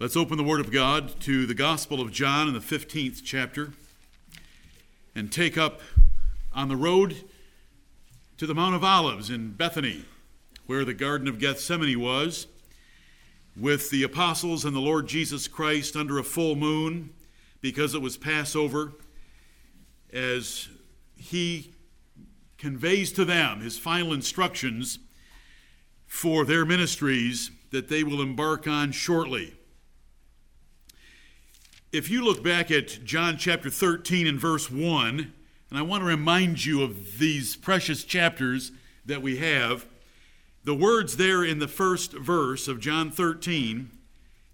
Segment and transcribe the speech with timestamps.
[0.00, 3.72] Let's open the Word of God to the Gospel of John in the 15th chapter
[5.14, 5.80] and take up
[6.52, 7.22] on the road
[8.38, 10.04] to the Mount of Olives in Bethany,
[10.66, 12.48] where the Garden of Gethsemane was,
[13.56, 17.10] with the apostles and the Lord Jesus Christ under a full moon
[17.60, 18.94] because it was Passover,
[20.12, 20.68] as
[21.14, 21.74] he
[22.58, 24.98] conveys to them his final instructions
[26.06, 29.54] for their ministries that they will embark on shortly
[31.92, 35.32] if you look back at John chapter 13 and verse 1,
[35.68, 38.72] and I want to remind you of these precious chapters
[39.04, 39.84] that we have,
[40.64, 43.90] the words there in the first verse of John 13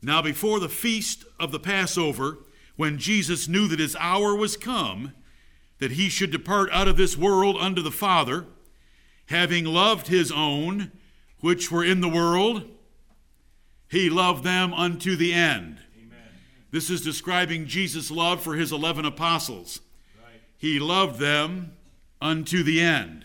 [0.02, 2.38] Now, before the feast of the Passover,
[2.77, 5.12] when Jesus knew that his hour was come,
[5.78, 8.47] that he should depart out of this world unto the Father,
[9.27, 10.91] having loved his own
[11.39, 12.64] which were in the world,
[13.89, 15.78] he loved them unto the end.
[16.70, 19.80] This is describing Jesus' love for his 11 apostles.
[20.22, 20.41] Right.
[20.56, 21.72] He loved them
[22.20, 23.24] unto the end.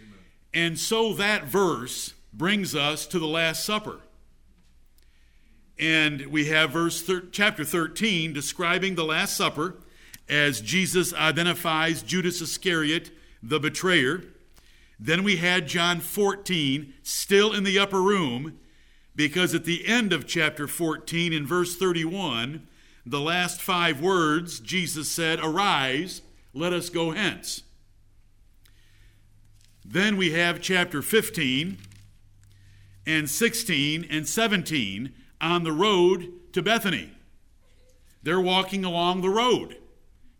[0.00, 0.18] Amen.
[0.52, 4.00] And so that verse brings us to the Last Supper.
[5.78, 9.76] And we have verse thir- chapter 13 describing the Last Supper
[10.28, 13.10] as Jesus identifies Judas Iscariot,
[13.42, 14.24] the betrayer.
[14.98, 18.58] Then we had John 14 still in the upper room
[19.16, 22.66] because at the end of chapter 14 in verse 31
[23.06, 27.62] the last five words, Jesus said, Arise, let us go hence.
[29.84, 31.78] Then we have chapter 15
[33.06, 37.12] and 16 and 17 on the road to Bethany.
[38.22, 39.76] They're walking along the road.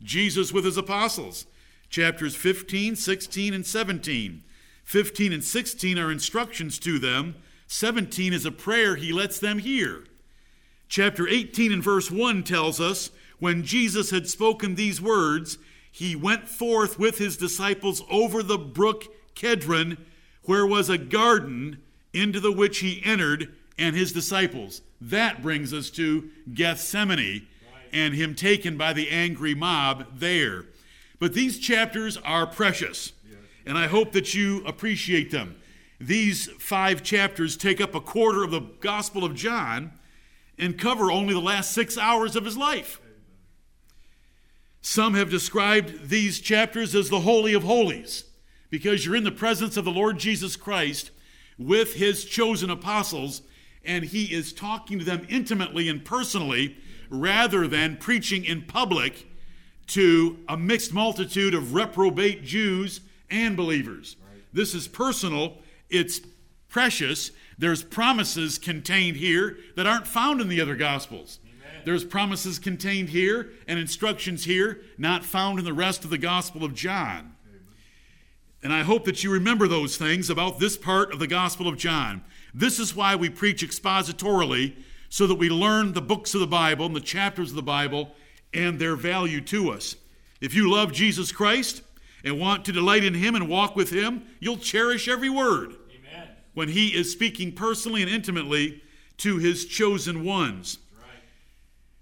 [0.02, 1.46] Jesus with his apostles.
[1.90, 4.42] Chapters 15, 16, and 17.
[4.84, 7.36] 15 and 16 are instructions to them.
[7.66, 10.04] 17 is a prayer he lets them hear.
[10.94, 15.58] Chapter 18 and verse 1 tells us when Jesus had spoken these words,
[15.90, 19.98] he went forth with his disciples over the brook Kedron,
[20.44, 21.78] where was a garden,
[22.12, 24.82] into the which he entered, and his disciples.
[25.00, 27.48] That brings us to Gethsemane
[27.92, 30.66] and him taken by the angry mob there.
[31.18, 33.12] But these chapters are precious,
[33.66, 35.56] and I hope that you appreciate them.
[36.00, 39.90] These five chapters take up a quarter of the Gospel of John
[40.58, 43.00] and cover only the last six hours of his life.
[44.80, 48.24] Some have described these chapters as the Holy of Holies
[48.70, 51.10] because you're in the presence of the Lord Jesus Christ
[51.58, 53.42] with his chosen apostles,
[53.84, 56.76] and he is talking to them intimately and personally
[57.08, 59.26] rather than preaching in public
[59.86, 63.00] to a mixed multitude of reprobate Jews
[63.30, 64.16] and believers.
[64.52, 66.20] This is personal, it's
[66.68, 71.38] precious, there's promises contained here that aren't found in the other Gospels.
[71.44, 71.82] Amen.
[71.84, 76.64] There's promises contained here and instructions here not found in the rest of the Gospel
[76.64, 77.34] of John.
[77.46, 77.60] Amen.
[78.62, 81.76] And I hope that you remember those things about this part of the Gospel of
[81.76, 82.22] John.
[82.52, 84.76] This is why we preach expositorily,
[85.08, 88.14] so that we learn the books of the Bible and the chapters of the Bible
[88.52, 89.94] and their value to us.
[90.40, 91.82] If you love Jesus Christ
[92.24, 95.76] and want to delight in Him and walk with Him, you'll cherish every word
[96.54, 98.82] when he is speaking personally and intimately
[99.18, 100.78] to his chosen ones.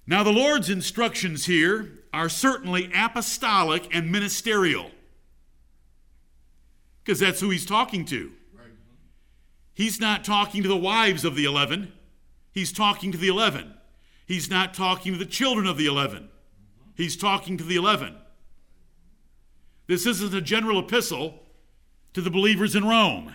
[0.06, 4.90] Now, the Lord's instructions here are certainly apostolic and ministerial
[7.02, 8.32] because that's who he's talking to.
[9.74, 11.92] He's not talking to the wives of the eleven,
[12.52, 13.74] he's talking to the eleven.
[14.24, 16.28] He's not talking to the children of the eleven,
[16.94, 18.16] he's talking to the eleven.
[19.86, 21.42] This isn't a general epistle
[22.14, 23.34] to the believers in Rome.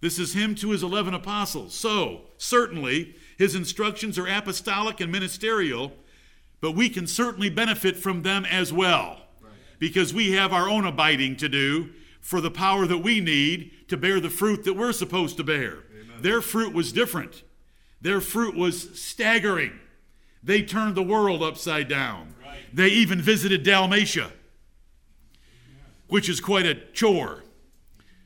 [0.00, 1.74] This is him to his 11 apostles.
[1.74, 5.92] So, certainly, his instructions are apostolic and ministerial,
[6.60, 9.20] but we can certainly benefit from them as well
[9.78, 11.90] because we have our own abiding to do
[12.20, 15.78] for the power that we need to bear the fruit that we're supposed to bear.
[15.90, 16.22] Amen.
[16.22, 17.42] Their fruit was different,
[18.00, 19.78] their fruit was staggering.
[20.42, 22.34] They turned the world upside down.
[22.42, 22.60] Right.
[22.72, 24.32] They even visited Dalmatia,
[26.08, 27.44] which is quite a chore.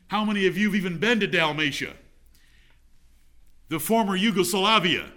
[0.09, 1.95] How many of you have even been to Dalmatia?
[3.69, 5.13] The former Yugoslavia.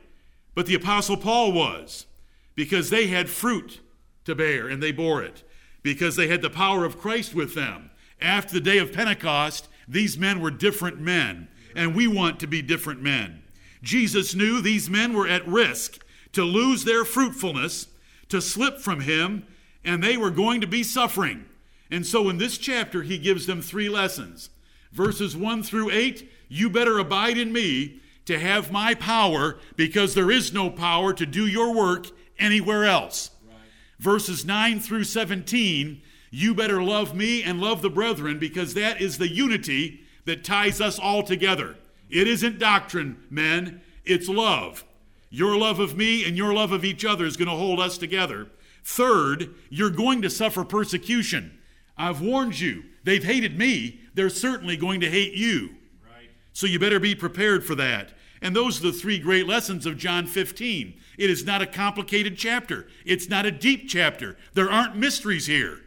[0.56, 2.07] But the Apostle Paul was,
[2.56, 3.80] because they had fruit
[4.25, 5.44] to bear and they bore it,
[5.84, 7.92] because they had the power of Christ with them.
[8.19, 12.63] After the day of Pentecost, these men were different men, and we want to be
[12.63, 13.44] different men.
[13.84, 17.89] Jesus knew these men were at risk to lose their fruitfulness,
[18.30, 19.45] to slip from him,
[19.84, 21.45] and they were going to be suffering.
[21.92, 24.50] And so in this chapter, he gives them three lessons
[24.98, 30.32] verses 1 through 8, you better abide in me to have my power because there
[30.32, 32.08] is no power to do your work
[32.40, 33.30] anywhere else.
[33.48, 33.56] Right.
[34.00, 39.18] Verses 9 through 17 you better love me and love the brethren because that is
[39.18, 41.78] the unity that ties us all together.
[42.10, 44.84] It isn't doctrine, men, it's love.
[45.30, 47.98] Your love of me and your love of each other is going to hold us
[47.98, 48.48] together.
[48.84, 51.58] Third, you're going to suffer persecution.
[51.98, 52.84] I've warned you.
[53.04, 54.02] They've hated me.
[54.18, 55.75] They're certainly going to hate you.
[56.04, 56.31] Right.
[56.52, 58.14] So you better be prepared for that.
[58.42, 61.00] And those are the three great lessons of John 15.
[61.19, 64.36] It is not a complicated chapter, it's not a deep chapter.
[64.56, 65.81] There aren't mysteries here.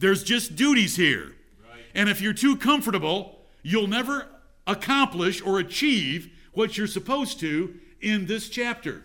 [0.00, 1.36] There's just duties here.
[1.62, 1.82] Right.
[1.94, 4.26] And if you're too comfortable, you'll never
[4.66, 9.04] accomplish or achieve what you're supposed to in this chapter.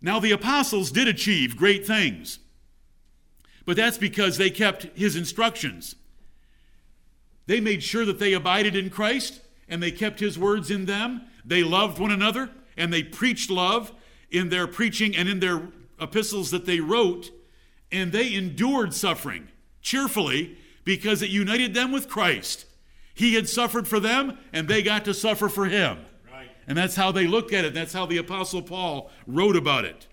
[0.00, 2.38] Now, the apostles did achieve great things,
[3.66, 5.96] but that's because they kept his instructions.
[7.48, 9.40] They made sure that they abided in Christ
[9.70, 11.22] and they kept his words in them.
[11.46, 13.90] They loved one another and they preached love
[14.30, 15.68] in their preaching and in their
[15.98, 17.30] epistles that they wrote,
[17.90, 19.48] and they endured suffering
[19.80, 22.66] cheerfully because it united them with Christ.
[23.14, 25.98] He had suffered for them, and they got to suffer for him.
[26.30, 26.50] Right.
[26.68, 27.74] And that's how they looked at it.
[27.74, 30.06] That's how the Apostle Paul wrote about it.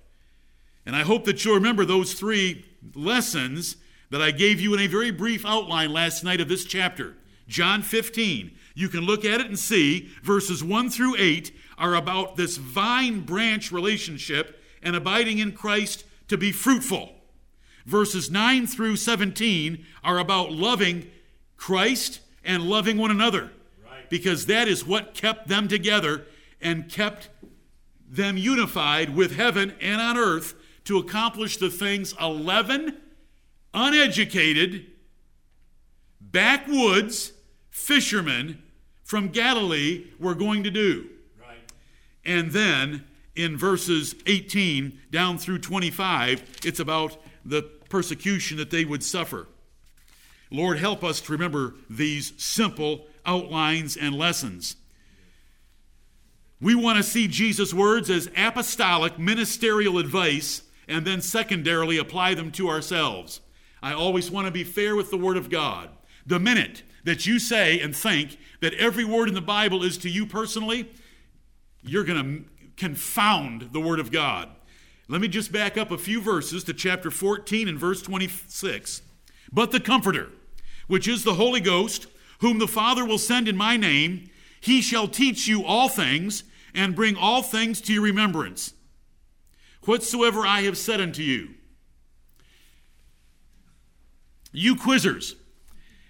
[0.86, 2.66] And I hope that you'll remember those three
[2.96, 3.76] lessons
[4.10, 7.16] that I gave you in a very brief outline last night of this chapter.
[7.48, 8.52] John 15.
[8.74, 13.22] You can look at it and see verses 1 through 8 are about this vine
[13.22, 17.14] branch relationship and abiding in Christ to be fruitful.
[17.86, 21.10] Verses 9 through 17 are about loving
[21.58, 23.52] Christ and loving one another.
[23.84, 24.10] Right.
[24.10, 26.26] Because that is what kept them together
[26.62, 27.30] and kept
[28.10, 30.56] them unified with heaven and on earth
[30.86, 32.98] to accomplish the things 11
[33.74, 34.88] uneducated,
[36.22, 37.34] backwoods
[37.76, 38.64] fishermen
[39.04, 41.10] from Galilee were going to do.
[41.40, 41.58] Right.
[42.24, 43.04] And then
[43.36, 49.48] in verses 18 down through 25, it's about the persecution that they would suffer.
[50.50, 54.78] Lord, help us to remember these simple outlines and lessons.
[56.62, 62.52] We want to see Jesus' words as apostolic ministerial advice and then secondarily apply them
[62.54, 63.42] to ourselves.
[63.84, 65.90] I always want to be fair with the Word of God.
[66.26, 70.10] The minute that you say and think that every word in the Bible is to
[70.10, 70.92] you personally,
[71.84, 74.50] you're going to confound the Word of God.
[75.08, 79.02] Let me just back up a few verses to chapter 14 and verse 26.
[79.52, 80.32] But the Comforter,
[80.88, 82.08] which is the Holy Ghost,
[82.40, 84.30] whom the Father will send in my name,
[84.60, 86.44] he shall teach you all things
[86.74, 88.74] and bring all things to your remembrance,
[89.84, 91.50] whatsoever I have said unto you.
[94.52, 95.36] You quizzers,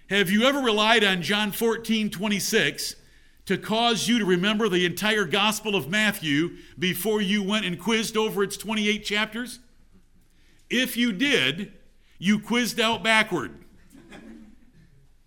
[0.08, 2.96] have you ever relied on John 14, 26
[3.46, 8.16] to cause you to remember the entire Gospel of Matthew before you went and quizzed
[8.16, 9.60] over its 28 chapters?
[10.70, 11.72] If you did,
[12.18, 13.64] you quizzed out backward.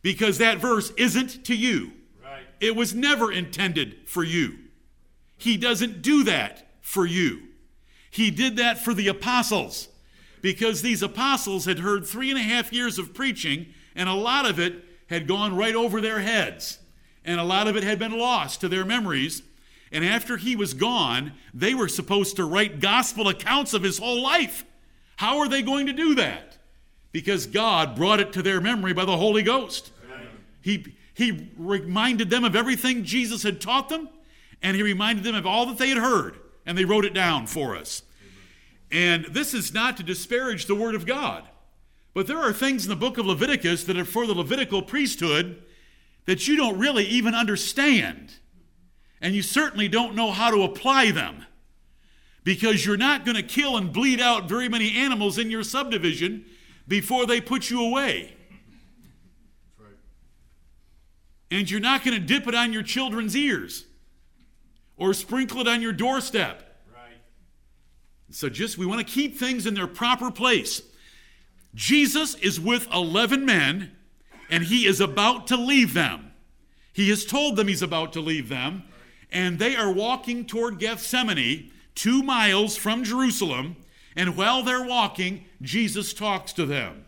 [0.01, 1.91] Because that verse isn't to you.
[2.23, 2.43] Right.
[2.61, 4.57] It was never intended for you.
[5.37, 7.43] He doesn't do that for you.
[8.09, 9.89] He did that for the apostles
[10.41, 13.67] because these apostles had heard three and a half years of preaching,
[13.99, 16.79] and a lot of it had gone right over their heads
[17.25, 19.43] and a lot of it had been lost to their memories.
[19.91, 24.21] And after he was gone, they were supposed to write gospel accounts of his whole
[24.21, 24.63] life.
[25.17, 26.57] How are they going to do that?
[27.11, 29.91] Because God brought it to their memory by the Holy Ghost.
[30.61, 34.09] He, he reminded them of everything Jesus had taught them,
[34.61, 37.47] and he reminded them of all that they had heard, and they wrote it down
[37.47, 38.03] for us.
[38.91, 41.48] And this is not to disparage the Word of God,
[42.19, 45.63] but there are things in the book of Leviticus that are for the Levitical priesthood
[46.25, 48.33] that you don't really even understand.
[49.21, 51.45] And you certainly don't know how to apply them
[52.43, 56.43] because you're not going to kill and bleed out very many animals in your subdivision
[56.89, 58.33] before they put you away.
[59.79, 59.95] Right.
[61.49, 63.85] And you're not going to dip it on your children's ears
[64.97, 66.83] or sprinkle it on your doorstep.
[66.93, 67.21] Right.
[68.29, 70.81] So just we want to keep things in their proper place.
[71.75, 73.91] Jesus is with 11 men
[74.49, 76.31] and he is about to leave them.
[76.91, 78.83] He has told them he's about to leave them,
[79.31, 83.77] and they are walking toward Gethsemane, two miles from Jerusalem.
[84.15, 87.05] And while they're walking, Jesus talks to them.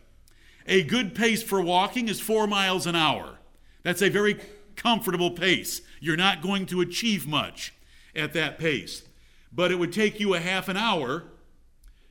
[0.68, 3.39] A good pace for walking is four miles an hour.
[3.84, 4.39] That's a very
[4.75, 5.82] comfortable pace.
[6.00, 7.74] You're not going to achieve much
[8.15, 9.03] at that pace.
[9.51, 11.24] But it would take you a half an hour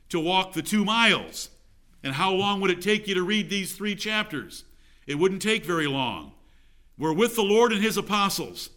[0.09, 1.49] to walk the two miles.
[2.03, 4.63] And how long would it take you to read these three chapters?
[5.05, 6.33] It wouldn't take very long.
[6.97, 8.69] We're with the Lord and His apostles,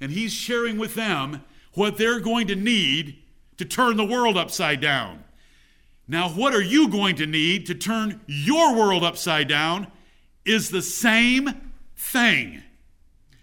[0.00, 3.18] and He's sharing with them what they're going to need
[3.56, 5.24] to turn the world upside down.
[6.08, 9.86] Now, what are you going to need to turn your world upside down
[10.44, 12.62] is the same thing.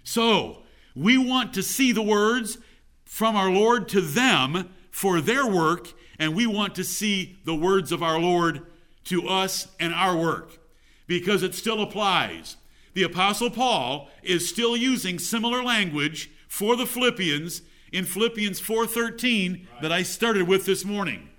[0.04, 0.64] So,
[0.96, 2.58] we want to see the words
[3.06, 7.92] from our Lord to them for their work, and we want to see the words
[7.92, 8.66] of our Lord
[9.08, 10.60] to us and our work
[11.08, 12.58] because it still applies.
[12.94, 17.62] The Apostle Paul is still using similar language for the Philippians
[17.92, 21.30] in Philippians 4:13 that I started with this morning.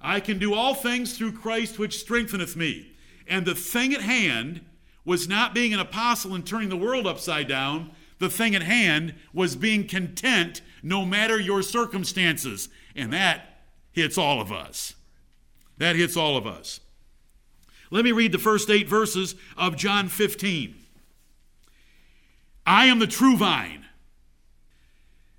[0.00, 2.92] I can do all things through Christ which strengtheneth me.
[3.26, 4.64] And the thing at hand
[5.04, 7.90] was not being an apostle and turning the world upside down.
[8.18, 12.68] The thing at hand was being content no matter your circumstances.
[12.94, 14.94] And that hits all of us.
[15.78, 16.80] That hits all of us.
[17.90, 20.74] Let me read the first eight verses of John 15.
[22.66, 23.86] I am the true vine.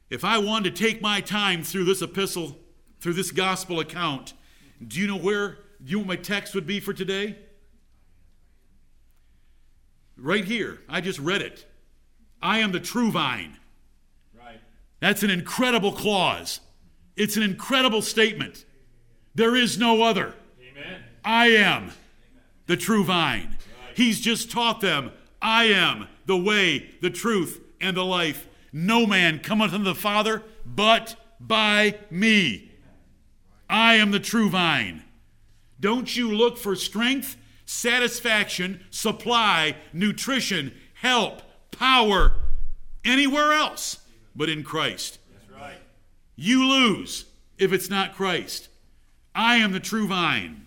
[0.10, 2.58] If I wanted to take my time through this epistle,
[3.02, 4.34] through this gospel account,
[4.86, 7.38] do you know where do you know my text would be for today?
[10.16, 10.80] Right here.
[10.88, 11.66] I just read it.
[12.42, 13.58] I am the true vine.
[14.38, 14.60] Right.
[15.00, 16.62] That's an incredible clause.
[17.16, 18.66] It's an incredible statement.
[19.36, 20.34] There is no other.
[20.60, 21.04] Amen.
[21.24, 21.92] I am
[22.68, 23.58] the true vine.
[23.96, 28.48] He's just taught them, I am the way, the truth, and the life.
[28.72, 32.72] No man cometh unto the Father but by me.
[33.70, 35.04] I am the true vine.
[35.80, 42.34] Don't you look for strength, satisfaction, supply, nutrition, help, power
[43.04, 44.00] anywhere else
[44.36, 45.20] but in Christ.
[45.34, 45.78] That's right.
[46.36, 47.26] You lose
[47.58, 48.70] if it's not Christ.
[49.34, 50.67] I am the true vine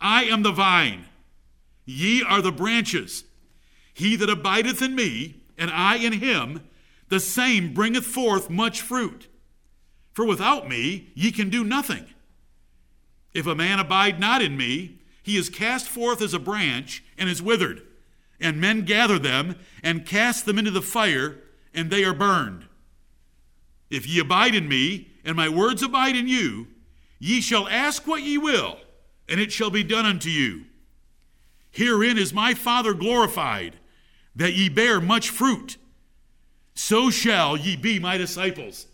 [0.00, 1.06] I am the vine,
[1.84, 3.24] ye are the branches.
[3.92, 6.68] He that abideth in me, and I in him,
[7.08, 9.26] the same bringeth forth much fruit.
[10.12, 12.06] For without me ye can do nothing.
[13.34, 17.28] If a man abide not in me, he is cast forth as a branch and
[17.28, 17.82] is withered,
[18.40, 21.38] and men gather them and cast them into the fire,
[21.74, 22.66] and they are burned.
[23.90, 26.68] If ye abide in me, and my words abide in you,
[27.18, 28.78] ye shall ask what ye will
[29.28, 30.64] and it shall be done unto you.
[31.70, 33.76] Herein is my Father glorified,
[34.34, 35.76] that ye bear much fruit.
[36.74, 38.86] So shall ye be my disciples.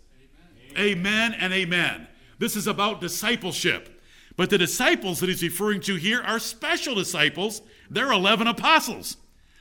[0.77, 2.07] Amen, amen and amen.
[2.39, 4.01] This is about discipleship.
[4.35, 7.61] But the disciples that he's referring to here are special disciples.
[7.89, 9.17] They're 11 apostles.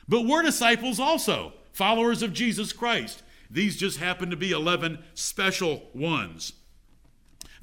[0.09, 3.23] But we're disciples also, followers of Jesus Christ.
[3.51, 6.53] These just happen to be 11 special ones.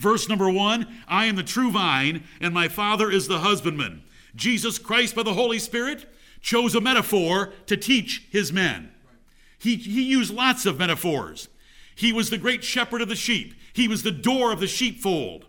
[0.02, 4.02] Verse number one I am the true vine, and my Father is the husbandman.
[4.36, 8.92] Jesus Christ, by the Holy Spirit, chose a metaphor to teach his men.
[9.60, 11.50] He, he used lots of metaphors.
[11.94, 15.46] He was the great shepherd of the sheep, he was the door of the sheepfold.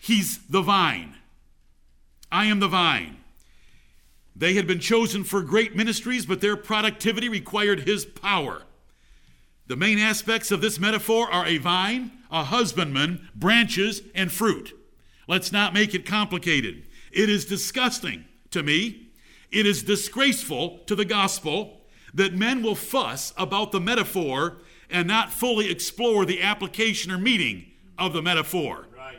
[0.00, 1.16] He's the vine.
[2.32, 3.18] I am the vine.
[4.34, 8.62] They had been chosen for great ministries, but their productivity required his power.
[9.66, 14.76] The main aspects of this metaphor are a vine, a husbandman, branches, and fruit.
[15.26, 16.84] Let's not make it complicated.
[17.12, 19.08] It is disgusting to me.
[19.50, 21.80] It is disgraceful to the gospel
[22.14, 24.58] that men will fuss about the metaphor
[24.88, 27.66] and not fully explore the application or meaning
[27.98, 28.86] of the metaphor.
[28.96, 29.18] Right.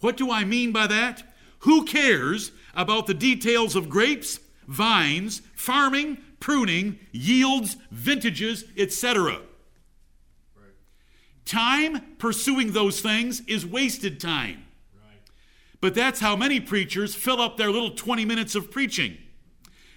[0.00, 1.22] What do I mean by that?
[1.60, 9.40] Who cares about the details of grapes, vines, farming, pruning, yields, vintages, etc.?
[11.44, 14.64] Time pursuing those things is wasted time.
[14.94, 15.18] Right.
[15.80, 19.18] But that's how many preachers fill up their little 20 minutes of preaching.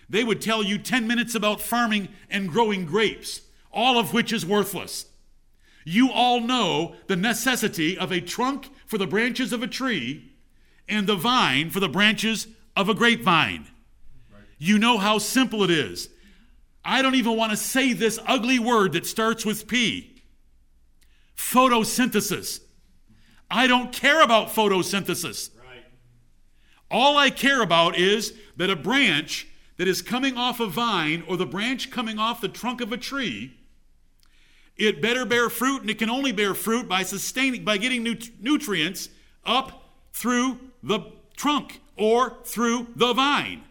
[0.10, 4.46] They would tell you 10 minutes about farming and growing grapes, all of which is
[4.46, 5.06] worthless.
[5.86, 10.34] You all know the necessity of a trunk for the branches of a tree
[10.88, 13.68] and the vine for the branches of a grapevine.
[14.32, 14.44] Right.
[14.58, 16.10] You know how simple it is.
[16.84, 20.17] I don't even want to say this ugly word that starts with P
[21.58, 22.62] photosynthesis.
[23.50, 25.50] I don't care about photosynthesis.
[25.58, 25.84] Right.
[26.92, 29.48] All I care about is that a branch
[29.78, 32.98] that is coming off a vine or the branch coming off the trunk of a
[32.98, 33.58] tree
[34.78, 38.30] it better bear fruit, and it can only bear fruit by sustaining, by getting nut-
[38.40, 39.10] nutrients
[39.46, 41.00] up through the
[41.36, 43.64] trunk or through the vine.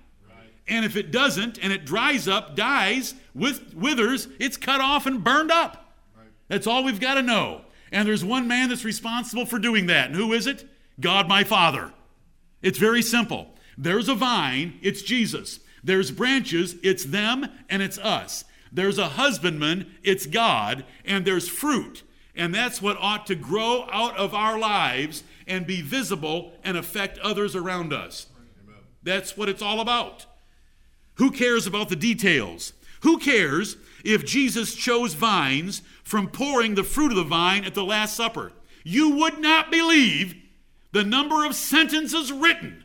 [0.68, 5.22] And if it doesn't, and it dries up, dies, with, withers, it's cut off and
[5.22, 5.94] burned up.
[6.16, 6.26] Right.
[6.48, 7.60] That's all we've got to know.
[7.92, 10.06] And there's one man that's responsible for doing that.
[10.06, 10.68] And who is it?
[11.00, 11.92] God my Father.
[12.62, 13.54] It's very simple.
[13.78, 15.60] There's a vine, it's Jesus.
[15.84, 18.44] There's branches, it's them and it's us.
[18.72, 20.84] There's a husbandman, it's God.
[21.04, 22.02] And there's fruit.
[22.34, 27.18] And that's what ought to grow out of our lives and be visible and affect
[27.18, 28.26] others around us.
[29.02, 30.26] That's what it's all about.
[31.14, 32.72] Who cares about the details?
[33.02, 37.84] Who cares if Jesus chose vines from pouring the fruit of the vine at the
[37.84, 38.52] Last Supper?
[38.84, 40.36] You would not believe
[40.92, 42.84] the number of sentences written.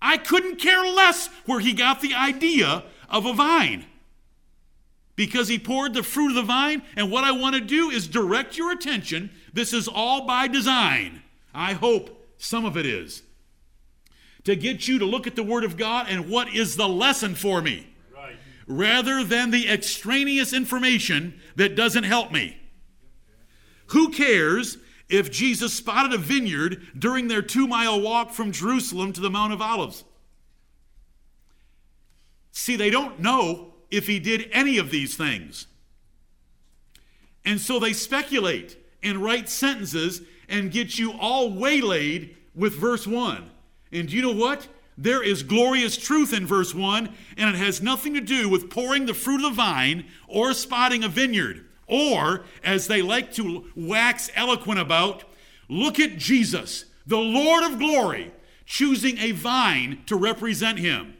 [0.00, 3.86] I couldn't care less where he got the idea of a vine.
[5.14, 8.08] Because he poured the fruit of the vine, and what I want to do is
[8.08, 9.30] direct your attention.
[9.52, 11.22] This is all by design.
[11.54, 13.22] I hope some of it is
[14.44, 17.34] to get you to look at the Word of God and what is the lesson
[17.34, 17.91] for me.
[18.78, 22.58] Rather than the extraneous information that doesn't help me.
[23.86, 29.20] Who cares if Jesus spotted a vineyard during their two mile walk from Jerusalem to
[29.20, 30.04] the Mount of Olives?
[32.52, 35.66] See, they don't know if he did any of these things.
[37.44, 43.50] And so they speculate and write sentences and get you all waylaid with verse 1.
[43.90, 44.68] And do you know what?
[45.02, 49.06] There is glorious truth in verse 1, and it has nothing to do with pouring
[49.06, 54.30] the fruit of the vine or spotting a vineyard, or, as they like to wax
[54.36, 55.24] eloquent about,
[55.68, 58.30] look at Jesus, the Lord of glory,
[58.64, 61.16] choosing a vine to represent him.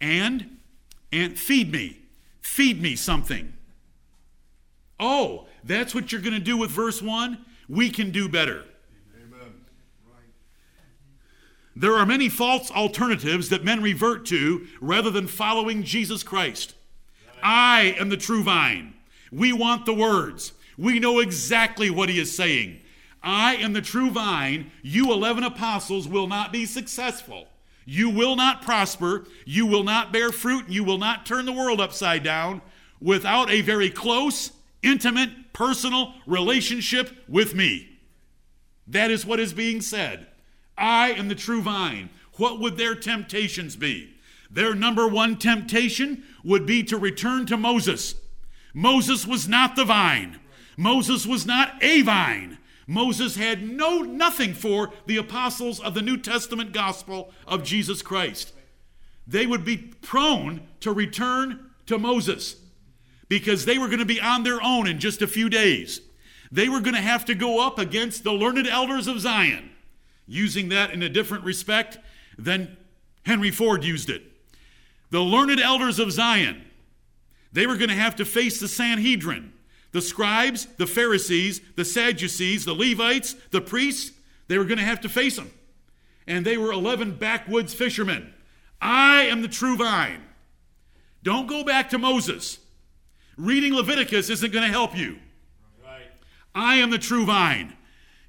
[0.00, 0.58] And,
[1.12, 2.00] and feed me.
[2.40, 3.52] Feed me something.
[4.98, 7.44] Oh, that's what you're going to do with verse 1?
[7.68, 8.64] We can do better.
[11.78, 16.74] There are many false alternatives that men revert to rather than following Jesus Christ.
[17.42, 18.94] I am the true vine.
[19.30, 20.54] We want the words.
[20.78, 22.80] We know exactly what he is saying.
[23.22, 24.70] I am the true vine.
[24.82, 27.46] You 11 apostles will not be successful.
[27.84, 29.26] You will not prosper.
[29.44, 30.70] You will not bear fruit.
[30.70, 32.62] You will not turn the world upside down
[33.02, 34.50] without a very close,
[34.82, 37.98] intimate, personal relationship with me.
[38.86, 40.26] That is what is being said.
[40.76, 42.10] I am the true vine.
[42.34, 44.14] What would their temptations be?
[44.50, 48.14] Their number one temptation would be to return to Moses.
[48.74, 50.38] Moses was not the vine.
[50.76, 52.58] Moses was not a vine.
[52.86, 58.52] Moses had no nothing for the apostles of the New Testament gospel of Jesus Christ.
[59.26, 62.56] They would be prone to return to Moses
[63.28, 66.00] because they were going to be on their own in just a few days.
[66.52, 69.70] They were going to have to go up against the learned elders of Zion
[70.26, 71.98] using that in a different respect
[72.38, 72.76] than
[73.24, 74.22] Henry Ford used it.
[75.10, 76.64] The learned elders of Zion,
[77.52, 79.52] they were going to have to face the Sanhedrin,
[79.92, 84.12] the scribes, the Pharisees, the Sadducees, the Levites, the priests,
[84.48, 85.50] they were going to have to face them.
[86.26, 88.32] And they were 11 backwoods fishermen.
[88.80, 90.22] I am the true vine.
[91.22, 92.58] Don't go back to Moses.
[93.36, 95.18] Reading Leviticus isn't going to help you.
[95.84, 96.06] Right.
[96.54, 97.74] I am the true vine.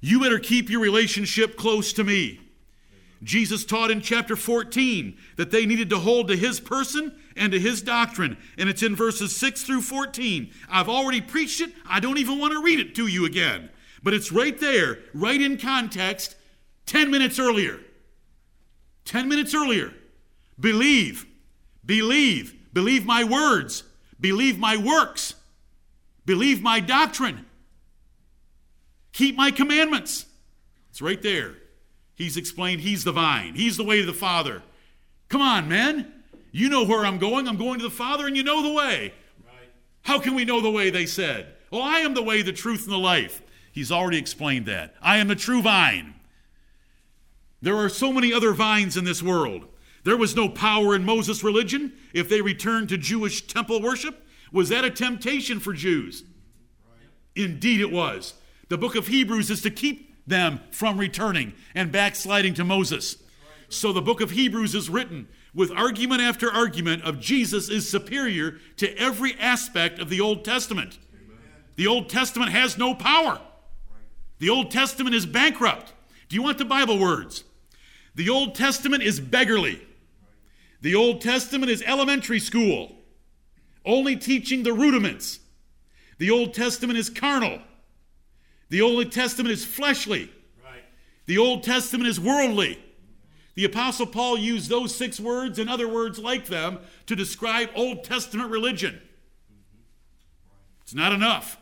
[0.00, 2.40] You better keep your relationship close to me.
[3.22, 7.58] Jesus taught in chapter 14 that they needed to hold to his person and to
[7.58, 8.36] his doctrine.
[8.56, 10.52] And it's in verses 6 through 14.
[10.68, 11.72] I've already preached it.
[11.88, 13.70] I don't even want to read it to you again.
[14.02, 16.36] But it's right there, right in context,
[16.86, 17.80] 10 minutes earlier.
[19.04, 19.92] 10 minutes earlier.
[20.60, 21.26] Believe,
[21.84, 23.84] believe, believe my words,
[24.20, 25.34] believe my works,
[26.24, 27.46] believe my doctrine.
[29.18, 30.26] Keep my commandments.
[30.90, 31.56] It's right there.
[32.14, 34.62] He's explained he's the vine, he's the way to the Father.
[35.28, 36.12] Come on, man.
[36.52, 37.48] You know where I'm going.
[37.48, 39.12] I'm going to the Father, and you know the way.
[39.44, 39.70] Right.
[40.02, 40.90] How can we know the way?
[40.90, 41.52] They said.
[41.72, 43.42] Well, I am the way, the truth, and the life.
[43.72, 44.94] He's already explained that.
[45.02, 46.14] I am the true vine.
[47.60, 49.66] There are so many other vines in this world.
[50.04, 54.24] There was no power in Moses' religion if they returned to Jewish temple worship.
[54.52, 56.22] Was that a temptation for Jews?
[56.88, 57.44] Right.
[57.44, 58.34] Indeed, it was.
[58.68, 63.16] The book of Hebrews is to keep them from returning and backsliding to Moses.
[63.68, 68.58] So the book of Hebrews is written with argument after argument of Jesus is superior
[68.76, 70.98] to every aspect of the Old Testament.
[71.76, 73.40] The Old Testament has no power.
[74.38, 75.92] The Old Testament is bankrupt.
[76.28, 77.44] Do you want the Bible words?
[78.14, 79.80] The Old Testament is beggarly.
[80.80, 82.96] The Old Testament is elementary school.
[83.84, 85.40] only teaching the rudiments.
[86.18, 87.60] The Old Testament is carnal.
[88.68, 90.30] The Old Testament is fleshly.
[90.62, 90.84] Right.
[91.26, 92.78] The Old Testament is worldly.
[93.54, 98.04] The Apostle Paul used those six words and other words like them to describe Old
[98.04, 99.00] Testament religion.
[100.82, 101.58] It's not enough.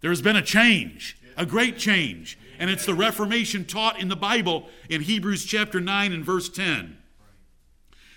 [0.00, 4.68] There's been a change, a great change, and it's the Reformation taught in the Bible
[4.88, 6.96] in Hebrews chapter 9 and verse 10.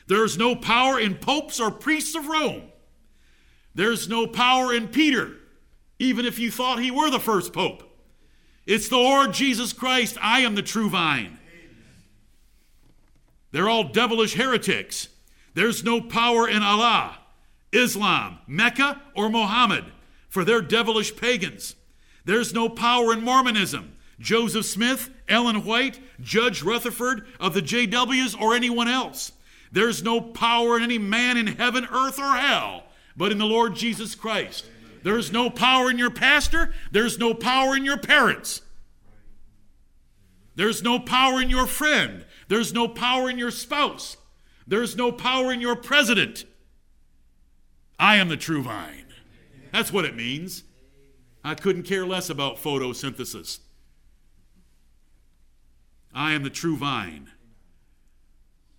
[0.08, 2.63] There's no power in popes or priests of Rome.
[3.74, 5.38] There's no power in Peter,
[6.00, 7.91] even if you thought he were the first pope.
[8.65, 10.17] It's the Lord Jesus Christ.
[10.21, 11.38] I am the true vine.
[13.52, 15.10] They're all devilish heretics.
[15.54, 17.17] There's no power in Allah,
[17.71, 19.86] Islam, Mecca, or Mohammed,
[20.30, 21.76] for they're devilish pagans.
[22.24, 28.56] There's no power in Mormonism, Joseph Smith, Ellen White, Judge Rutherford of the JWs, or
[28.56, 29.34] anyone else.
[29.71, 32.84] There's no power in any man in heaven, earth, or hell,
[33.17, 34.65] but in the Lord Jesus Christ.
[35.04, 36.74] There's no power in your pastor.
[36.92, 38.62] There's no power in your parents.
[40.56, 42.26] There's no power in your friend.
[42.48, 44.18] There's no power in your spouse.
[44.68, 46.46] There's no power in your president.
[47.98, 49.06] I am the true vine.
[49.72, 50.64] That's what it means.
[51.44, 53.60] I couldn't care less about photosynthesis.
[56.14, 57.32] I am the true vine.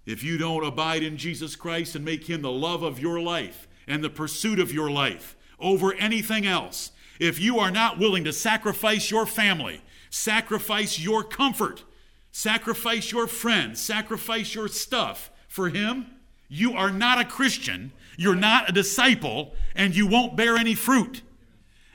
[0.04, 3.68] If you don't abide in Jesus Christ and make him the love of your life
[3.87, 8.33] and the pursuit of your life over anything else, if you are not willing to
[8.33, 11.85] sacrifice your family, sacrifice your comfort,
[12.33, 16.07] sacrifice your friends, sacrifice your stuff for him,
[16.48, 21.22] you are not a Christian, you're not a disciple, and you won't bear any fruit.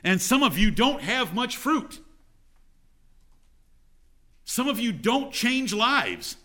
[0.02, 2.00] And some of you don't have much fruit.
[4.44, 6.36] Some of you don't change lives.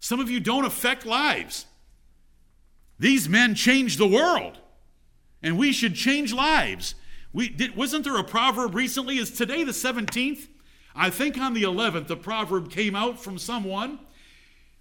[0.00, 1.66] Some of you don't affect lives.
[2.98, 4.58] These men changed the world,
[5.46, 6.96] and we should change lives.
[7.32, 9.18] We did, wasn't there a proverb recently?
[9.18, 10.48] Is today the 17th?
[10.92, 14.00] I think on the 11th, the proverb came out from someone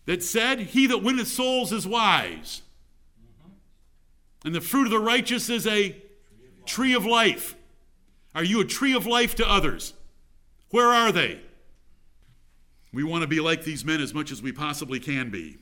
[0.08, 2.64] that said, He that winneth souls is wise.
[4.44, 6.02] And the fruit of the righteous is a
[6.66, 7.56] tree of life.
[8.34, 9.94] Are you a tree of life to others?
[10.72, 11.42] Where are they?
[12.92, 15.60] We want to be like these men as much as we possibly can be.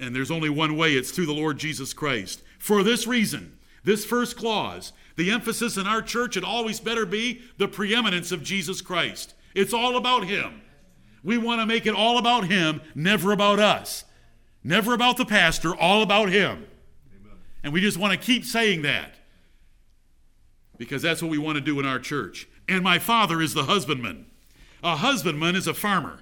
[0.00, 2.42] And there's only one way it's through the Lord Jesus Christ.
[2.58, 3.55] For this reason,
[3.86, 8.42] this first clause, the emphasis in our church had always better be the preeminence of
[8.42, 9.32] Jesus Christ.
[9.54, 10.60] It's all about Him.
[11.22, 14.04] We want to make it all about Him, never about us.
[14.64, 16.66] Never about the pastor, all about Him.
[17.14, 17.38] Amen.
[17.62, 19.14] And we just want to keep saying that
[20.76, 22.48] because that's what we want to do in our church.
[22.68, 24.26] And my father is the husbandman.
[24.82, 26.18] A husbandman is a farmer.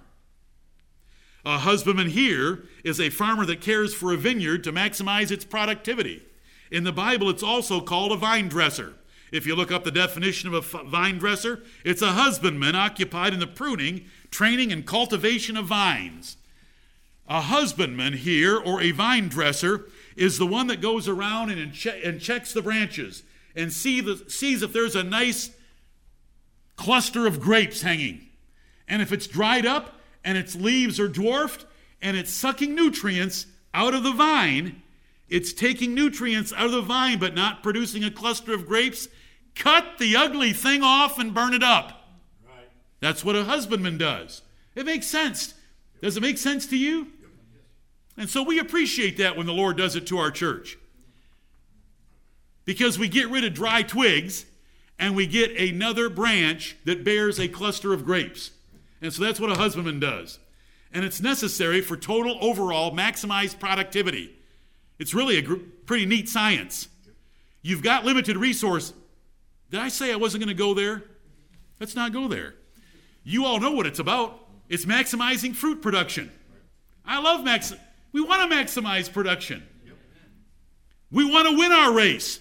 [1.47, 6.23] A husbandman here is a farmer that cares for a vineyard to maximize its productivity.
[6.71, 8.95] In the Bible, it's also called a vine dresser.
[9.33, 13.41] If you look up the definition of a vine dresser, it's a husbandman occupied in
[13.41, 16.37] the pruning, training, and cultivation of vines.
[17.29, 21.75] A husbandman here, or a vine dresser, is the one that goes around and,
[22.05, 23.23] and checks the branches
[23.57, 25.51] and see the, sees if there's a nice
[26.77, 28.29] cluster of grapes hanging.
[28.87, 31.67] And if it's dried up, and its leaves are dwarfed
[32.01, 34.83] and it's sucking nutrients out of the vine.
[35.35, 39.09] It's taking nutrients out of the vine but not producing a cluster of grapes.
[39.57, 42.09] Cut the ugly thing off and burn it up.
[42.47, 42.69] Right.
[43.01, 44.43] That's what a husbandman does.
[44.77, 45.55] It makes sense.
[46.01, 47.09] Does it make sense to you?
[48.17, 50.79] And so we appreciate that when the Lord does it to our church.
[52.65, 54.47] Because we get rid of dry twigs
[55.01, 58.53] and we get another branch that bears a cluster of grapes.
[59.03, 60.39] And so that's what a husbandman does.
[60.93, 64.34] And it's necessary for total overall maximized productivity.
[65.05, 66.89] It's really a gr- pretty neat science.
[67.61, 68.95] You've got limited resource.
[69.71, 71.03] Did I say I wasn't going to go there?
[71.79, 72.55] Let's not go there.
[73.23, 74.41] You all know what it's about.
[74.71, 76.33] It's maximizing fruit production.
[77.05, 77.75] I love max.
[78.13, 79.63] We want to maximize production.
[81.11, 82.41] We want to win our race.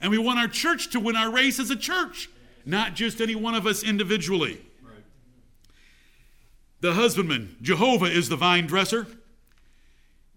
[0.00, 2.30] And we want our church to win our race as a church,
[2.64, 4.58] not just any one of us individually.
[6.80, 9.06] The husbandman, Jehovah, is the vine dresser.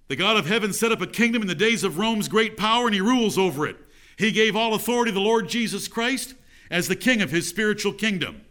[0.07, 2.85] The God of heaven set up a kingdom in the days of Rome's great power,
[2.85, 3.77] and he rules over it.
[4.17, 6.33] He gave all authority to the Lord Jesus Christ
[6.71, 8.41] as the king of his spiritual kingdom.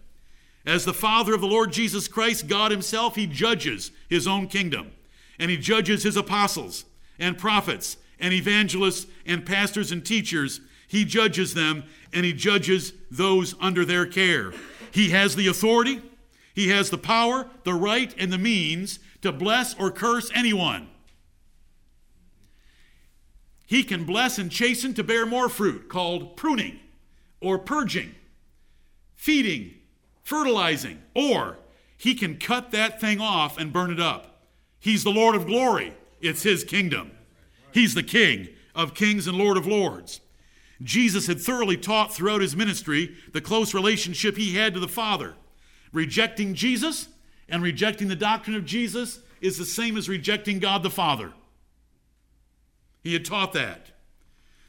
[0.65, 4.91] As the Father of the Lord Jesus Christ, God Himself, He judges His own kingdom.
[5.39, 6.85] And He judges His apostles
[7.21, 10.61] and prophets and evangelists and pastors and teachers.
[10.89, 14.53] He judges them and He judges those under their care.
[14.91, 16.03] He has the authority
[16.57, 20.89] he has the power, the right, and the means to bless or curse anyone.
[23.67, 26.79] He can bless and chasten to bear more fruit, called pruning
[27.41, 28.15] or purging,
[29.15, 29.75] feeding,
[30.23, 31.59] fertilizing, or
[31.99, 34.43] he can cut that thing off and burn it up.
[34.79, 37.11] He's the Lord of glory, it's his kingdom.
[37.73, 40.21] He's the King of kings and Lord of lords.
[40.83, 45.35] Jesus had thoroughly taught throughout his ministry the close relationship he had to the Father.
[45.93, 47.09] Rejecting Jesus
[47.49, 51.33] and rejecting the doctrine of Jesus is the same as rejecting God the Father.
[53.07, 53.93] He had taught that.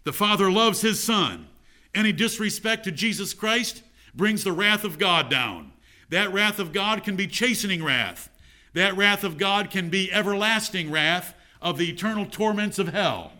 [0.04, 1.48] The Father loves his Son.
[1.96, 3.82] Any disrespect to Jesus Christ
[4.14, 5.72] brings the wrath of God down.
[6.10, 8.30] That wrath of God can be chastening wrath.
[8.76, 13.34] That wrath of God can be everlasting wrath of the eternal torments of hell,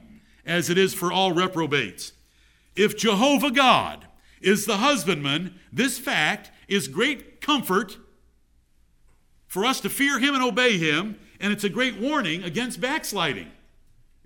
[0.48, 2.14] as it is for all reprobates.
[2.76, 4.08] If Jehovah God
[4.42, 7.98] is the husbandman, this fact is great comfort
[9.46, 13.52] for us to fear him and obey him, and it's a great warning against backsliding.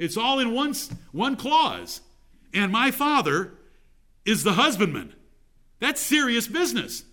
[0.02, 0.74] It's all in one,
[1.12, 2.02] one clause.
[2.56, 3.54] And my father
[4.26, 5.14] is the husbandman.
[5.80, 7.04] That's serious business.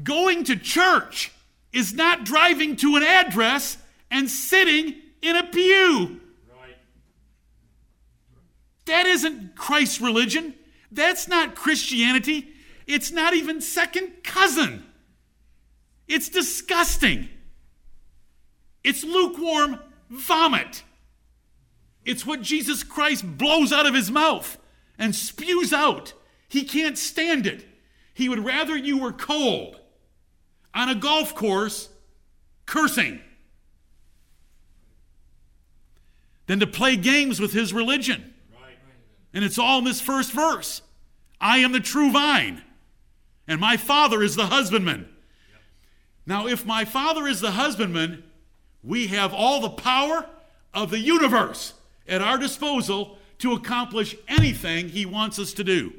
[0.00, 1.32] Going to church
[1.72, 3.76] is not driving to an address
[4.08, 6.20] and sitting in a pew.
[6.48, 6.76] Right.
[8.84, 10.54] That isn't Christ's religion.
[10.92, 12.50] That's not Christianity.
[12.86, 14.84] It's not even second cousin.
[16.06, 17.28] It's disgusting.
[18.84, 20.82] It's lukewarm vomit.
[22.04, 24.58] It's what Jesus Christ blows out of his mouth
[24.98, 26.14] and spews out.
[26.48, 27.66] He can't stand it.
[28.14, 29.78] He would rather you were cold
[30.74, 31.88] on a golf course
[32.66, 33.20] cursing
[36.46, 38.34] than to play games with his religion.
[39.32, 40.82] And it's all in this first verse
[41.40, 42.62] I am the true vine,
[43.46, 45.08] and my Father is the husbandman.
[46.26, 48.24] Now, if my Father is the husbandman,
[48.82, 50.26] we have all the power
[50.72, 51.74] of the universe
[52.06, 55.92] at our disposal to accomplish anything He wants us to do.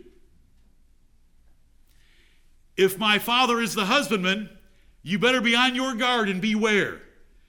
[2.78, 4.50] If my Father is the husbandman,
[5.02, 7.02] you better be on your guard and beware,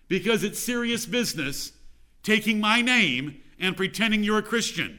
[0.09, 1.73] because it's serious business
[2.23, 4.99] taking my name and pretending you're a Christian.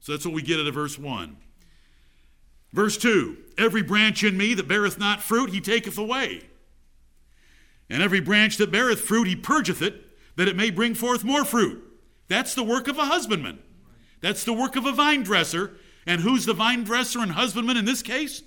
[0.00, 1.36] So that's what we get out of verse 1.
[2.72, 6.42] Verse 2 Every branch in me that beareth not fruit, he taketh away.
[7.90, 11.44] And every branch that beareth fruit, he purgeth it, that it may bring forth more
[11.44, 11.84] fruit.
[12.28, 13.58] That's the work of a husbandman.
[14.20, 15.72] That's the work of a vine dresser.
[16.06, 18.42] And who's the vine dresser and husbandman in this case?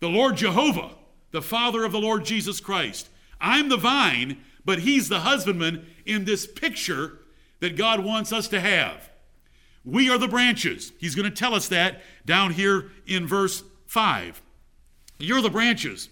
[0.00, 0.96] The Lord Jehovah,
[1.30, 3.10] the Father of the Lord Jesus Christ.
[3.40, 7.18] I'm the vine, but he's the husbandman in this picture
[7.60, 9.10] that God wants us to have.
[9.84, 10.92] We are the branches.
[10.98, 14.40] He's going to tell us that down here in verse 5.
[15.18, 16.08] You're the branches.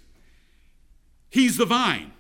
[1.31, 2.13] He's the vine.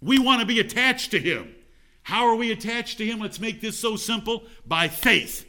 [0.00, 1.54] We want to be attached to him.
[2.02, 3.18] How are we attached to him?
[3.18, 5.48] Let's make this so simple by faith.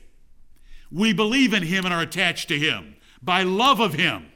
[0.91, 4.27] We believe in him and are attached to him by love of him,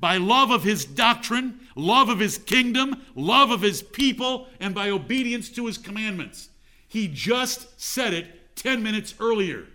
[0.00, 4.90] by love of his doctrine, love of his kingdom, love of his people, and by
[4.90, 6.50] obedience to his commandments.
[6.86, 9.66] He just said it 10 minutes earlier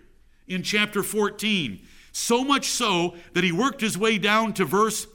[0.46, 1.80] in chapter 14.
[2.12, 5.06] So much so that he worked his way down to verse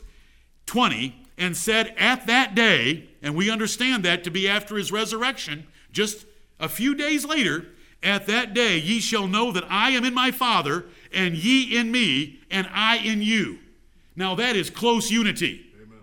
[0.65, 5.65] 20 and said, At that day, and we understand that to be after his resurrection,
[5.91, 6.25] just
[6.59, 7.65] a few days later,
[8.03, 11.91] at that day ye shall know that I am in my Father, and ye in
[11.91, 13.59] me, and I in you.
[14.15, 15.65] Now that is close unity.
[15.81, 15.99] Amen.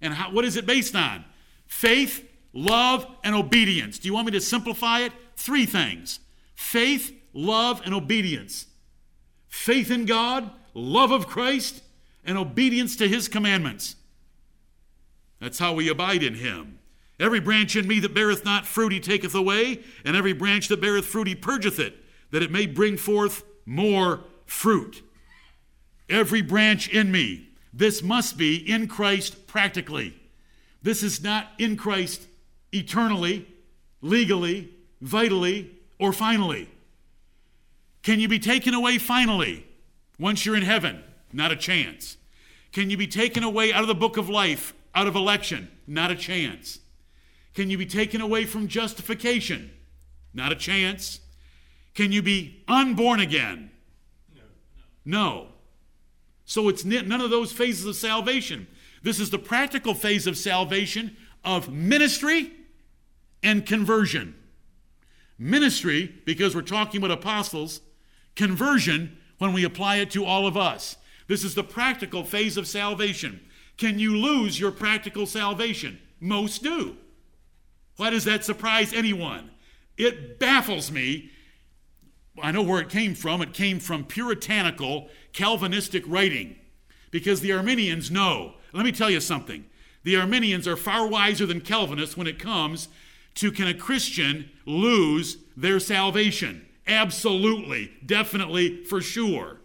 [0.00, 1.24] And how, what is it based on?
[1.66, 3.98] Faith, love, and obedience.
[3.98, 5.12] Do you want me to simplify it?
[5.36, 6.20] Three things
[6.54, 8.66] faith, love, and obedience.
[9.48, 11.83] Faith in God, love of Christ,
[12.24, 13.96] and obedience to his commandments.
[15.40, 16.78] That's how we abide in him.
[17.20, 20.80] Every branch in me that beareth not fruit he taketh away, and every branch that
[20.80, 21.96] beareth fruit he purgeth it,
[22.30, 25.02] that it may bring forth more fruit.
[26.08, 27.48] Every branch in me.
[27.72, 30.16] This must be in Christ practically.
[30.82, 32.26] This is not in Christ
[32.72, 33.48] eternally,
[34.00, 36.68] legally, vitally, or finally.
[38.02, 39.66] Can you be taken away finally
[40.18, 41.02] once you're in heaven?
[41.34, 42.16] Not a chance.
[42.72, 45.68] Can you be taken away out of the book of life, out of election?
[45.84, 46.78] Not a chance.
[47.54, 49.72] Can you be taken away from justification?
[50.32, 51.18] Not a chance.
[51.94, 53.72] Can you be unborn again?
[54.32, 54.42] No.
[55.04, 55.48] no.
[56.44, 58.68] So it's none of those phases of salvation.
[59.02, 62.52] This is the practical phase of salvation of ministry
[63.42, 64.36] and conversion.
[65.36, 67.80] Ministry, because we're talking about apostles,
[68.36, 70.96] Conversion, when we apply it to all of us.
[71.26, 73.40] This is the practical phase of salvation.
[73.76, 75.98] Can you lose your practical salvation?
[76.20, 76.96] Most do.
[77.96, 79.50] Why does that surprise anyone?
[79.96, 81.30] It baffles me.
[82.42, 83.40] I know where it came from.
[83.42, 86.56] It came from puritanical Calvinistic writing
[87.10, 88.54] because the Arminians know.
[88.72, 89.64] Let me tell you something.
[90.02, 92.88] The Arminians are far wiser than Calvinists when it comes
[93.34, 96.66] to can a Christian lose their salvation?
[96.86, 99.60] Absolutely, definitely, for sure.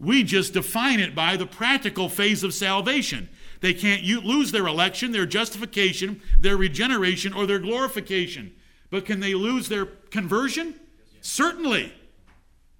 [0.00, 3.28] We just define it by the practical phase of salvation.
[3.60, 8.54] They can't lose their election, their justification, their regeneration, or their glorification.
[8.88, 10.74] But can they lose their conversion?
[11.20, 11.92] Certainly.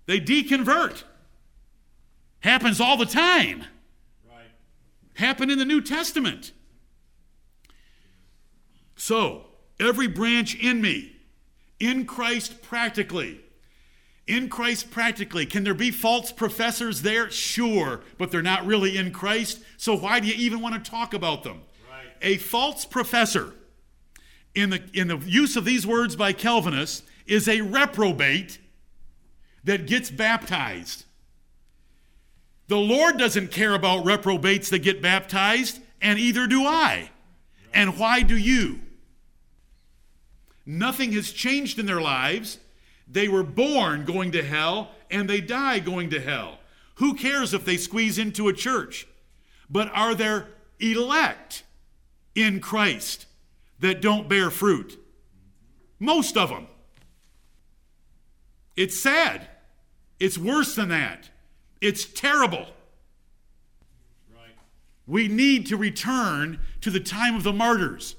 [0.07, 1.05] They deconvert.
[2.41, 3.65] Happens all the time.
[4.27, 4.51] Right.
[5.15, 6.53] Happened in the New Testament.
[8.97, 9.45] So,
[9.79, 11.17] every branch in me,
[11.79, 13.41] in Christ practically,
[14.31, 15.45] in Christ practically.
[15.45, 17.31] Can there be false professors there?
[17.31, 19.61] Sure, but they're not really in Christ.
[19.77, 21.63] So why do you even want to talk about them?
[21.91, 22.07] Right.
[22.23, 23.55] A false professor,
[24.55, 28.59] in the, in the use of these words by Calvinists, is a reprobate
[29.65, 31.05] that gets baptized.
[32.69, 37.11] The Lord doesn't care about reprobates that get baptized, and either do I.
[37.75, 38.81] And why do you?
[40.65, 42.59] Nothing has changed in their lives
[43.11, 46.59] they were born going to hell and they die going to hell.
[46.97, 49.07] Who cares if they squeeze into a church?
[49.69, 51.65] But are there elect
[52.35, 53.27] in Christ
[53.81, 54.99] that don't bear fruit?
[55.99, 56.67] Most of them.
[58.77, 59.49] It's sad.
[60.19, 61.31] It's worse than that.
[61.81, 62.67] It's terrible.
[64.35, 64.57] Right.
[65.07, 68.17] We need to return to the time of the martyrs.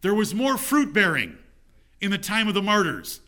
[0.00, 1.38] There was more fruit bearing
[2.00, 3.20] in the time of the martyrs.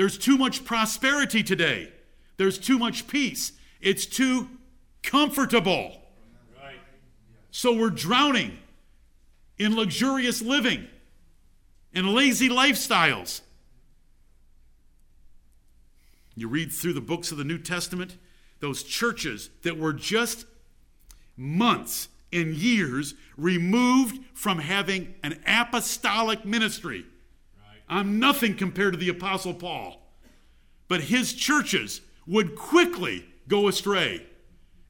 [0.00, 1.92] There's too much prosperity today.
[2.38, 3.52] There's too much peace.
[3.82, 4.48] It's too
[5.02, 6.00] comfortable.
[7.50, 8.56] So we're drowning
[9.58, 10.86] in luxurious living
[11.92, 13.42] and lazy lifestyles.
[16.34, 18.16] You read through the books of the New Testament,
[18.60, 20.46] those churches that were just
[21.36, 27.04] months and years removed from having an apostolic ministry.
[27.90, 30.00] I'm nothing compared to the Apostle Paul.
[30.86, 34.24] But his churches would quickly go astray.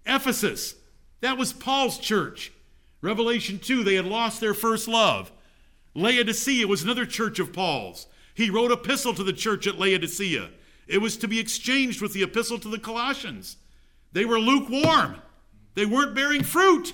[0.07, 0.75] Ephesus,
[1.21, 2.53] that was Paul's church.
[3.01, 5.33] Revelation 2, they had lost their first love.
[5.95, 8.07] Laodicea was another church of Paul's.
[8.35, 10.51] He wrote epistle to the church at Laodicea.
[10.87, 13.57] It was to be exchanged with the epistle to the Colossians.
[14.13, 15.17] They were lukewarm.
[15.75, 16.93] They weren't bearing fruit.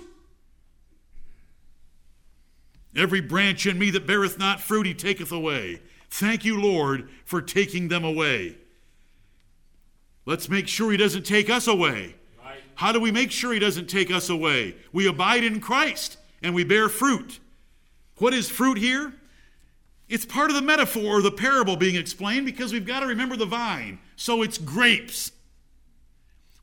[2.94, 5.80] Every branch in me that beareth not fruit, he taketh away.
[6.10, 8.56] Thank you, Lord, for taking them away.
[10.24, 12.14] Let's make sure He doesn't take us away.
[12.44, 12.60] Right.
[12.74, 14.76] How do we make sure He doesn't take us away?
[14.92, 17.40] We abide in Christ and we bear fruit.
[18.18, 19.12] What is fruit here?
[20.08, 23.36] It's part of the metaphor or the parable being explained because we've got to remember
[23.36, 23.98] the vine.
[24.14, 25.32] So it's grapes.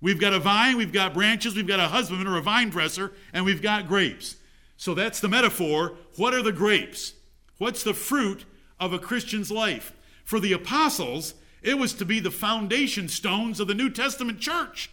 [0.01, 3.13] We've got a vine, we've got branches, we've got a husbandman or a vine dresser,
[3.31, 4.35] and we've got grapes.
[4.75, 5.93] So that's the metaphor.
[6.17, 7.13] What are the grapes?
[7.57, 8.43] What's the fruit
[8.85, 9.93] of a Christian's life.
[10.23, 14.89] For the apostles, it was to be the foundation stones of the New Testament church.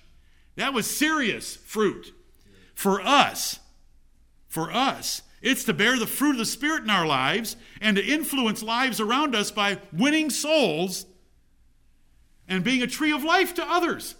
[0.56, 2.12] That was serious fruit.
[2.74, 3.60] For us,
[4.48, 8.04] for us, it's to bear the fruit of the Spirit in our lives and to
[8.04, 11.06] influence lives around us by winning souls
[12.48, 14.16] and being a tree of life to others.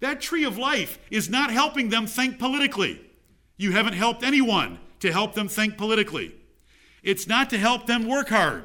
[0.00, 3.00] That tree of life is not helping them think politically.
[3.56, 6.34] You haven't helped anyone to help them think politically.
[7.06, 8.64] It's not to help them work hard.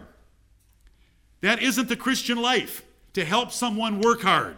[1.41, 4.57] That isn't the Christian life, to help someone work hard.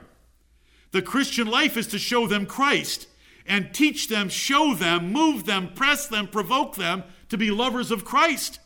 [0.92, 3.08] The Christian life is to show them Christ
[3.46, 8.06] and teach them, show them, move them, press them, provoke them to be lovers of
[8.06, 8.62] Christ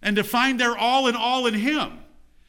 [0.00, 1.98] and to find their all in all in Him.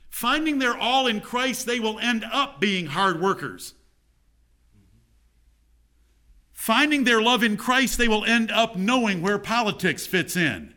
[0.10, 3.74] Finding their all in Christ, they will end up being hard workers.
[6.54, 10.74] Finding their love in Christ, they will end up knowing where politics fits in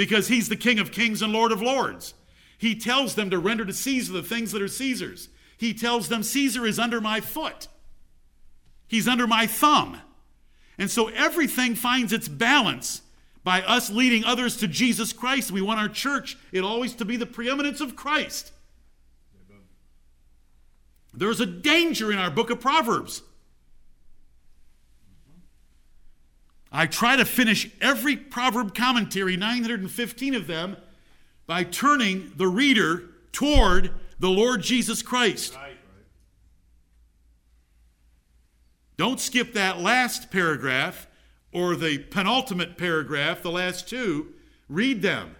[0.00, 2.14] because he's the King of kings and Lord of lords.
[2.56, 5.28] He tells them to render to Caesar the things that are Caesar's.
[5.58, 7.68] He tells them, Caesar is under my foot,
[8.88, 10.00] he's under my thumb.
[10.78, 13.02] And so everything finds its balance
[13.44, 15.52] by us leading others to Jesus Christ.
[15.52, 18.52] We want our church, it always to be the preeminence of Christ.
[21.12, 23.20] There's a danger in our book of Proverbs
[26.72, 30.76] I try to finish every proverb commentary, 915 of them,
[31.46, 35.54] by turning the reader toward the Lord Jesus Christ.
[35.56, 35.76] Right.
[38.96, 41.08] Don't skip that last paragraph
[41.52, 44.34] or the penultimate paragraph, the last two.
[44.68, 45.34] Read them.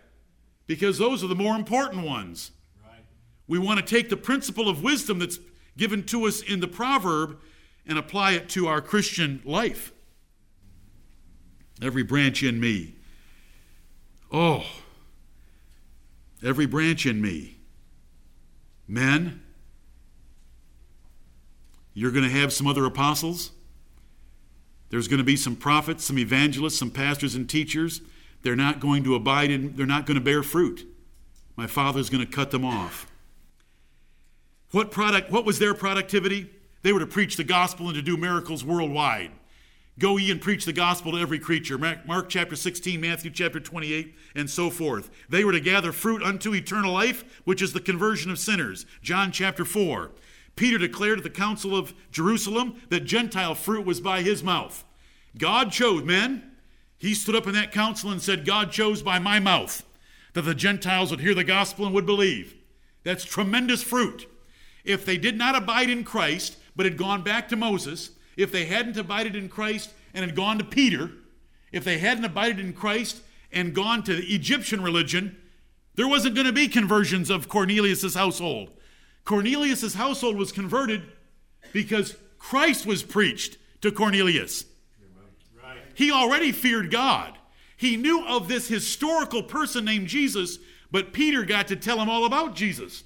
[0.66, 2.52] because those are the more important ones.
[2.86, 3.02] Right.
[3.48, 5.40] We want to take the principle of wisdom that's
[5.76, 7.40] given to us in the proverb
[7.84, 9.92] and apply it to our Christian life.
[11.82, 12.94] Every branch in me.
[14.32, 14.64] Oh,
[16.42, 17.56] every branch in me.
[18.86, 19.42] Men,
[21.94, 23.50] you're going to have some other apostles.
[24.90, 28.00] There's going to be some prophets, some evangelists, some pastors and teachers.
[28.42, 30.86] They're not going to abide in, they're not going to bear fruit.
[31.56, 33.06] My father's going to cut them off.
[34.70, 36.50] What product what was their productivity?
[36.82, 39.32] They were to preach the gospel and to do miracles worldwide.
[39.98, 41.76] Go ye and preach the gospel to every creature.
[41.78, 45.10] Mark, chapter 16, Matthew chapter 28, and so forth.
[45.28, 48.86] They were to gather fruit unto eternal life, which is the conversion of sinners.
[49.02, 50.12] John chapter 4.
[50.56, 54.84] Peter declared at the council of Jerusalem that Gentile fruit was by his mouth.
[55.36, 56.50] God chose, men.
[56.98, 59.84] He stood up in that council and said, God chose by my mouth
[60.34, 62.54] that the Gentiles would hear the gospel and would believe.
[63.04, 64.26] That's tremendous fruit.
[64.84, 68.10] If they did not abide in Christ, but had gone back to Moses,
[68.40, 71.10] if they hadn't abided in Christ and had gone to Peter,
[71.72, 73.22] if they hadn't abided in Christ
[73.52, 75.36] and gone to the Egyptian religion,
[75.94, 78.70] there wasn't going to be conversions of Cornelius' household.
[79.24, 81.02] Cornelius' household was converted
[81.72, 84.64] because Christ was preached to Cornelius.
[85.94, 87.36] He already feared God.
[87.76, 90.58] He knew of this historical person named Jesus,
[90.90, 93.04] but Peter got to tell him all about Jesus.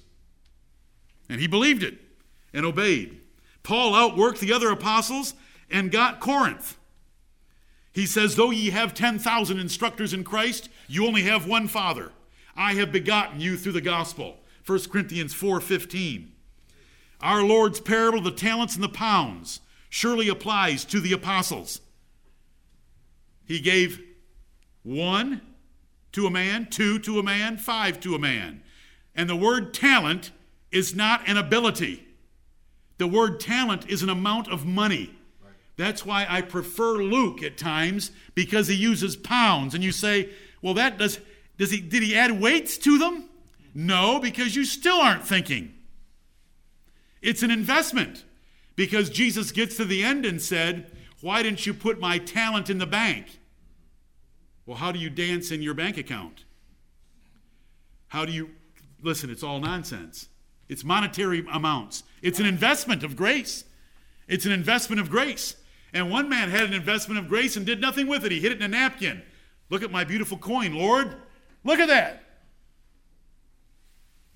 [1.27, 1.97] And he believed it
[2.53, 3.19] and obeyed.
[3.65, 5.33] Paul outworked the other apostles
[5.71, 6.77] and got Corinth.
[7.91, 12.11] He says, Though ye have 10,000 instructors in Christ, you only have one Father.
[12.55, 14.37] I have begotten you through the gospel.
[14.65, 16.31] 1 Corinthians 4:15.
[17.21, 21.81] Our Lord's parable of the talents and the pounds surely applies to the apostles.
[23.45, 23.99] He gave
[24.83, 25.41] one
[26.11, 28.61] to a man, two to a man, five to a man.
[29.15, 30.31] And the word talent
[30.71, 32.05] is not an ability.
[32.97, 35.11] The word talent is an amount of money.
[35.77, 39.73] That's why I prefer Luke at times because he uses pounds.
[39.73, 40.29] And you say,
[40.61, 41.19] well, that does,
[41.57, 43.29] does he, did he add weights to them?
[43.73, 45.73] No, because you still aren't thinking.
[47.21, 48.23] It's an investment
[48.75, 50.91] because Jesus gets to the end and said,
[51.21, 53.39] Why didn't you put my talent in the bank?
[54.65, 56.45] Well, how do you dance in your bank account?
[58.07, 58.51] How do you
[59.01, 59.29] listen?
[59.29, 60.29] It's all nonsense.
[60.67, 62.03] It's monetary amounts.
[62.21, 63.65] It's an investment of grace.
[64.27, 65.55] It's an investment of grace.
[65.93, 68.31] And one man had an investment of grace and did nothing with it.
[68.31, 69.21] He hid it in a napkin.
[69.69, 71.15] Look at my beautiful coin, Lord.
[71.63, 72.23] Look at that.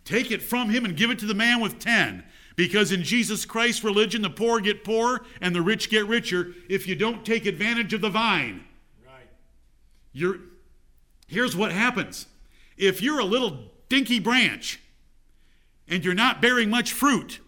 [0.06, 2.24] Take it from him and give it to the man with 10.
[2.56, 6.88] Because in Jesus Christ's religion, the poor get poorer and the rich get richer if
[6.88, 8.66] you don't take advantage of the vine.
[9.06, 9.28] Right.
[10.12, 10.40] You're,
[11.28, 12.28] here's what happens
[12.76, 14.80] if you're a little dinky branch
[15.90, 17.40] and you're not bearing much fruit,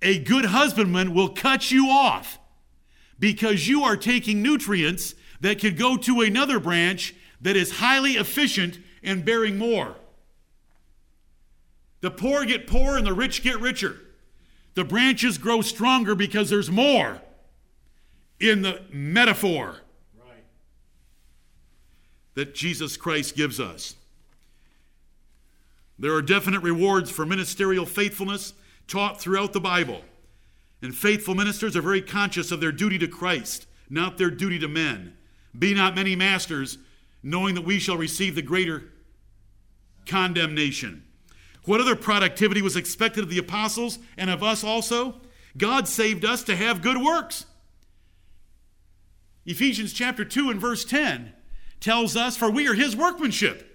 [0.00, 2.38] a good husbandman will cut you off
[3.18, 8.78] because you are taking nutrients that could go to another branch that is highly efficient
[9.02, 9.96] and bearing more.
[12.00, 14.00] The poor get poorer and the rich get richer.
[14.74, 17.22] The branches grow stronger because there's more
[18.40, 19.76] in the metaphor
[20.18, 20.44] right.
[22.34, 23.96] that Jesus Christ gives us.
[25.98, 28.54] There are definite rewards for ministerial faithfulness
[28.88, 30.02] taught throughout the Bible.
[30.82, 34.68] And faithful ministers are very conscious of their duty to Christ, not their duty to
[34.68, 35.14] men.
[35.58, 36.78] Be not many masters,
[37.22, 38.84] knowing that we shall receive the greater
[40.06, 41.04] condemnation.
[41.64, 45.20] What other productivity was expected of the apostles and of us also?
[45.56, 47.46] God saved us to have good works.
[49.46, 51.32] Ephesians chapter 2 and verse 10
[51.80, 53.73] tells us, For we are his workmanship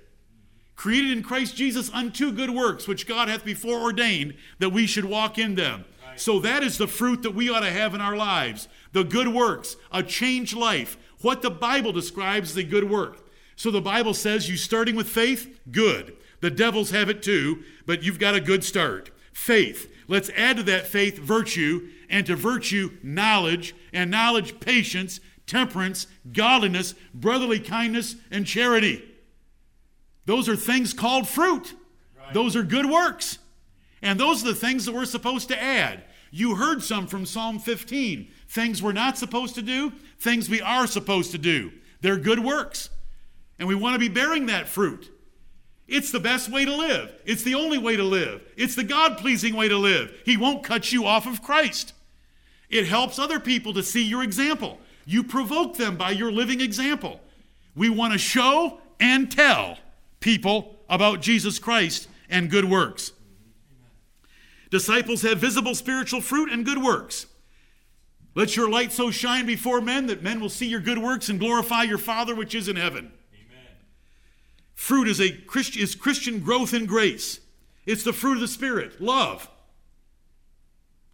[0.79, 5.03] created in Christ Jesus unto good works, which God hath before ordained that we should
[5.03, 5.83] walk in them.
[6.07, 6.17] Right.
[6.17, 9.27] So that is the fruit that we ought to have in our lives the good
[9.27, 13.17] works, a changed life, what the Bible describes as a good work.
[13.57, 16.15] So the Bible says you starting with faith, good.
[16.39, 19.11] The devils have it too, but you've got a good start.
[19.33, 19.93] Faith.
[20.07, 26.95] Let's add to that faith virtue, and to virtue, knowledge, and knowledge, patience, temperance, godliness,
[27.13, 29.08] brotherly kindness, and charity.
[30.29, 31.73] Those are things called fruit.
[32.15, 32.35] Right.
[32.35, 33.39] Those are good works.
[34.03, 36.03] And those are the things that we're supposed to add.
[36.29, 40.85] You heard some from Psalm 15 things we're not supposed to do, things we are
[40.85, 41.71] supposed to do.
[42.01, 42.91] They're good works.
[43.57, 45.09] And we want to be bearing that fruit.
[45.87, 47.11] It's the best way to live.
[47.25, 48.43] It's the only way to live.
[48.55, 50.15] It's the God pleasing way to live.
[50.25, 51.93] He won't cut you off of Christ.
[52.69, 54.77] It helps other people to see your example.
[55.07, 57.19] You provoke them by your living example.
[57.75, 59.79] We want to show and tell
[60.19, 63.11] people about Jesus Christ and good works.
[64.69, 67.25] Disciples have visible spiritual fruit and good works.
[68.35, 71.39] Let your light so shine before men that men will see your good works and
[71.39, 73.11] glorify your Father which is in heaven.
[73.33, 73.73] Amen.
[74.75, 77.39] Fruit is a Christ, is Christian growth in grace.
[77.85, 79.49] It's the fruit of the Spirit, love,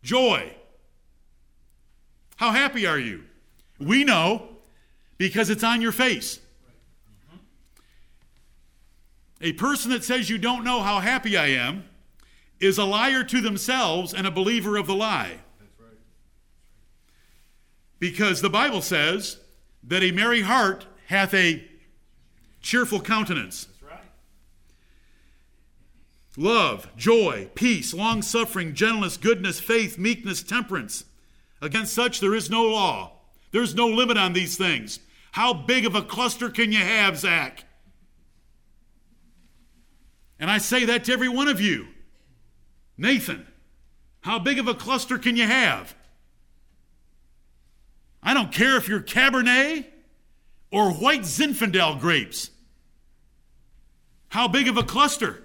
[0.04, 0.54] joy.
[2.36, 3.24] How happy are you?
[3.80, 4.50] We know
[5.18, 6.42] because it's on your face.
[9.42, 11.86] A person that says you don't know how happy I am
[12.60, 15.40] is a liar to themselves and a believer of the lie.
[15.80, 15.90] Right.
[18.00, 19.40] Because the Bible says
[19.84, 21.68] that a merry heart hath a
[22.62, 23.68] cheerful countenance.
[26.38, 31.06] Love, joy, peace, long suffering, gentleness, goodness, faith, meekness, temperance.
[31.62, 33.14] Against such there is no law.
[33.52, 35.00] There's no limit on these things.
[35.32, 37.64] How big of a cluster can you have, Zach?
[40.40, 41.88] And I say that to every one of you.
[42.98, 43.46] Nathan,
[44.22, 45.96] how big of a cluster can you have?
[48.24, 49.86] I don't care if you're Cabernet
[50.72, 52.50] or white Zinfandel grapes.
[54.30, 55.44] How big of a cluster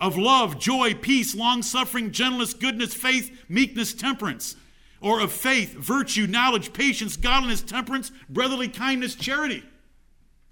[0.00, 4.56] of love, joy, peace, long suffering, gentleness, goodness, faith, meekness, temperance,
[5.00, 9.62] or of faith, virtue, knowledge, patience, godliness, temperance, brotherly kindness, charity,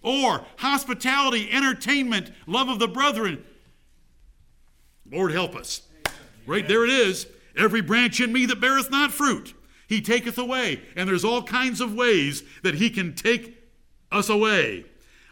[0.07, 3.45] or hospitality, entertainment, love of the brethren.
[5.11, 5.83] Lord help us.
[6.47, 7.27] Right there it is.
[7.57, 9.53] Every branch in me that beareth not fruit,
[9.89, 10.81] he taketh away.
[10.95, 13.61] And there's all kinds of ways that he can take
[14.13, 14.85] us away.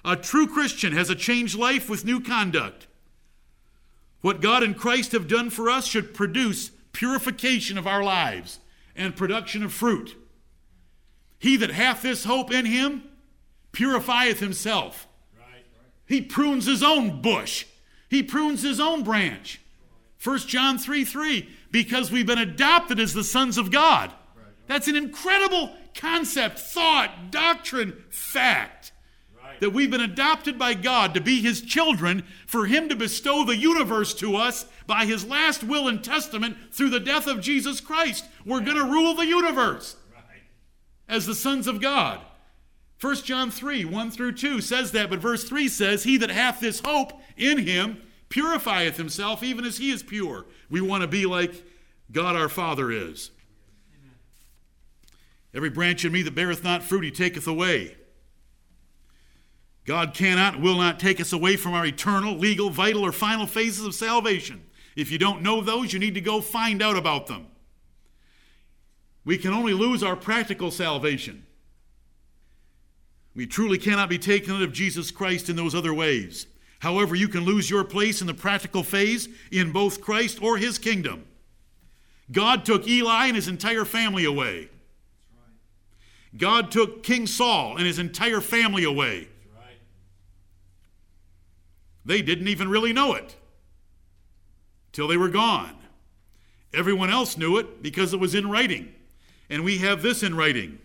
[0.05, 2.89] A true Christian has a changed life with new conduct.
[4.23, 8.59] What God and Christ have done for us should produce purification of our lives
[8.97, 10.17] and production of fruit.
[11.39, 13.05] He that hath this hope in him
[13.75, 15.07] purifieth himself.
[15.39, 15.65] Right.
[16.07, 17.67] He prunes his own bush,
[18.09, 19.61] he prunes his own branch.
[20.23, 24.11] 1 John 3 3, because we've been adopted as the sons of God.
[24.67, 28.93] That's an incredible concept, thought, doctrine, fact.
[29.37, 29.61] Right.
[29.61, 33.57] That we've been adopted by God to be His children, for Him to bestow the
[33.57, 38.25] universe to us by His last will and testament through the death of Jesus Christ.
[38.47, 39.97] We're going to rule the universe
[41.09, 42.21] as the sons of God.
[43.05, 46.59] 1 John 3 1 through 2 says that, but verse 3 says, He that hath
[46.59, 47.99] this hope in Him
[48.31, 50.47] purifieth himself even as He is pure.
[50.71, 51.63] We want to be like
[52.11, 53.31] God our Father is.
[53.95, 54.17] Amen.
[55.53, 57.95] Every branch in me that beareth not fruit, he taketh away.
[59.85, 63.85] God cannot, will not take us away from our eternal, legal, vital, or final phases
[63.85, 64.65] of salvation.
[64.97, 67.49] If you don't know those, you need to go find out about them.
[69.27, 71.44] We can only lose our practical salvation.
[73.35, 76.47] We truly cannot be taken out of Jesus Christ in those other ways.
[76.81, 80.79] However, you can lose your place in the practical phase in both Christ or his
[80.79, 81.25] kingdom.
[82.31, 84.69] God took Eli and his entire family away.
[86.37, 89.29] God took King Saul and his entire family away.
[92.05, 93.37] They didn't even really know it
[94.93, 95.77] till they were gone.
[96.73, 98.95] Everyone else knew it because it was in writing.
[99.49, 100.79] And we have this in writing.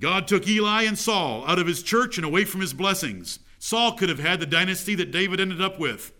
[0.00, 3.38] God took Eli and Saul out of his church and away from his blessings.
[3.58, 6.12] Saul could have had the dynasty that David ended up with.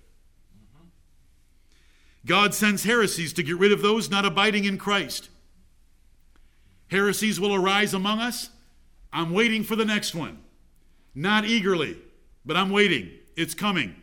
[2.26, 5.30] God sends heresies to get rid of those not abiding in Christ.
[6.88, 8.50] Heresies will arise among us.
[9.12, 10.38] I'm waiting for the next one.
[11.14, 11.96] Not eagerly,
[12.44, 13.10] but I'm waiting.
[13.36, 13.96] It's coming.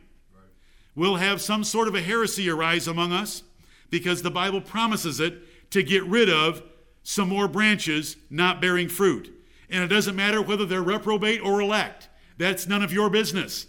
[0.95, 3.43] We'll have some sort of a heresy arise among us
[3.91, 6.63] because the Bible promises it to get rid of
[7.03, 9.36] some more branches not bearing fruit.
[9.69, 13.67] And it doesn't matter whether they're reprobate or elect, that's none of your business.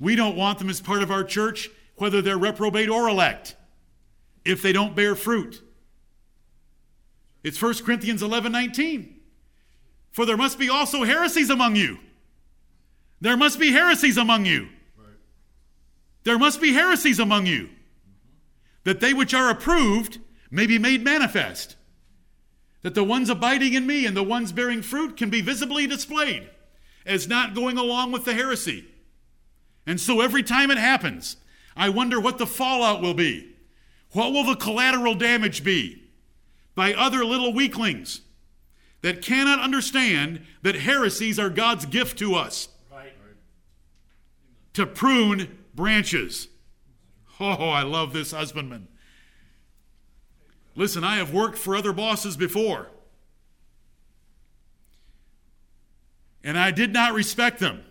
[0.00, 3.56] We don't want them as part of our church, whether they're reprobate or elect,
[4.44, 5.62] if they don't bear fruit.
[7.42, 9.20] It's 1 Corinthians 11 19.
[10.10, 11.98] For there must be also heresies among you.
[13.20, 14.68] There must be heresies among you.
[16.24, 17.68] There must be heresies among you,
[18.84, 20.18] that they which are approved
[20.50, 21.76] may be made manifest,
[22.84, 26.48] that the ones abiding in me and the ones bearing fruit can be visibly displayed
[27.04, 28.84] as not going along with the heresy.
[29.84, 31.36] And so every time it happens,
[31.76, 33.56] I wonder what the fallout will be.
[34.12, 36.04] What will the collateral damage be?
[36.74, 38.20] by other little weaklings
[39.02, 43.12] that cannot understand that heresies are God's gift to us right.
[44.72, 46.48] to prune branches.
[47.40, 48.88] Oh, I love this husbandman.
[50.76, 52.88] Listen, I have worked for other bosses before,
[56.42, 57.84] and I did not respect them.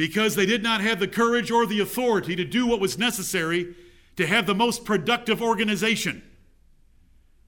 [0.00, 3.74] because they did not have the courage or the authority to do what was necessary
[4.16, 6.22] to have the most productive organization.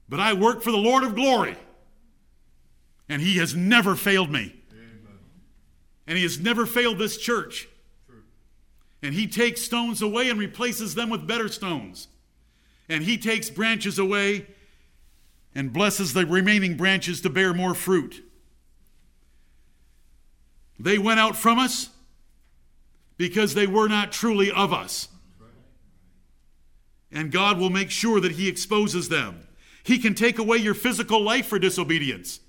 [0.07, 1.55] But I work for the Lord of glory,
[3.09, 4.53] and He has never failed me.
[4.71, 5.17] Amen.
[6.05, 7.67] And He has never failed this church.
[8.07, 8.21] True.
[9.01, 12.07] And He takes stones away and replaces them with better stones.
[12.89, 14.47] And He takes branches away
[15.55, 18.23] and blesses the remaining branches to bear more fruit.
[20.79, 21.89] They went out from us
[23.17, 25.07] because they were not truly of us.
[27.11, 29.47] And God will make sure that He exposes them.
[29.83, 32.39] He can take away your physical life for disobedience.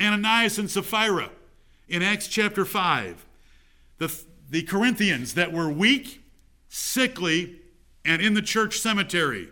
[0.00, 1.30] Ananias and Sapphira
[1.88, 3.26] in Acts chapter 5.
[3.98, 6.22] The, the Corinthians that were weak,
[6.68, 7.60] sickly,
[8.04, 9.48] and in the church cemetery.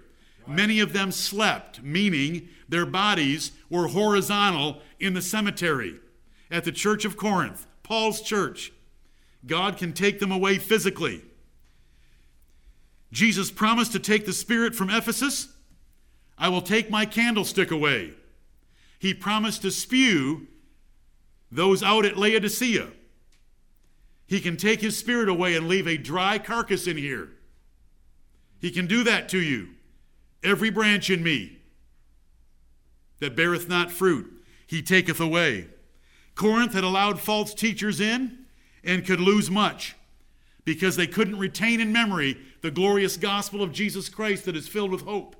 [0.48, 6.00] Many of them slept, meaning their bodies were horizontal in the cemetery.
[6.50, 8.72] At the church of Corinth, Paul's church,
[9.46, 11.22] God can take them away physically.
[13.12, 15.48] Jesus promised to take the Spirit from Ephesus.
[16.38, 18.14] I will take my candlestick away.
[18.98, 20.48] He promised to spew
[21.50, 22.88] those out at Laodicea.
[24.26, 27.30] He can take his spirit away and leave a dry carcass in here.
[28.58, 29.68] He can do that to you.
[30.46, 31.58] Every branch in me
[33.18, 34.32] that beareth not fruit,
[34.64, 35.66] he taketh away.
[36.36, 38.46] Corinth had allowed false teachers in
[38.84, 39.96] and could lose much
[40.64, 44.92] because they couldn't retain in memory the glorious gospel of Jesus Christ that is filled
[44.92, 45.34] with hope,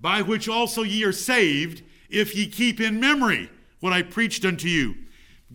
[0.00, 3.48] by which also ye are saved if ye keep in memory
[3.78, 4.96] what I preached unto you.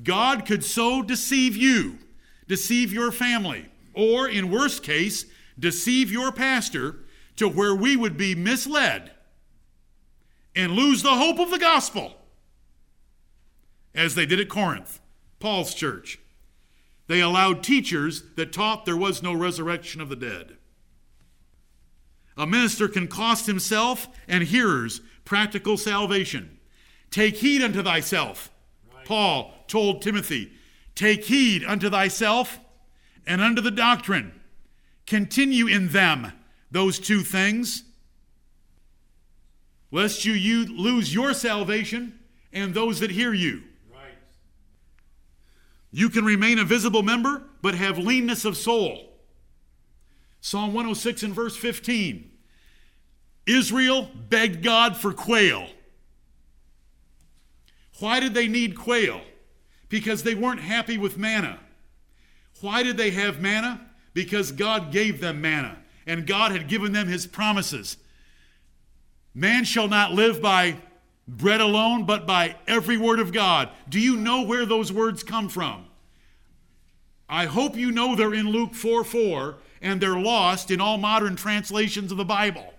[0.02, 1.98] God could so deceive you,
[2.48, 5.26] deceive your family, or in worst case,
[5.60, 7.03] deceive your pastor
[7.36, 9.12] to where we would be misled
[10.56, 12.16] and lose the hope of the gospel,
[13.96, 15.00] as they did at Corinth,
[15.40, 16.20] Paul's church.
[17.08, 20.58] They allowed teachers that taught there was no resurrection of the dead.
[22.38, 26.58] A minister can cost himself and hearers practical salvation.
[27.12, 28.52] Take heed unto thyself.
[28.94, 29.06] Right.
[29.06, 30.52] Paul told Timothy,
[30.96, 32.60] Take heed unto thyself
[33.26, 34.40] and unto the doctrine.
[35.06, 36.32] Continue in them
[36.74, 37.84] those two things,
[39.92, 42.20] lest you, you lose your salvation
[42.52, 43.62] and those that hear you.
[43.92, 44.18] Right.
[45.92, 49.12] You can remain a visible member, but have leanness of soul.
[50.42, 52.32] Psalm 106 and verse 15.
[53.46, 55.68] Israel begged God for quail.
[58.00, 59.22] Why did they need quail?
[59.90, 61.60] Because they weren't happy with manna.
[62.62, 63.80] Why did they have manna?
[64.16, 67.98] Because God gave them manna and God had given them his promises.
[69.34, 70.78] Man shall not live by
[71.28, 73.70] bread alone, but by every word of God.
[73.90, 75.86] Do you know where those words come from?
[77.30, 81.36] I hope you know they're in Luke 4 4, and they're lost in all modern
[81.36, 82.74] translations of the Bible.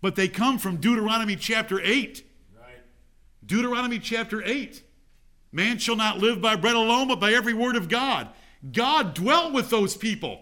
[0.00, 2.24] But they come from Deuteronomy chapter 8.
[2.58, 2.78] Right.
[3.44, 4.82] Deuteronomy chapter 8.
[5.52, 8.28] Man shall not live by bread alone, but by every word of God.
[8.72, 10.40] God dwelt with those people.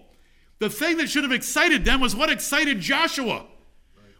[0.58, 3.46] The thing that should have excited them was what excited Joshua.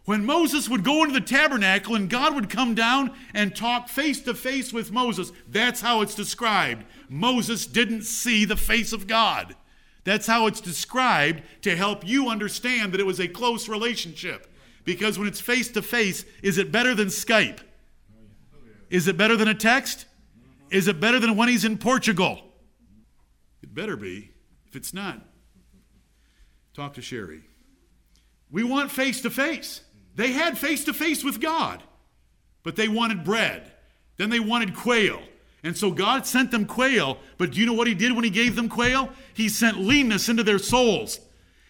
[0.05, 4.21] When Moses would go into the tabernacle and God would come down and talk face
[4.21, 6.85] to face with Moses, that's how it's described.
[7.09, 9.55] Moses didn't see the face of God.
[10.05, 14.47] That's how it's described to help you understand that it was a close relationship.
[14.83, 17.59] Because when it's face to face, is it better than Skype?
[18.89, 20.05] Is it better than a text?
[20.71, 22.41] Is it better than when he's in Portugal?
[23.61, 24.31] It better be.
[24.67, 25.21] If it's not,
[26.73, 27.41] Talk to Sherry.
[28.51, 29.81] We want face to face.
[30.15, 31.83] They had face to face with God,
[32.63, 33.71] but they wanted bread.
[34.17, 35.21] Then they wanted quail.
[35.63, 38.29] And so God sent them quail, but do you know what He did when He
[38.29, 39.09] gave them quail?
[39.33, 41.19] He sent leanness into their souls.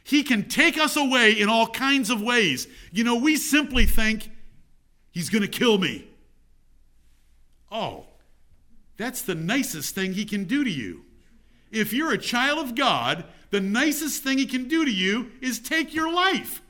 [0.03, 2.67] He can take us away in all kinds of ways.
[2.91, 4.31] You know, we simply think
[5.11, 6.07] He's going to kill me.
[7.71, 8.05] Oh,
[8.97, 11.05] that's the nicest thing He can do to you.
[11.71, 15.59] If you're a child of God, the nicest thing he can do to you is
[15.59, 16.61] take your life.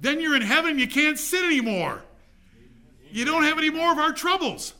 [0.00, 2.02] Then you're in heaven, you can't sin anymore.
[3.10, 4.74] You don't have any more of our troubles.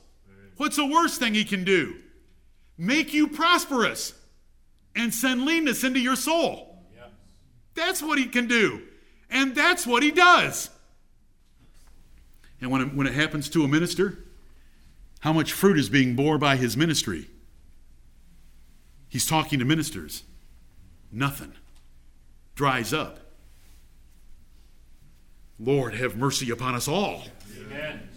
[0.57, 1.97] What's the worst thing he can do?
[2.77, 4.15] Make you prosperous
[4.97, 6.79] and send leanness into your soul.
[7.75, 8.83] That's what he can do.
[9.31, 10.71] And that's what he does.
[12.61, 14.19] And when it, when it happens to a minister,
[15.21, 17.29] how much fruit is being borne by his ministry?
[19.13, 20.25] He's talking to ministers.
[21.13, 21.53] Nothing.
[22.55, 23.19] Dries up.
[25.61, 27.25] Lord, have mercy upon us all.
[27.61, 28.09] Amen.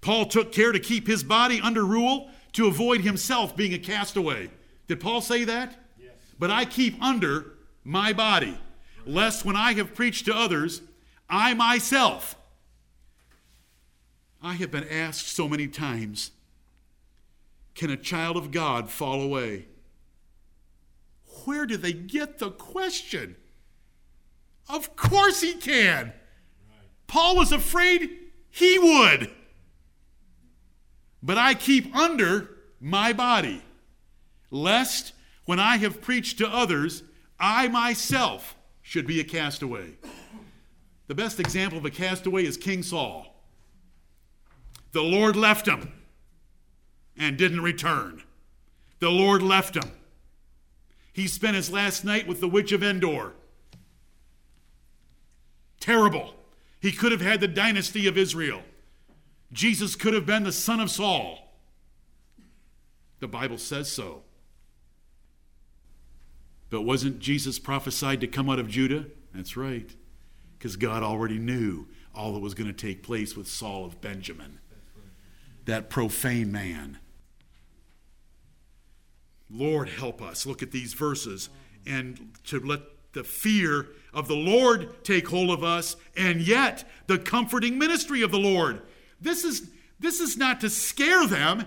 [0.00, 4.48] Paul took care to keep his body under rule to avoid himself being a castaway.
[4.86, 5.76] Did Paul say that?
[6.00, 6.12] Yes.
[6.38, 8.56] But I keep under my body,
[9.04, 10.82] lest when I have preached to others,
[11.28, 12.36] I myself.
[14.40, 16.30] I have been asked so many times
[17.74, 19.66] can a child of God fall away?
[21.44, 23.36] Where do they get the question?
[24.68, 26.12] Of course he can.
[27.06, 28.10] Paul was afraid
[28.50, 29.30] he would.
[31.22, 33.62] But I keep under my body,
[34.50, 35.12] lest
[35.46, 37.02] when I have preached to others,
[37.38, 39.96] I myself should be a castaway.
[41.06, 43.34] The best example of a castaway is King Saul.
[44.92, 45.92] The Lord left him
[47.16, 48.22] and didn't return.
[49.00, 49.90] The Lord left him.
[51.14, 53.32] He spent his last night with the witch of Endor.
[55.78, 56.34] Terrible.
[56.80, 58.62] He could have had the dynasty of Israel.
[59.52, 61.54] Jesus could have been the son of Saul.
[63.20, 64.22] The Bible says so.
[66.68, 69.06] But wasn't Jesus prophesied to come out of Judah?
[69.32, 69.94] That's right.
[70.58, 74.58] Because God already knew all that was going to take place with Saul of Benjamin,
[75.64, 76.98] that profane man.
[79.54, 80.46] Lord, help us.
[80.46, 81.48] Look at these verses
[81.86, 82.80] and to let
[83.12, 88.30] the fear of the Lord take hold of us, and yet the comforting ministry of
[88.30, 88.82] the Lord.
[89.20, 91.64] This is, this is not to scare them,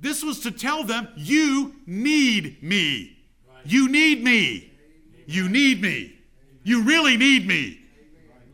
[0.00, 3.16] this was to tell them, You need me.
[3.64, 4.72] You need me.
[5.26, 6.14] You need me.
[6.62, 7.80] You really need me.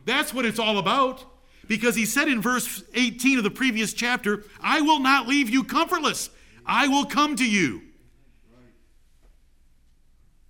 [0.05, 1.23] That's what it's all about.
[1.67, 5.63] Because he said in verse 18 of the previous chapter, I will not leave you
[5.63, 6.29] comfortless.
[6.65, 7.81] I will come to you.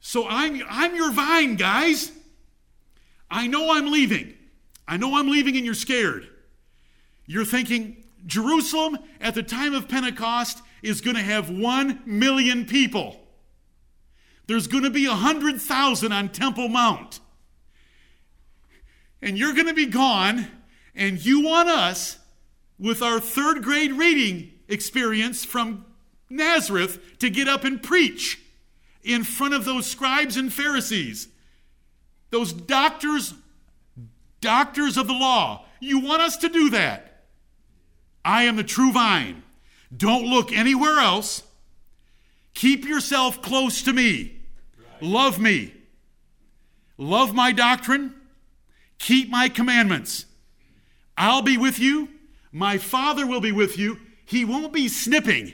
[0.08, 2.12] So I'm, I'm your vine, guys.
[3.32, 4.36] I know I'm leaving.
[4.88, 6.30] I know I'm leaving and you're scared.
[7.26, 13.20] You're thinking, Jerusalem at the time of Pentecost is going to have one million people.
[14.45, 17.20] There's going to be a 100,000 on Temple Mount.
[19.24, 20.47] And you're going to be gone,
[20.93, 22.20] and you want us,
[22.78, 25.84] with our third grade reading experience from
[26.30, 28.44] Nazareth, to get up and preach
[29.06, 31.28] in front of those scribes and Pharisees,
[32.32, 33.34] those doctors,
[34.41, 35.66] doctors of the law.
[35.80, 37.24] You want us to do that.
[38.26, 39.43] I am the true vine.
[39.95, 41.43] Don't look anywhere else.
[42.56, 44.39] Keep yourself close to me.
[44.99, 45.74] Love me.
[46.97, 48.16] Love my doctrine.
[48.97, 50.26] Keep my commandments.
[51.18, 52.10] I'll be with you.
[52.51, 53.99] My Father will be with you.
[54.26, 55.53] He won't be snipping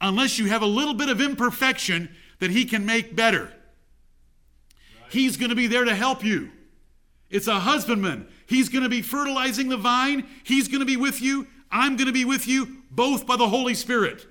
[0.00, 2.08] unless you have a little bit of imperfection
[2.42, 3.52] that He can make better.
[5.10, 6.50] He's going to be there to help you.
[7.30, 8.26] It's a husbandman.
[8.46, 10.26] He's going to be fertilizing the vine.
[10.42, 11.46] He's going to be with you.
[11.70, 14.26] I'm going to be with you, both by the Holy Spirit.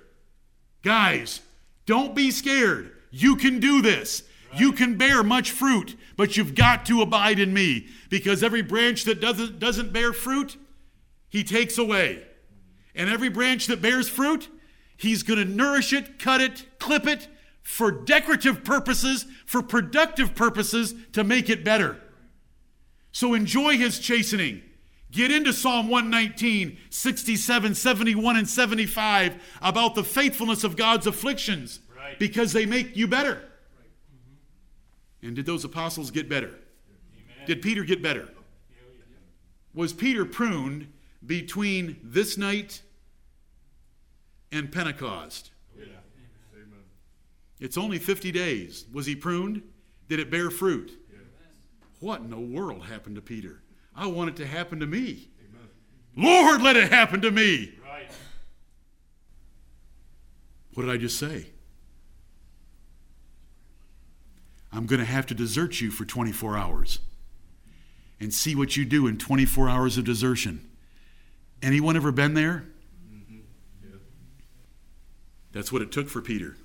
[0.82, 1.40] Guys,
[1.86, 2.92] don't be scared.
[3.10, 4.24] You can do this.
[4.50, 4.60] Right.
[4.60, 9.04] You can bear much fruit, but you've got to abide in me because every branch
[9.04, 10.58] that doesn't, doesn't bear fruit,
[11.30, 12.24] he takes away.
[12.94, 14.50] And every branch that bears fruit,
[14.98, 17.28] he's going to nourish it, cut it, clip it
[17.62, 22.00] for decorative purposes, for productive purposes to make it better.
[23.12, 24.62] So enjoy his chastening.
[25.10, 32.18] Get into Psalm 119, 67, 71, and 75 about the faithfulness of God's afflictions right.
[32.18, 33.34] because they make you better.
[33.34, 33.90] Right.
[34.10, 35.26] Mm-hmm.
[35.26, 36.48] And did those apostles get better?
[36.48, 37.46] Amen.
[37.46, 38.30] Did Peter get better?
[39.74, 40.92] Was Peter pruned
[41.24, 42.82] between this night
[44.50, 45.51] and Pentecost?
[47.62, 48.86] It's only 50 days.
[48.92, 49.62] Was he pruned?
[50.08, 50.90] Did it bear fruit?
[51.12, 51.18] Yeah.
[52.00, 53.62] What in the world happened to Peter?
[53.94, 55.28] I want it to happen to me.
[55.48, 55.68] Amen.
[56.16, 57.72] Lord, let it happen to me.
[57.84, 58.10] Right.
[60.74, 61.46] What did I just say?
[64.72, 66.98] I'm going to have to desert you for 24 hours
[68.18, 70.68] and see what you do in 24 hours of desertion.
[71.62, 72.64] Anyone ever been there?
[73.08, 73.38] Mm-hmm.
[73.84, 73.98] Yeah.
[75.52, 76.56] That's what it took for Peter.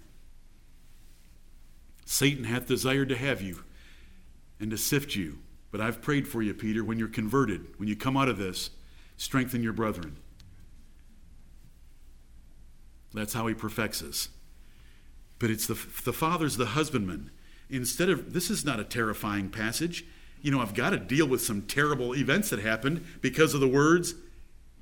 [2.10, 3.64] Satan hath desired to have you
[4.60, 5.40] and to sift you
[5.72, 8.70] but I've prayed for you, Peter, when you're converted, when you come out of this,
[9.18, 10.18] strengthen your brethren.
[13.14, 14.30] That's how he perfects us.
[15.40, 17.32] But it's the, the Father's the husbandman.
[17.70, 20.06] Instead of, this is not a terrifying passage.
[20.42, 23.68] You know, I've got to deal with some terrible events that happened because of the
[23.68, 24.14] words,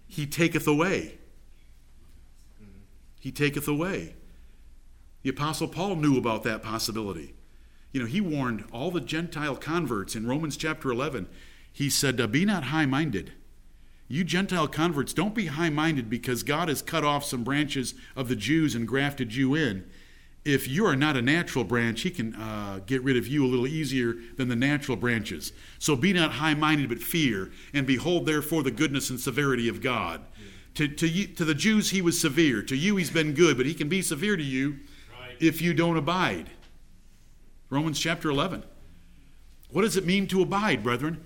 [0.08, 1.18] He taketh away.
[3.20, 4.16] He taketh away.
[5.26, 7.34] The Apostle Paul knew about that possibility.
[7.92, 11.28] You know, he warned all the Gentile converts in Romans chapter 11.
[11.74, 13.34] He said, Be not high minded.
[14.08, 18.28] You Gentile converts, don't be high minded because God has cut off some branches of
[18.28, 19.90] the Jews and grafted you in.
[20.46, 23.50] if you are not a natural branch, he can uh, get rid of you a
[23.50, 25.54] little easier than the natural branches.
[25.80, 29.82] So be not high minded, but fear, and behold, therefore, the goodness and severity of
[29.82, 30.22] God.
[30.76, 32.62] To, to, to the Jews, he was severe.
[32.62, 34.82] To you, he's been good, but he can be severe to you.
[35.40, 36.50] If you don't abide.
[37.70, 38.64] Romans chapter 11.
[39.72, 41.26] What does it mean to abide, brethren?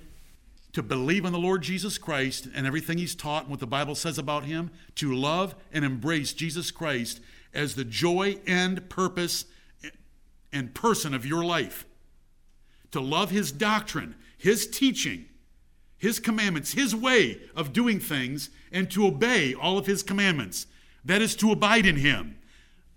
[0.73, 3.95] To believe on the Lord Jesus Christ and everything he's taught and what the Bible
[3.95, 7.19] says about him, to love and embrace Jesus Christ
[7.53, 9.45] as the joy and purpose
[10.53, 11.85] and person of your life.
[12.91, 15.25] To love his doctrine, his teaching,
[15.97, 20.65] his commandments, his way of doing things, and to obey all of his commandments.
[21.03, 22.37] That is to abide in him.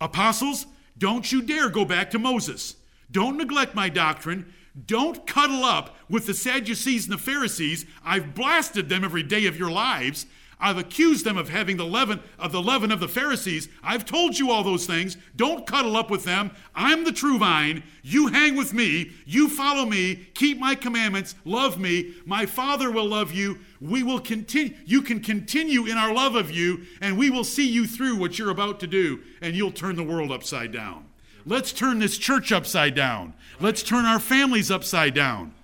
[0.01, 0.67] Apostles,
[1.03, 2.77] don't you dare go back to Moses.
[3.11, 4.55] Don't neglect my doctrine.
[4.87, 7.85] Don't cuddle up with the Sadducees and the Pharisees.
[8.05, 10.27] I've blasted them every day of your lives.
[10.63, 13.69] I've accused them of having the leaven of the leaven of the Pharisees.
[13.83, 15.17] I've told you all those things.
[15.35, 16.53] Don't cuddle up with them.
[16.73, 17.83] I'm the true vine.
[18.03, 19.11] You hang with me.
[19.27, 20.29] You follow me.
[20.35, 21.35] Keep my commandments.
[21.45, 22.15] Love me.
[22.25, 23.59] My Father will love you.
[23.81, 24.77] We will continue.
[24.85, 28.39] You can continue in our love of you, and we will see you through what
[28.39, 31.07] you're about to do, and you'll turn the world upside down.
[31.45, 33.35] Let's turn this church upside down.
[33.59, 35.55] Let's turn our families upside down.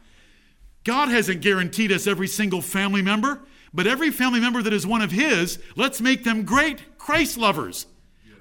[0.82, 3.42] God hasn't guaranteed us every single family member.
[3.78, 7.86] But every family member that is one of His, let's make them great Christ lovers.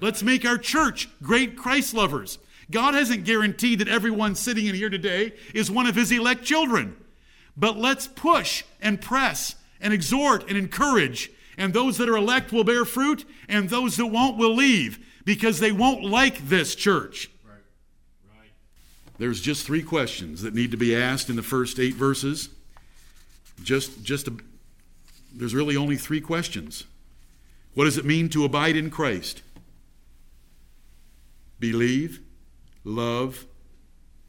[0.00, 2.40] Let's make our church great Christ lovers.
[2.72, 6.96] God hasn't guaranteed that everyone sitting in here today is one of His elect children.
[7.56, 11.30] But let's push and press and exhort and encourage.
[11.56, 15.60] And those that are elect will bear fruit, and those that won't will leave because
[15.60, 17.30] they won't like this church.
[19.18, 22.48] There's just three questions that need to be asked in the first eight verses.
[23.62, 24.28] Just, just
[25.32, 26.84] there's really only three questions.
[27.74, 29.42] What does it mean to abide in Christ?
[31.60, 32.20] Believe,
[32.84, 33.46] love,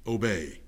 [0.05, 0.59] obey.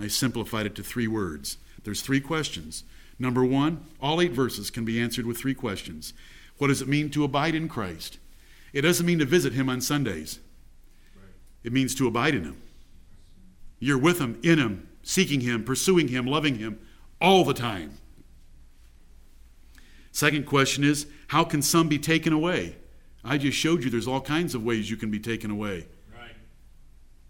[0.00, 1.58] I simplified it to three words.
[1.84, 2.84] There's three questions.
[3.18, 6.14] Number one, all eight verses can be answered with three questions.
[6.58, 8.18] What does it mean to abide in Christ?
[8.72, 10.40] It doesn't mean to visit Him on Sundays,
[11.62, 12.60] it means to abide in Him.
[13.78, 16.80] You're with Him, in Him, seeking Him, pursuing Him, loving Him
[17.20, 17.98] all the time.
[20.14, 22.76] Second question is how can some be taken away?
[23.24, 25.88] I just showed you there's all kinds of ways you can be taken away.
[26.16, 26.36] Right.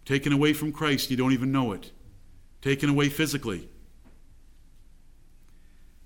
[0.04, 1.92] Taken away from Christ, you don't even know it.
[2.60, 3.70] Taken away physically.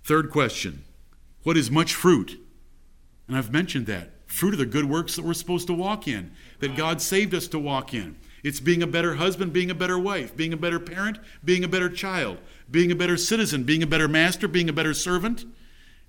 [0.04, 0.84] Third question
[1.42, 2.40] What is much fruit?
[3.26, 4.12] And I've mentioned that.
[4.26, 7.48] Fruit of the good works that we're supposed to walk in, that God saved us
[7.48, 8.16] to walk in.
[8.44, 11.68] It's being a better husband, being a better wife, being a better parent, being a
[11.68, 12.38] better child,
[12.70, 15.44] being a better citizen, being a better master, being a better servant.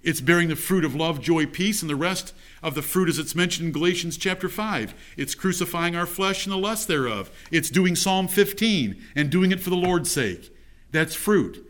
[0.01, 2.33] It's bearing the fruit of love, joy, peace, and the rest
[2.63, 4.93] of the fruit as it's mentioned in Galatians chapter 5.
[5.17, 7.29] It's crucifying our flesh and the lust thereof.
[7.51, 10.55] It's doing Psalm 15 and doing it for the Lord's sake.
[10.91, 11.65] That's fruit.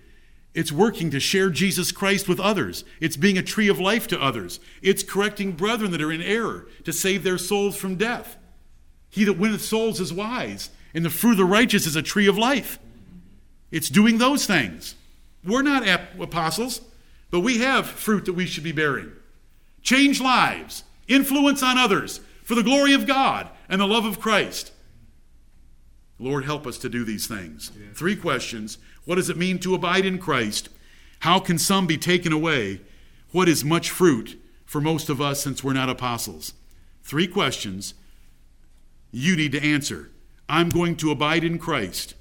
[0.53, 2.83] It's working to share Jesus Christ with others.
[2.99, 4.59] It's being a tree of life to others.
[4.81, 8.37] It's correcting brethren that are in error to save their souls from death.
[9.09, 12.27] He that winneth souls is wise, and the fruit of the righteous is a tree
[12.27, 12.79] of life.
[13.71, 14.95] It's doing those things.
[15.43, 15.87] We're not
[16.19, 16.81] apostles.
[17.31, 19.11] But we have fruit that we should be bearing.
[19.81, 24.71] Change lives, influence on others for the glory of God and the love of Christ.
[26.17, 27.71] Lord, help us to do these things.
[27.79, 27.87] Yeah.
[27.93, 28.77] Three questions.
[29.05, 30.69] What does it mean to abide in Christ?
[31.19, 32.81] How can some be taken away?
[33.31, 36.53] What is much fruit for most of us since we're not apostles?
[37.03, 37.93] Three questions
[39.11, 40.09] you need to answer.
[40.47, 42.15] I'm going to abide in Christ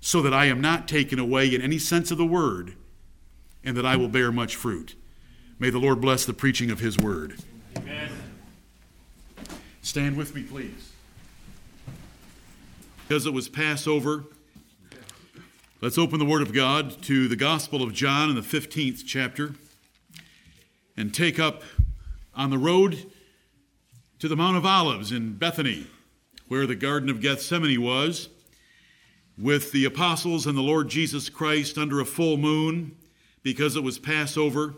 [0.00, 2.74] so that I am not taken away in any sense of the word
[3.64, 4.94] and that I will bear much fruit.
[5.58, 7.38] May the Lord bless the preaching of his word.
[7.76, 8.10] Amen.
[9.82, 10.92] Stand with me, please.
[13.06, 14.24] Because it was Passover,
[15.80, 19.54] let's open the Word of God to the Gospel of John in the 15th chapter
[20.96, 21.62] and take up
[22.34, 23.10] on the road
[24.18, 25.86] to the Mount of Olives in Bethany,
[26.48, 28.28] where the Garden of Gethsemane was,
[29.36, 32.96] with the apostles and the Lord Jesus Christ under a full moon
[33.42, 34.74] because it was Passover,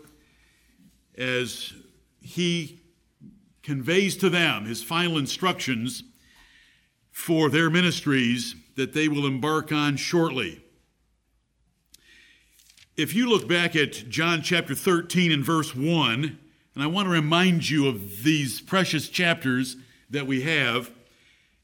[1.17, 1.73] as
[2.21, 2.79] he
[3.63, 6.03] conveys to them his final instructions
[7.11, 10.61] for their ministries that they will embark on shortly.
[12.97, 16.39] If you look back at John chapter 13 and verse 1,
[16.75, 19.77] and I want to remind you of these precious chapters
[20.09, 20.91] that we have,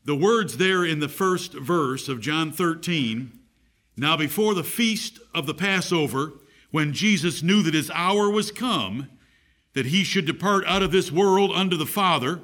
[0.03, 3.31] the words there in the first verse of John 13
[3.97, 6.33] Now, before the feast of the Passover,
[6.71, 9.09] when Jesus knew that his hour was come,
[9.73, 12.39] that he should depart out of this world unto the Father,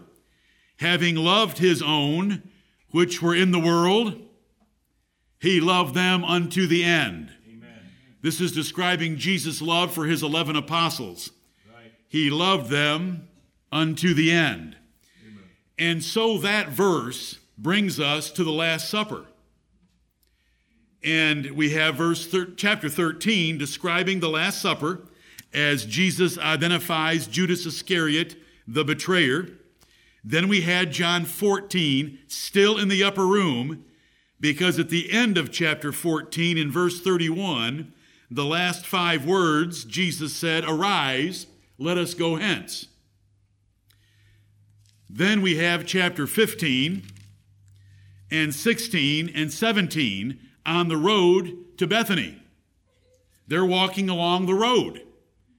[0.78, 2.44] having loved his own
[2.92, 4.22] which were in the world,
[5.40, 7.32] he loved them unto the end.
[7.48, 7.70] Amen.
[8.22, 11.32] This is describing Jesus' love for his 11 apostles.
[11.74, 11.92] Right.
[12.08, 13.28] He loved them
[13.72, 14.78] unto the end.
[15.26, 15.44] Amen.
[15.78, 19.26] And so that verse brings us to the Last Supper.
[21.08, 25.08] And we have verse thir- chapter 13 describing the Last Supper
[25.54, 28.36] as Jesus identifies Judas Iscariot,
[28.68, 29.48] the betrayer.
[30.22, 33.86] Then we had John 14 still in the upper room
[34.42, 37.94] because at the end of chapter 14 in verse 31,
[38.30, 41.48] the last five words, Jesus said, Arise,
[41.78, 42.88] let us go hence.
[45.10, 47.04] Then we have chapter 15
[48.30, 52.38] and 16 and 17 on the road to Bethany.
[53.48, 55.02] They're walking along the road.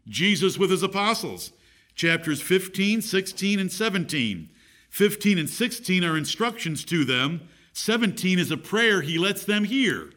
[0.07, 1.53] Jesus with his apostles.
[1.95, 4.51] Chapters 15, 16, and 17.
[4.91, 7.49] 15 and 16 are instructions to them.
[7.73, 10.11] 17 is a prayer he lets them hear.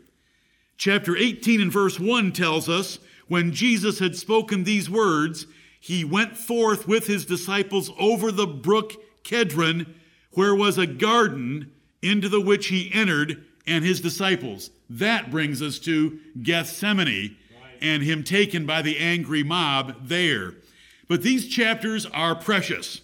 [0.77, 5.47] Chapter 18 and verse 1 tells us when Jesus had spoken these words,
[5.79, 9.93] he went forth with his disciples over the brook Kedron,
[10.33, 11.71] where was a garden,
[12.01, 14.69] into the which he entered and his disciples.
[14.89, 17.37] That brings us to Gethsemane
[17.81, 20.55] and him taken by the angry mob there.
[21.07, 23.01] But these chapters are precious,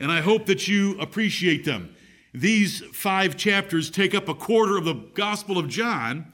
[0.00, 1.94] and I hope that you appreciate them.
[2.32, 6.32] These five chapters take up a quarter of the Gospel of John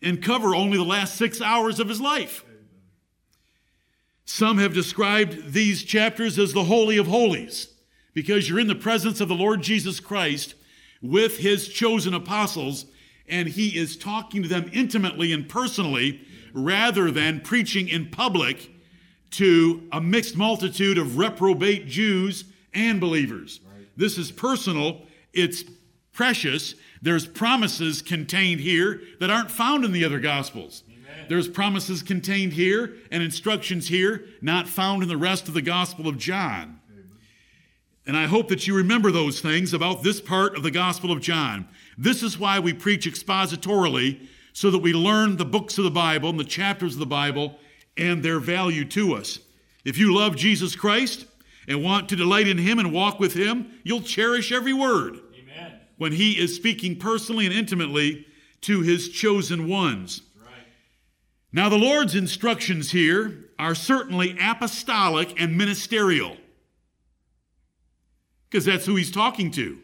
[0.00, 2.44] and cover only the last six hours of his life.
[4.24, 7.72] Some have described these chapters as the Holy of Holies
[8.14, 10.54] because you're in the presence of the Lord Jesus Christ
[11.02, 12.86] with his chosen apostles,
[13.28, 16.20] and he is talking to them intimately and personally
[16.52, 18.70] rather than preaching in public
[19.30, 23.60] to a mixed multitude of reprobate Jews and believers.
[23.66, 23.86] Right.
[23.96, 25.02] This is personal,
[25.32, 25.64] it's
[26.12, 26.74] precious.
[27.02, 30.82] There's promises contained here that aren't found in the other Gospels.
[30.88, 31.26] Amen.
[31.28, 36.08] There's promises contained here and instructions here not found in the rest of the Gospel
[36.08, 36.80] of John.
[38.06, 41.20] And I hope that you remember those things about this part of the Gospel of
[41.20, 41.68] John.
[41.98, 46.30] This is why we preach expositorily, so that we learn the books of the Bible
[46.30, 47.58] and the chapters of the Bible
[47.96, 49.38] and their value to us.
[49.84, 51.26] If you love Jesus Christ
[51.68, 55.80] and want to delight in Him and walk with Him, you'll cherish every word Amen.
[55.96, 58.26] when He is speaking personally and intimately
[58.62, 60.22] to His chosen ones.
[60.40, 60.66] Right.
[61.52, 66.36] Now, the Lord's instructions here are certainly apostolic and ministerial
[68.48, 69.78] because that's who He's talking to.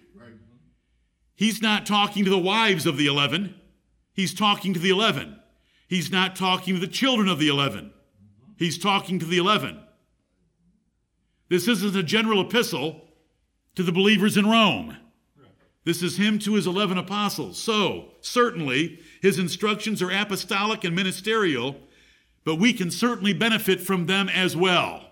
[1.43, 3.57] He's not talking to the wives of the eleven.
[4.13, 5.41] He's talking to the eleven.
[5.89, 7.93] He's not talking to the children of the eleven.
[8.57, 9.83] He's talking to the eleven.
[11.49, 13.09] This isn't a general epistle
[13.75, 14.97] to the believers in Rome.
[15.85, 17.59] This is him to his 11 apostles.
[17.59, 21.75] So, certainly, his instructions are apostolic and ministerial,
[22.45, 25.11] but we can certainly benefit from them as well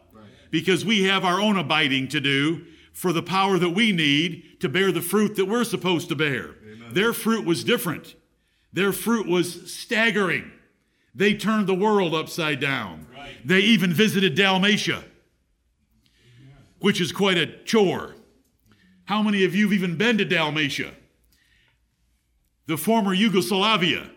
[0.52, 4.68] because we have our own abiding to do for the power that we need to
[4.68, 6.56] bear the fruit that we're supposed to bear.
[6.90, 8.16] Their fruit was different.
[8.72, 10.50] Their fruit was staggering.
[11.14, 13.06] They turned the world upside down.
[13.12, 13.36] Right.
[13.44, 15.04] They even visited Dalmatia,
[16.78, 18.14] which is quite a chore.
[19.04, 20.92] How many of you have even been to Dalmatia?
[22.66, 24.10] The former Yugoslavia,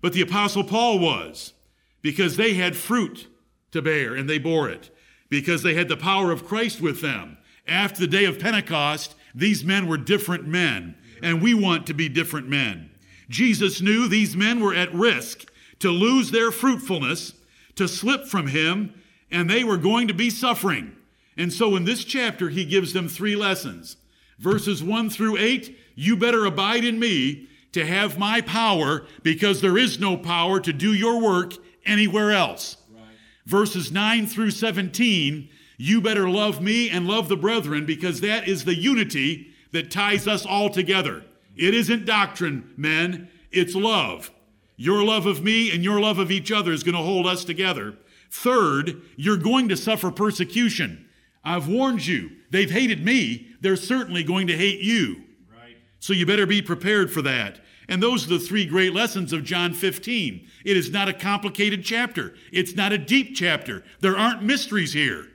[0.00, 1.52] but the Apostle Paul was,
[2.00, 3.28] because they had fruit
[3.70, 4.90] to bear and they bore it,
[5.28, 7.38] because they had the power of Christ with them.
[7.66, 12.08] After the day of Pentecost, these men were different men, and we want to be
[12.08, 12.90] different men.
[13.28, 17.34] Jesus knew these men were at risk to lose their fruitfulness,
[17.76, 18.94] to slip from him,
[19.30, 20.94] and they were going to be suffering.
[21.36, 23.96] And so in this chapter, he gives them three lessons.
[24.38, 29.78] Verses 1 through 8, you better abide in me to have my power because there
[29.78, 31.54] is no power to do your work
[31.86, 32.76] anywhere else.
[32.94, 33.04] Right.
[33.46, 38.64] Verses 9 through 17, you better love me and love the brethren because that is
[38.64, 41.24] the unity that ties us all together.
[41.56, 44.30] It isn't doctrine, men, it's love.
[44.76, 47.44] Your love of me and your love of each other is going to hold us
[47.44, 47.96] together.
[48.30, 51.08] Third, you're going to suffer persecution.
[51.44, 52.30] I've warned you.
[52.50, 53.48] They've hated me.
[53.60, 55.24] They're certainly going to hate you.
[55.50, 55.76] Right.
[56.00, 57.60] So you better be prepared for that.
[57.88, 60.48] And those are the three great lessons of John 15.
[60.64, 62.34] It is not a complicated chapter.
[62.52, 63.84] It's not a deep chapter.
[64.00, 65.28] There aren't mysteries here.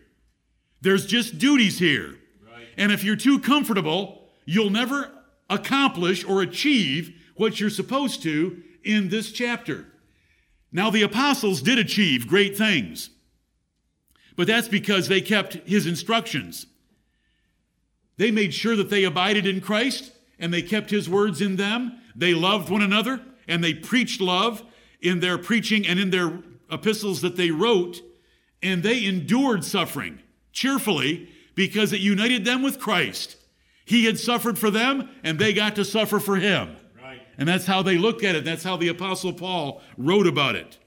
[0.82, 2.16] There's just duties here.
[2.46, 2.68] Right.
[2.78, 5.12] And if you're too comfortable, you'll never
[5.50, 9.86] accomplish or achieve what you're supposed to in this chapter.
[10.72, 13.10] Now, the apostles did achieve great things,
[14.36, 16.66] but that's because they kept his instructions.
[18.18, 22.00] They made sure that they abided in Christ and they kept his words in them.
[22.16, 24.64] They loved one another and they preached love
[25.02, 26.40] in their preaching and in their
[26.72, 28.02] epistles that they wrote.
[28.62, 30.20] And they endured suffering
[30.58, 33.38] cheerfully because it united them with Christ.
[33.86, 36.76] He had suffered for them and they got to suffer for him.
[37.02, 37.22] Right.
[37.38, 38.44] And that's how they looked at it.
[38.44, 40.80] That's how the Apostle Paul wrote about it.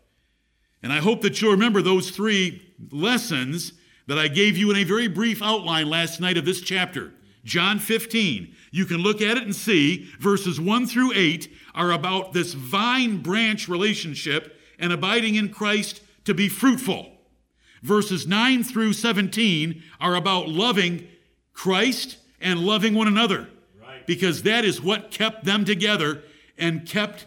[0.83, 3.75] And I hope that you'll remember those three lessons
[4.09, 7.13] that I gave you in a very brief outline last night of this chapter.
[7.45, 8.53] John 15.
[8.73, 13.19] You can look at it and see verses 1 through 8 are about this vine
[13.19, 17.20] branch relationship and abiding in Christ to be fruitful.
[17.83, 21.09] Verses 9 through 17 are about loving
[21.53, 23.49] Christ and loving one another.
[23.81, 24.07] Right.
[24.07, 26.23] Because that is what kept them together
[26.59, 27.27] and kept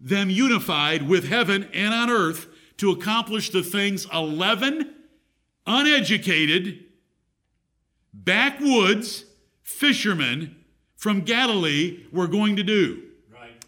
[0.00, 2.46] them unified with heaven and on earth
[2.78, 4.94] to accomplish the things 11
[5.66, 6.84] uneducated,
[8.12, 9.24] backwoods
[9.62, 10.56] fishermen
[10.96, 13.02] from Galilee were going to do.
[13.32, 13.64] Right.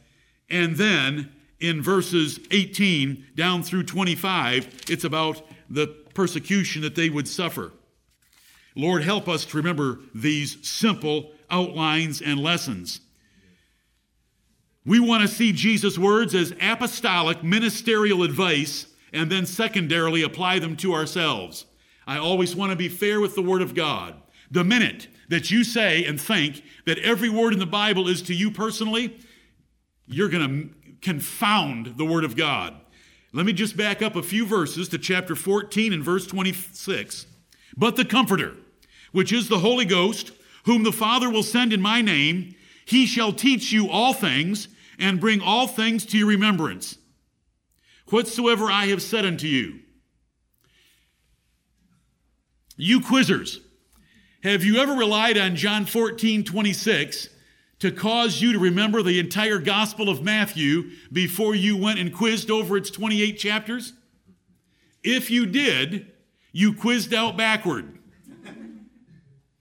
[0.49, 7.29] And then in verses 18 down through 25, it's about the persecution that they would
[7.29, 7.73] suffer.
[8.75, 13.01] Lord, help us to remember these simple outlines and lessons.
[14.87, 20.77] We want to see Jesus' words as apostolic ministerial advice and then secondarily apply them
[20.77, 21.67] to ourselves.
[22.07, 24.15] I always want to be fair with the Word of God.
[24.51, 28.35] The minute that you say and think that every word in the Bible is to
[28.35, 29.19] you personally,
[30.07, 32.75] you're going to confound the Word of God.
[33.33, 37.27] Let me just back up a few verses to chapter 14 and verse 26.
[37.77, 38.55] But the Comforter,
[39.13, 40.33] which is the Holy Ghost,
[40.65, 42.55] whom the Father will send in my name,
[42.85, 44.69] he shall teach you all things
[44.99, 46.99] and bring all things to your remembrance
[48.09, 49.81] whatsoever I have said unto you.
[52.77, 53.59] You quizzers,
[54.43, 57.29] have you ever relied on John 14, 26
[57.81, 62.51] to cause you to remember the entire Gospel of Matthew before you went and quizzed
[62.51, 63.93] over its 28 chapters?
[65.05, 66.13] If you did,
[66.53, 67.99] you quizzed out backward.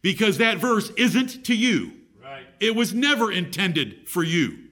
[0.01, 1.91] Because that verse isn't to you.
[2.23, 2.45] Right.
[2.59, 4.69] It was never intended for you.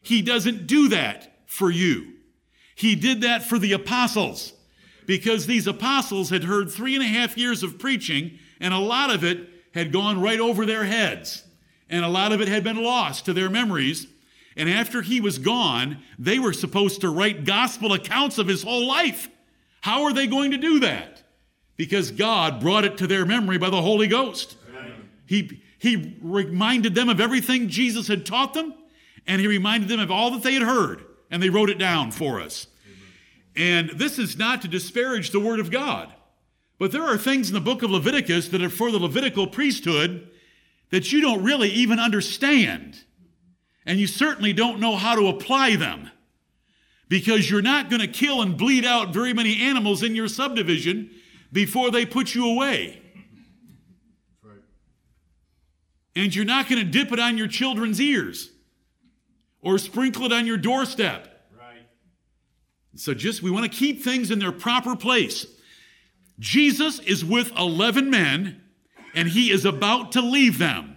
[0.00, 2.14] He doesn't do that for you.
[2.74, 4.54] He did that for the apostles
[5.06, 9.10] because these apostles had heard three and a half years of preaching, and a lot
[9.10, 11.44] of it had gone right over their heads,
[11.92, 14.06] and a lot of it had been lost to their memories.
[14.56, 18.88] And after he was gone, they were supposed to write gospel accounts of his whole
[18.88, 19.28] life.
[19.82, 21.22] How are they going to do that?
[21.76, 24.56] Because God brought it to their memory by the Holy Ghost.
[25.26, 28.74] He, he reminded them of everything Jesus had taught them,
[29.26, 32.10] and he reminded them of all that they had heard, and they wrote it down
[32.10, 32.66] for us.
[33.54, 36.12] And this is not to disparage the Word of God,
[36.78, 40.28] but there are things in the book of Leviticus that are for the Levitical priesthood
[40.92, 43.02] that you don't really even understand.
[43.84, 46.10] And you certainly don't know how to apply them
[47.08, 51.10] because you're not going to kill and bleed out very many animals in your subdivision
[51.50, 53.02] before they put you away.
[56.14, 58.50] And you're not going to dip it on your children's ears
[59.62, 61.26] or sprinkle it on your doorstep.
[62.96, 65.46] So just, we want to keep things in their proper place.
[66.38, 68.62] Jesus is with 11 men
[69.14, 70.91] and he is about to leave them.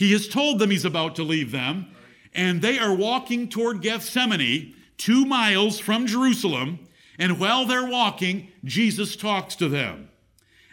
[0.00, 1.94] He has told them he's about to leave them
[2.34, 6.80] and they are walking toward Gethsemane, two miles from Jerusalem.
[7.18, 10.08] And while they're walking, Jesus talks to them.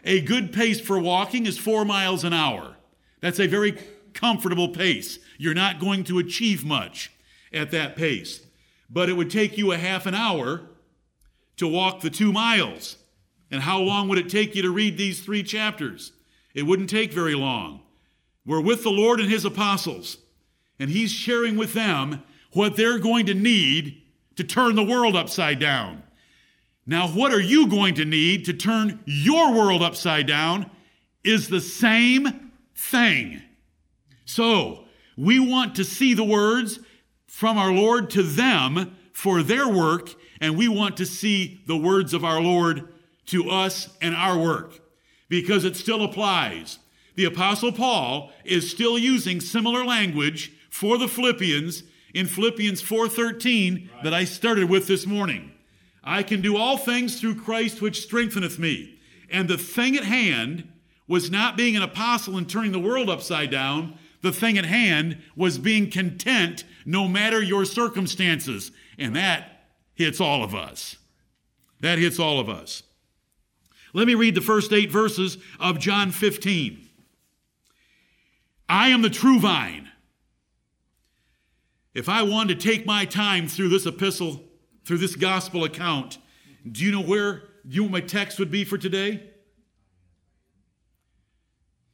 [0.06, 2.78] A good pace for walking is four miles an hour.
[3.20, 3.78] That's a very
[4.14, 5.20] comfortable pace.
[5.38, 7.12] You're not going to achieve much
[7.52, 8.48] at that pace
[8.90, 10.62] but it would take you a half an hour
[11.58, 12.98] to walk the two miles.
[13.50, 16.12] And how long would it take you to read these three chapters?
[16.54, 17.82] It wouldn't take very long.
[18.48, 20.18] We're with the Lord and His apostles,
[20.80, 24.02] and He's sharing with them what they're going to need
[24.38, 26.02] to turn the world upside down.
[26.86, 30.72] Now, what are you going to need to turn your world upside down
[31.26, 33.42] is the same thing.
[34.24, 34.86] So,
[35.18, 36.80] we want to see the words
[37.28, 42.14] from our Lord to them for their work, and we want to see the words
[42.14, 42.88] of our Lord
[43.26, 44.80] to us and our work
[45.28, 46.80] because it still applies.
[47.18, 51.82] The Apostle Paul is still using similar language for the Philippians
[52.14, 55.52] in Philippians 4:13 that I started with this morning.
[56.04, 59.00] I can do all things through Christ which strengtheneth me.
[59.32, 60.68] And the thing at hand
[61.08, 65.18] was not being an apostle and turning the world upside down, the thing at hand
[65.36, 68.72] was being content no matter your circumstances.
[69.00, 70.98] And that hits all of us.
[71.80, 72.84] That hits all of us.
[73.92, 76.87] Let me read the first eight verses of John 15.
[78.70, 79.90] I am the true vine,
[81.94, 84.44] If I wanted to take my time through this epistle,
[84.86, 86.20] through this gospel account,
[86.70, 89.24] do you know where do you know my text would be for today?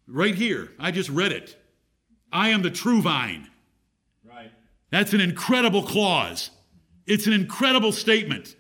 [0.08, 0.72] Right here.
[0.78, 1.58] I just read it.
[2.32, 3.50] I am the true vine.
[4.28, 4.52] Right.
[4.90, 6.50] That's an incredible clause.
[7.08, 8.56] It's an incredible statement.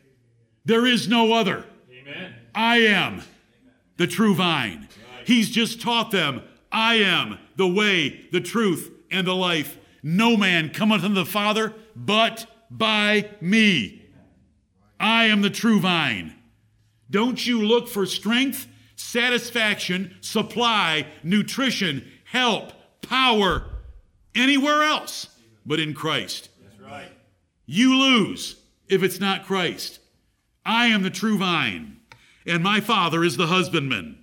[0.65, 1.65] There is no other.
[1.91, 2.33] Amen.
[2.55, 3.21] I am
[3.97, 4.87] the true vine.
[5.25, 6.41] He's just taught them,
[6.73, 9.77] I am the way, the truth, and the life.
[10.01, 14.01] No man cometh unto the Father but by me.
[14.99, 16.35] I am the true vine.
[17.09, 22.73] Don't you look for strength, satisfaction, supply, nutrition, help,
[23.03, 23.65] power
[24.33, 25.27] anywhere else
[25.65, 26.49] but in Christ.
[26.63, 27.11] That's right.
[27.65, 28.55] You lose
[28.87, 29.99] if it's not Christ.
[30.65, 31.97] I am the true vine,
[32.45, 34.22] and my Father is the husbandman.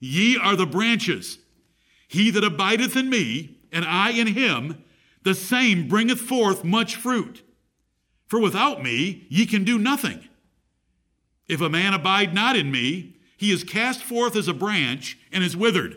[0.00, 1.38] ye are the branches.
[2.06, 4.82] He that abideth in me, and I in him,
[5.22, 7.42] the same bringeth forth much fruit.
[8.26, 10.28] For without me ye can do nothing.
[11.48, 15.42] If a man abide not in me, he is cast forth as a branch and
[15.42, 15.96] is withered,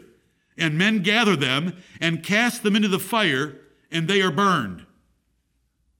[0.57, 3.57] and men gather them and cast them into the fire,
[3.91, 4.85] and they are burned.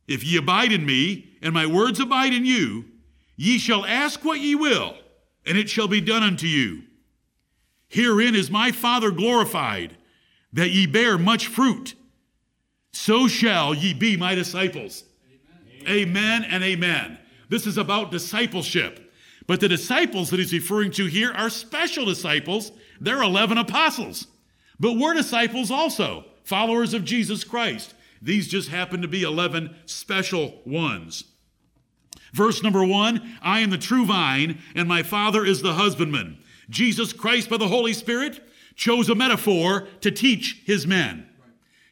[0.07, 2.86] If ye abide in me, and my words abide in you,
[3.36, 4.95] ye shall ask what ye will,
[5.45, 6.84] and it shall be done unto you.
[7.91, 9.97] Herein is my Father glorified,
[10.53, 11.93] that ye bear much fruit.
[12.93, 15.03] So shall ye be my disciples.
[15.85, 17.18] Amen, amen and amen.
[17.49, 19.11] This is about discipleship.
[19.45, 22.72] But the disciples that he's referring to here are special disciples.
[23.01, 24.27] They're 11 apostles.
[24.80, 27.93] But we're disciples also, followers of Jesus Christ.
[28.22, 31.26] These just happen to be 11 special ones.
[32.31, 36.38] Verse number one I am the true vine, and my Father is the husbandman.
[36.72, 38.41] Jesus Christ, by the Holy Spirit,
[38.76, 41.30] chose a metaphor to teach his men.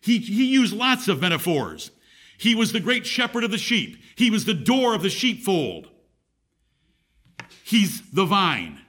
[0.01, 1.91] He, he used lots of metaphors.
[2.37, 5.89] He was the great shepherd of the sheep, he was the door of the sheepfold.
[7.63, 8.81] He's the vine.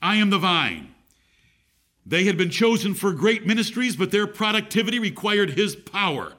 [0.00, 0.94] I am the vine.
[2.06, 6.34] They had been chosen for great ministries, but their productivity required his power.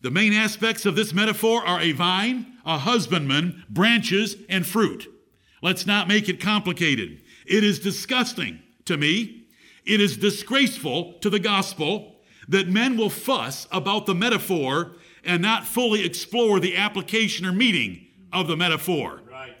[0.00, 5.12] The main aspects of this metaphor are a vine, a husbandman, branches, and fruit.
[5.60, 7.20] Let's not make it complicated.
[7.50, 9.46] It is disgusting to me.
[9.84, 12.14] It is disgraceful to the gospel
[12.46, 14.92] that men will fuss about the metaphor
[15.24, 19.20] and not fully explore the application or meaning of the metaphor.
[19.28, 19.56] Right.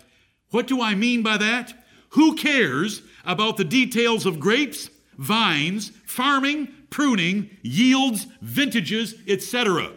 [0.50, 1.74] What do I mean by that?
[2.10, 4.88] Who cares about the details of grapes,
[5.18, 9.94] vines, farming, pruning, yields, vintages, etc.?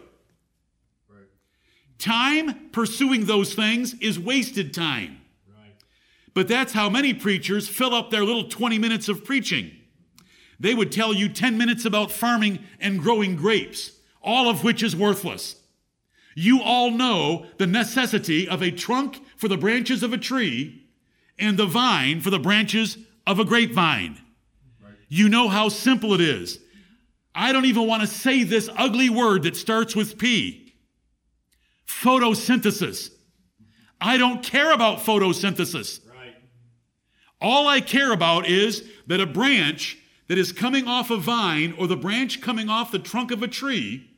[1.99, 5.20] Time pursuing those things is wasted time.
[6.34, 9.72] But that's how many preachers fill up their little 20 minutes of preaching.
[10.60, 13.92] They would tell you 10 minutes about farming and growing grapes,
[14.22, 15.58] all of which is worthless.
[16.36, 20.86] You all know the necessity of a trunk for the branches of a tree
[21.38, 22.98] and the vine for the branches
[23.28, 24.20] of a grapevine.
[24.82, 24.94] Right.
[25.10, 26.60] You know how simple it is.
[27.36, 30.60] I don't even want to say this ugly word that starts with P
[31.88, 33.12] photosynthesis.
[34.02, 36.06] I don't care about photosynthesis.
[36.06, 36.12] Right.
[37.44, 39.98] All I care about is that a branch
[40.30, 43.49] that is coming off a vine or the branch coming off the trunk of a
[43.49, 44.10] tree,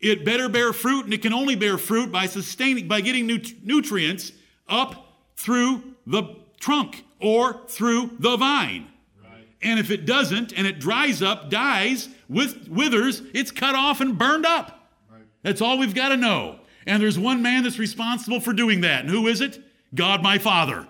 [0.00, 3.62] it better bear fruit and it can only bear fruit by sustaining, by getting nut-
[3.62, 4.32] nutrients
[4.66, 6.22] up through the
[6.58, 8.88] trunk or through the vine.
[9.22, 9.46] Right.
[9.60, 14.18] And if it doesn't and it dries up, dies, with, withers, it's cut off and
[14.18, 14.88] burned up.
[15.12, 15.22] Right.
[15.42, 16.60] That's all we've got to know.
[16.86, 19.02] And there's one man that's responsible for doing that.
[19.02, 19.62] And who is it?
[19.94, 20.88] God my Father.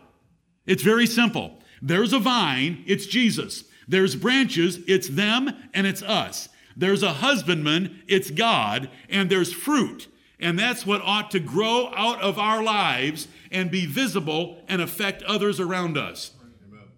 [0.67, 1.59] It's very simple.
[1.81, 3.65] There's a vine, it's Jesus.
[3.89, 6.49] There's branches, it's them and it's us.
[6.77, 10.09] There's a husbandman, it's God, and there's fruit.
[10.39, 15.23] And that's what ought to grow out of our lives and be visible and affect
[15.23, 16.33] others around us.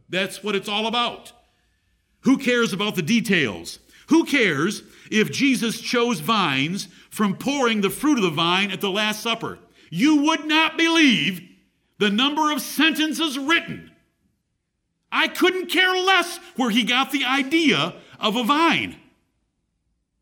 [0.09, 1.32] That's what it's all about.
[2.23, 3.78] Who cares about the details?
[4.09, 8.90] Who cares if Jesus chose vines from pouring the fruit of the vine at the
[8.90, 9.59] Last Supper?
[9.90, 11.47] You would not believe
[11.98, 13.90] the number of sentences written.
[15.10, 18.96] I couldn't care less where he got the idea of a vine.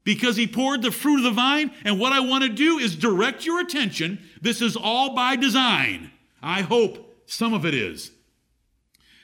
[0.04, 1.72] because he poured the fruit of the vine.
[1.84, 4.20] And what I want to do is direct your attention.
[4.40, 6.12] This is all by design.
[6.40, 8.12] I hope some of it is.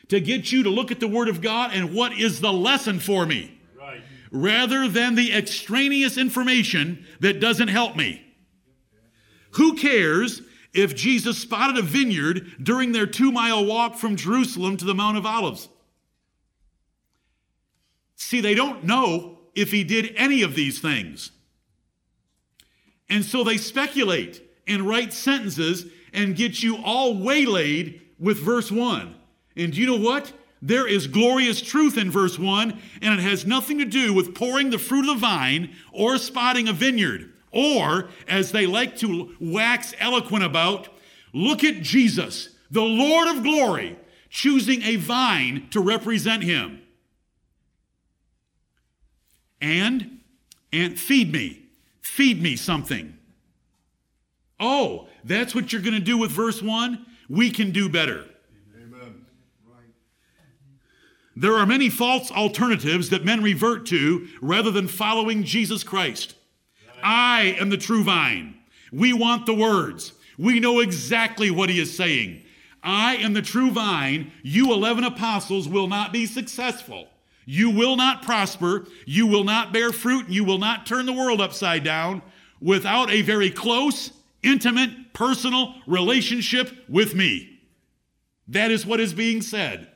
[0.08, 2.98] To get you to look at the Word of God and what is the lesson
[2.98, 4.02] for me, right.
[4.32, 8.26] rather than the extraneous information that doesn't help me.
[9.52, 10.42] Who cares
[10.72, 15.18] if Jesus spotted a vineyard during their two mile walk from Jerusalem to the Mount
[15.18, 15.68] of Olives?
[18.16, 21.30] See, they don't know if he did any of these things.
[23.08, 29.14] And so they speculate and write sentences and get you all waylaid with verse 1.
[29.56, 30.32] And do you know what?
[30.62, 34.70] There is glorious truth in verse 1, and it has nothing to do with pouring
[34.70, 37.31] the fruit of the vine or spotting a vineyard.
[37.52, 40.88] Or, as they like to wax eloquent about,
[41.34, 43.98] look at Jesus, the Lord of glory,
[44.30, 46.80] choosing a vine to represent him.
[49.60, 50.20] And,
[50.72, 51.66] and feed me.
[52.00, 53.16] Feed me something.
[54.58, 57.04] Oh, that's what you're going to do with verse 1?
[57.28, 58.24] We can do better.
[58.76, 59.26] Amen.
[61.36, 66.34] There are many false alternatives that men revert to rather than following Jesus Christ.
[67.02, 68.56] I am the true vine.
[68.92, 70.12] We want the words.
[70.38, 72.42] We know exactly what he is saying.
[72.82, 74.32] I am the true vine.
[74.42, 77.08] You 11 apostles will not be successful
[77.44, 81.40] you will not prosper, you will not bear fruit, you will not turn the world
[81.40, 82.22] upside down
[82.60, 84.12] without a very close,
[84.42, 87.60] intimate, personal relationship with me.
[88.48, 89.88] That is what is being said.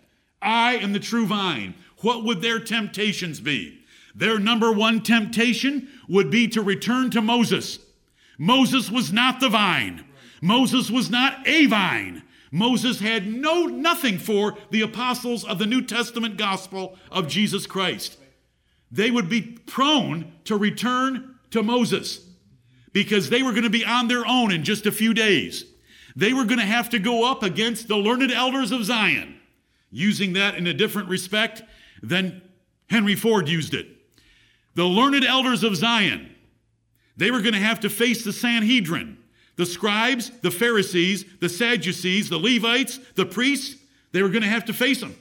[0.42, 1.74] I am the true vine.
[1.98, 3.80] What would their temptations be?
[4.14, 7.78] Their number one temptation would be to return to Moses.
[8.38, 10.04] Moses was not the vine.
[10.42, 12.22] Moses was not a vine.
[12.52, 18.18] Moses had no nothing for the apostles of the New Testament gospel of Jesus Christ.
[18.90, 22.24] They would be prone to return to Moses
[22.92, 25.64] because they were going to be on their own in just a few days.
[26.14, 29.38] They were going to have to go up against the learned elders of Zion,
[29.90, 31.62] using that in a different respect
[32.02, 32.40] than
[32.88, 33.95] Henry Ford used it.
[34.76, 36.34] The learned elders of Zion,
[37.16, 39.18] they were going to have to face the Sanhedrin
[39.56, 43.82] the scribes, the Pharisees, the Sadducees, the Levites, the priests,
[44.12, 45.16] they were going to have to face them.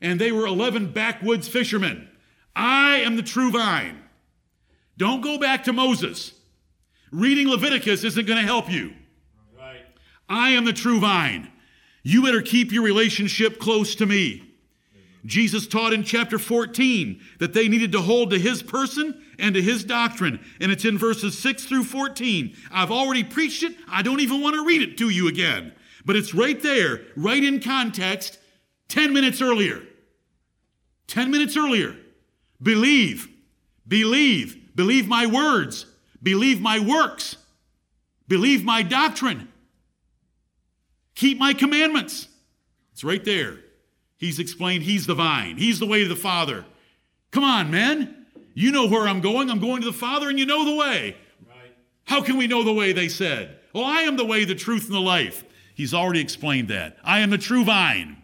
[0.00, 2.08] And they were 11 backwoods fishermen.
[2.54, 4.00] I am the true vine.
[4.96, 6.32] Don't go back to Moses.
[7.10, 8.94] Reading Leviticus isn't going to help you.
[9.58, 9.84] Right.
[10.28, 11.50] I am the true vine.
[12.04, 14.45] You better keep your relationship close to me.
[15.26, 19.62] Jesus taught in chapter 14 that they needed to hold to his person and to
[19.62, 20.40] his doctrine.
[20.60, 22.56] And it's in verses 6 through 14.
[22.70, 23.76] I've already preached it.
[23.88, 25.72] I don't even want to read it to you again.
[26.04, 28.38] But it's right there, right in context,
[28.88, 29.82] 10 minutes earlier.
[31.08, 31.96] 10 minutes earlier.
[32.62, 33.28] Believe,
[33.86, 35.86] believe, believe my words,
[36.22, 37.36] believe my works,
[38.28, 39.48] believe my doctrine,
[41.14, 42.28] keep my commandments.
[42.92, 43.58] It's right there.
[44.16, 46.64] He's explained he's the vine, he's the way to the Father.
[47.30, 48.26] Come on, man.
[48.54, 49.50] You know where I'm going.
[49.50, 51.16] I'm going to the Father, and you know the way.
[51.46, 51.74] Right.
[52.04, 52.94] How can we know the way?
[52.94, 53.58] They said.
[53.74, 55.44] Well, I am the way, the truth, and the life.
[55.74, 56.96] He's already explained that.
[57.04, 58.16] I am the true vine.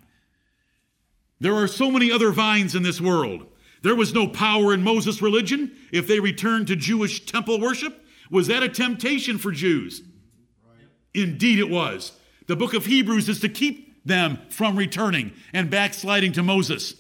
[1.39, 3.47] There are so many other vines in this world.
[3.83, 8.03] There was no power in Moses' religion if they returned to Jewish temple worship.
[8.31, 10.01] Was that a temptation for Jews?
[10.67, 10.87] Right.
[11.13, 12.13] Indeed, it was.
[12.47, 16.95] The book of Hebrews is to keep them from returning and backsliding to Moses.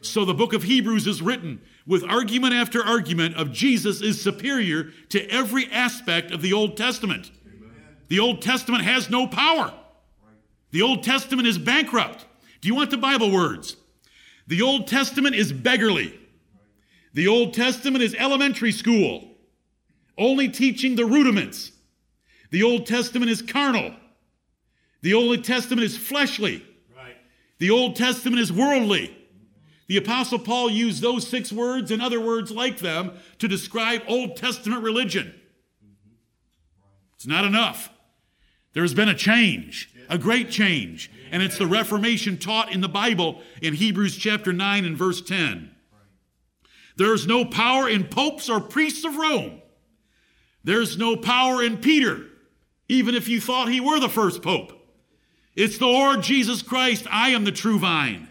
[0.00, 4.90] So the book of Hebrews is written with argument after argument of Jesus is superior
[5.10, 7.30] to every aspect of the Old Testament.
[7.46, 7.70] Amen.
[8.08, 9.72] The Old Testament has no power.
[10.70, 12.26] The Old Testament is bankrupt.
[12.60, 13.76] Do you want the Bible words?
[14.46, 16.18] The Old Testament is beggarly.
[17.14, 19.30] The Old Testament is elementary school,
[20.18, 21.72] only teaching the rudiments.
[22.50, 23.94] The Old Testament is carnal.
[25.02, 26.64] The Old Testament is fleshly.
[26.96, 27.16] Right.
[27.58, 29.16] The Old Testament is worldly.
[29.88, 34.36] The Apostle Paul used those six words and other words like them to describe Old
[34.36, 35.34] Testament religion.
[37.14, 37.90] It's not enough.
[38.72, 43.40] There's been a change, a great change, and it's the Reformation taught in the Bible
[43.62, 45.70] in Hebrews chapter 9 and verse 10.
[46.96, 49.62] There's no power in popes or priests of Rome.
[50.64, 52.26] There's no power in Peter,
[52.88, 54.72] even if you thought he were the first pope.
[55.56, 57.06] It's the Lord Jesus Christ.
[57.10, 58.28] I am the true vine.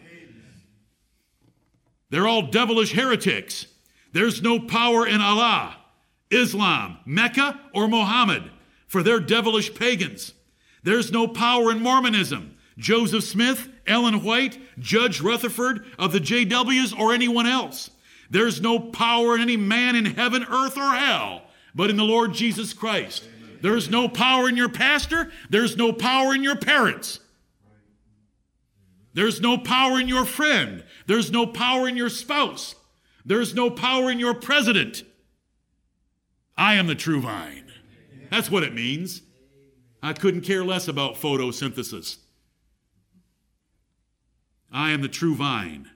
[2.11, 3.65] They're all devilish heretics.
[4.13, 5.75] There's no power in Allah,
[6.29, 8.43] Islam, Mecca, or Mohammed,
[8.87, 10.33] for they're devilish pagans.
[10.83, 12.55] There's no power in Mormonism.
[12.77, 17.89] Joseph Smith, Ellen White, Judge Rutherford of the JWs, or anyone else.
[18.29, 21.43] There's no power in any man in heaven, earth, or hell,
[21.73, 23.23] but in the Lord Jesus Christ.
[23.61, 25.31] There's no power in your pastor.
[25.49, 27.19] There's no power in your parents.
[29.13, 30.83] There's no power in your friend.
[31.07, 32.75] There's no power in your spouse.
[33.25, 35.03] There's no power in your president.
[36.57, 37.71] I am the true vine.
[38.29, 39.21] That's what it means.
[40.03, 42.17] I couldn't care less about photosynthesis.
[44.71, 45.89] I am the true vine.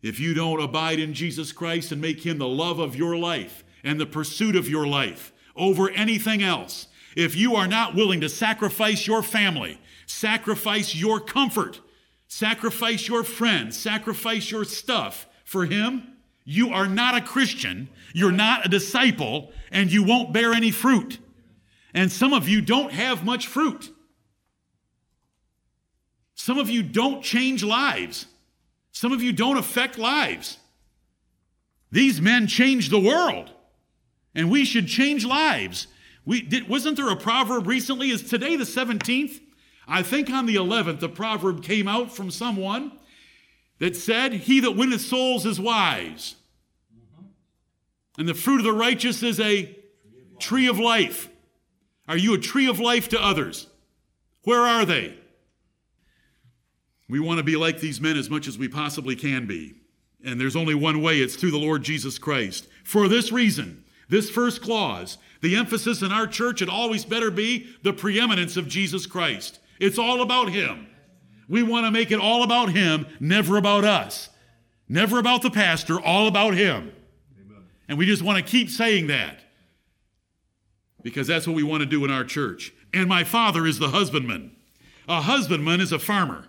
[0.00, 3.64] If you don't abide in Jesus Christ and make him the love of your life
[3.82, 8.28] and the pursuit of your life over anything else, if you are not willing to
[8.28, 11.80] sacrifice your family, sacrifice your comfort,
[12.26, 18.66] sacrifice your friends, sacrifice your stuff for him, you are not a Christian, you're not
[18.66, 21.18] a disciple, and you won't bear any fruit.
[21.94, 23.92] And some of you don't have much fruit.
[26.34, 28.26] Some of you don't change lives.
[28.92, 30.58] Some of you don't affect lives.
[31.90, 33.52] These men changed the world,
[34.34, 35.86] and we should change lives.
[36.24, 38.10] We, did, wasn't there a proverb recently?
[38.10, 39.40] Is today the 17th?
[39.86, 42.92] I think on the 11th, the proverb came out from someone
[43.78, 46.36] that said, He that winneth souls is wise.
[48.16, 49.76] And the fruit of the righteous is a
[50.38, 51.28] tree of life.
[52.08, 53.66] Are you a tree of life to others?
[54.42, 55.18] Where are they?
[57.08, 59.74] We want to be like these men as much as we possibly can be.
[60.24, 62.66] And there's only one way it's through the Lord Jesus Christ.
[62.82, 67.66] For this reason, this first clause, the emphasis in our church had always better be
[67.82, 69.60] the preeminence of Jesus Christ.
[69.80, 70.86] It's all about Him.
[71.48, 74.30] We want to make it all about Him, never about us.
[74.88, 76.92] Never about the pastor, all about Him.
[77.40, 77.64] Amen.
[77.88, 79.40] And we just want to keep saying that
[81.02, 82.72] because that's what we want to do in our church.
[82.92, 84.52] And my father is the husbandman.
[85.08, 86.46] A husbandman is a farmer.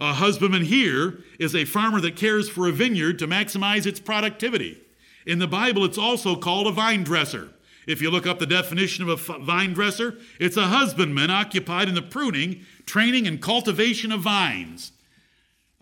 [0.00, 4.81] A husbandman here is a farmer that cares for a vineyard to maximize its productivity.
[5.26, 7.50] In the Bible, it's also called a vine dresser.
[7.86, 11.94] If you look up the definition of a vine dresser, it's a husbandman occupied in
[11.94, 14.92] the pruning, training, and cultivation of vines.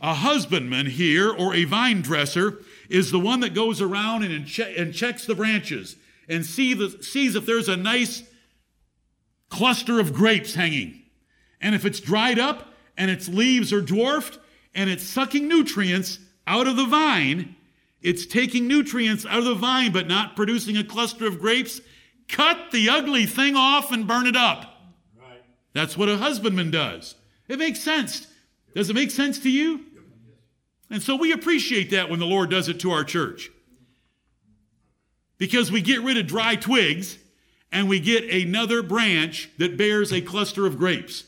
[0.01, 2.59] A husbandman here, or a vine dresser,
[2.89, 5.97] is the one that goes around and, and checks the branches
[6.29, 8.23] and see the, sees if there's a nice
[9.51, 11.03] cluster of grapes hanging.
[11.61, 14.39] And if it's dried up and its leaves are dwarfed
[14.75, 17.57] and it's sucking nutrients out of the vine,
[18.03, 21.81] it's taking nutrients out of the vine but not producing a cluster of grapes,
[22.29, 24.81] cut the ugly thing off and burn it up.
[25.19, 25.43] Right.
[25.73, 27.15] That's what a husbandman does.
[27.49, 28.27] It makes sense.
[28.75, 29.85] Does it make sense to you?
[30.91, 33.51] And so we appreciate that when the Lord does it to our church.
[35.39, 37.19] Because we get rid of dry twigs
[37.73, 41.25] and we get another branch that bears a cluster of grapes.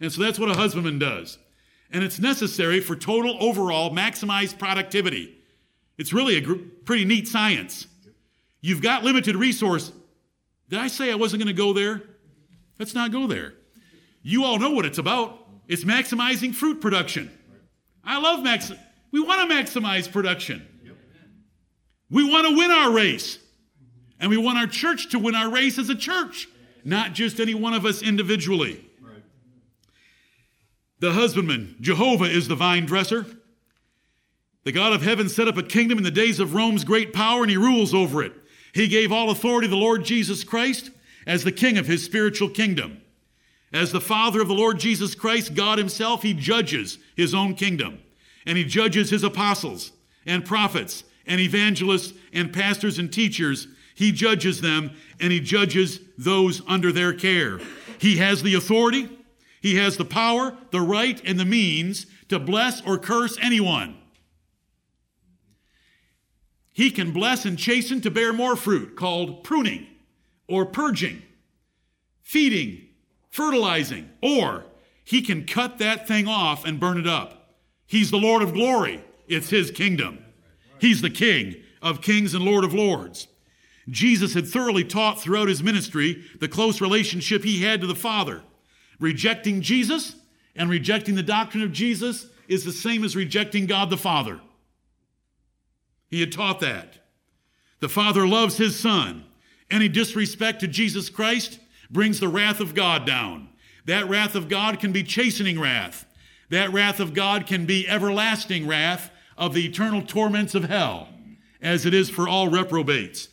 [0.00, 1.38] And so that's what a husbandman does.
[1.90, 5.35] And it's necessary for total overall maximized productivity.
[5.98, 6.54] It's really a gr-
[6.84, 7.86] pretty neat science.
[8.60, 9.92] You've got limited resource.
[10.68, 12.02] Did I say I wasn't going to go there?
[12.78, 13.54] Let's not go there.
[14.22, 15.38] You all know what it's about.
[15.68, 17.30] It's maximizing fruit production.
[18.04, 18.72] I love max.
[19.12, 20.66] We want to maximize production.
[22.10, 23.38] We want to win our race.
[24.18, 26.48] And we want our church to win our race as a church,
[26.84, 28.82] not just any one of us individually.
[30.98, 33.26] The husbandman, Jehovah, is the vine dresser.
[34.66, 37.42] The God of heaven set up a kingdom in the days of Rome's great power,
[37.42, 38.32] and he rules over it.
[38.74, 40.90] He gave all authority to the Lord Jesus Christ
[41.24, 43.00] as the king of his spiritual kingdom.
[43.72, 48.00] As the Father of the Lord Jesus Christ, God himself, he judges his own kingdom.
[48.44, 49.92] And he judges his apostles
[50.26, 53.68] and prophets and evangelists and pastors and teachers.
[53.94, 57.60] He judges them and he judges those under their care.
[58.00, 59.08] He has the authority,
[59.62, 63.98] he has the power, the right, and the means to bless or curse anyone.
[66.76, 69.86] He can bless and chasten to bear more fruit, called pruning
[70.46, 71.22] or purging,
[72.20, 72.88] feeding,
[73.30, 74.66] fertilizing, or
[75.02, 77.54] he can cut that thing off and burn it up.
[77.86, 79.02] He's the Lord of glory.
[79.26, 80.18] It's his kingdom.
[80.78, 83.26] He's the King of kings and Lord of lords.
[83.88, 88.42] Jesus had thoroughly taught throughout his ministry the close relationship he had to the Father.
[89.00, 90.14] Rejecting Jesus
[90.54, 94.42] and rejecting the doctrine of Jesus is the same as rejecting God the Father.
[96.08, 96.98] He had taught that.
[97.80, 99.24] The Father loves his Son.
[99.70, 101.58] Any disrespect to Jesus Christ
[101.90, 103.48] brings the wrath of God down.
[103.84, 106.06] That wrath of God can be chastening wrath.
[106.50, 111.08] That wrath of God can be everlasting wrath of the eternal torments of hell,
[111.60, 113.28] as it is for all reprobates.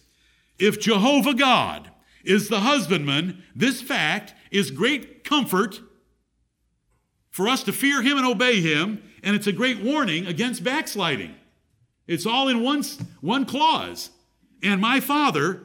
[0.60, 1.90] If Jehovah God
[2.24, 5.80] is the husbandman, this fact is great comfort
[7.30, 11.36] for us to fear him and obey him, and it's a great warning against backsliding.
[12.08, 12.84] It's all in one,
[13.22, 14.10] one clause.
[14.62, 15.62] And my Father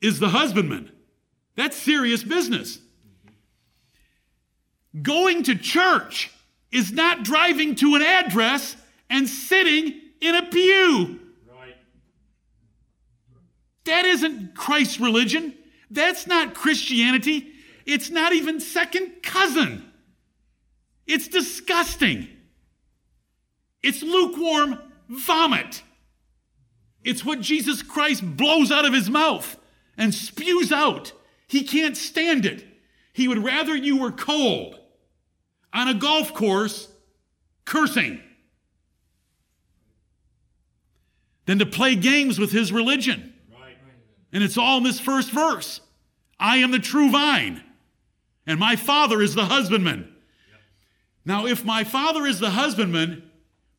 [0.00, 0.90] is the husbandman.
[1.56, 2.78] That's serious business.
[5.02, 6.30] Going to church
[6.72, 8.76] is not driving to an address
[9.08, 11.20] and sitting in a pew.
[11.48, 11.76] Right.
[13.84, 15.54] That isn't Christ's religion.
[15.90, 17.48] That's not Christianity.
[17.86, 19.84] It's not even second cousin.
[21.06, 22.28] It's disgusting.
[23.82, 24.78] It's lukewarm
[25.10, 25.82] vomit.
[27.02, 29.58] It's what Jesus Christ blows out of his mouth
[29.96, 31.12] and spews out.
[31.46, 32.64] He can't stand it.
[33.12, 34.78] He would rather you were cold
[35.72, 36.88] on a golf course
[37.64, 38.20] cursing
[41.46, 43.34] than to play games with his religion.
[44.32, 45.80] And it's all in this first verse.
[46.38, 47.62] I am the true vine,
[48.46, 50.14] and my father is the husbandman.
[51.24, 53.29] Now, if my father is the husbandman,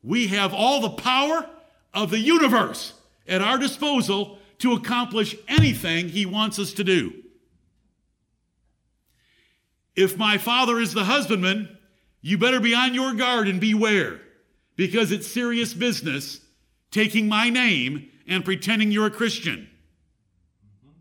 [0.04, 1.48] we have all the power
[1.94, 2.94] of the universe
[3.28, 7.14] at our disposal to accomplish anything he wants us to do.
[9.96, 11.78] If my father is the husbandman,
[12.22, 14.22] you better be on your guard and beware,
[14.76, 16.40] because it's serious business
[16.92, 19.68] taking my name and pretending you're a Christian.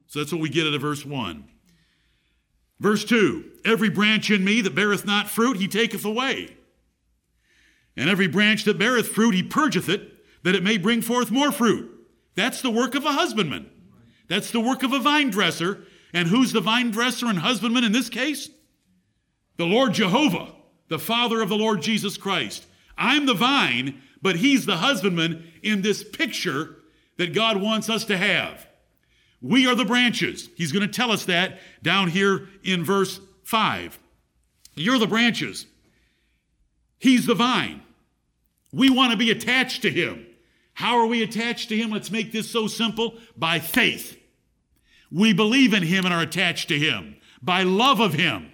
[0.07, 1.45] So that's what we get out of verse 1.
[2.81, 6.57] Verse 2 Every branch in me that beareth not fruit, he taketh away.
[7.97, 10.13] And every branch that beareth fruit, he purgeth it,
[10.43, 11.91] that it may bring forth more fruit.
[12.35, 13.69] That's the work of a husbandman.
[14.29, 15.85] That's the work of a vine dresser.
[16.13, 18.49] And who's the vine dresser and husbandman in this case?
[19.57, 20.53] The Lord Jehovah
[20.91, 22.67] the Father of the Lord Jesus Christ.
[22.99, 26.77] I'm the vine, but He's the husbandman in this picture
[27.17, 28.67] that God wants us to have.
[29.41, 30.51] We are the branches.
[30.57, 33.99] He's going to tell us that down here in verse 5.
[34.75, 35.65] You're the branches.
[37.01, 37.83] He's the vine.
[38.73, 40.25] We want to be attached to Him.
[40.75, 41.91] How are we attached to Him?
[41.91, 44.17] Let's make this so simple by faith.
[45.11, 48.53] We believe in Him and are attached to Him, by love of Him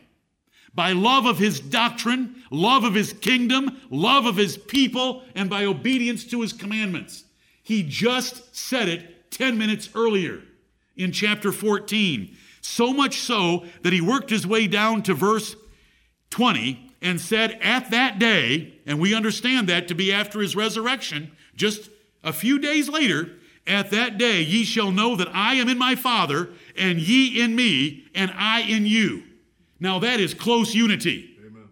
[0.76, 5.64] by love of his doctrine, love of his kingdom, love of his people, and by
[5.64, 7.24] obedience to his commandments.
[7.62, 10.42] He just said it 10 minutes earlier
[10.94, 12.36] in chapter 14.
[12.60, 15.56] So much so that he worked his way down to verse
[16.30, 21.32] 20 and said, At that day, and we understand that to be after his resurrection,
[21.54, 21.90] just
[22.22, 23.32] a few days later,
[23.66, 27.56] at that day ye shall know that I am in my Father, and ye in
[27.56, 29.24] me, and I in you.
[29.80, 31.36] Now that is close unity.
[31.46, 31.68] Amen.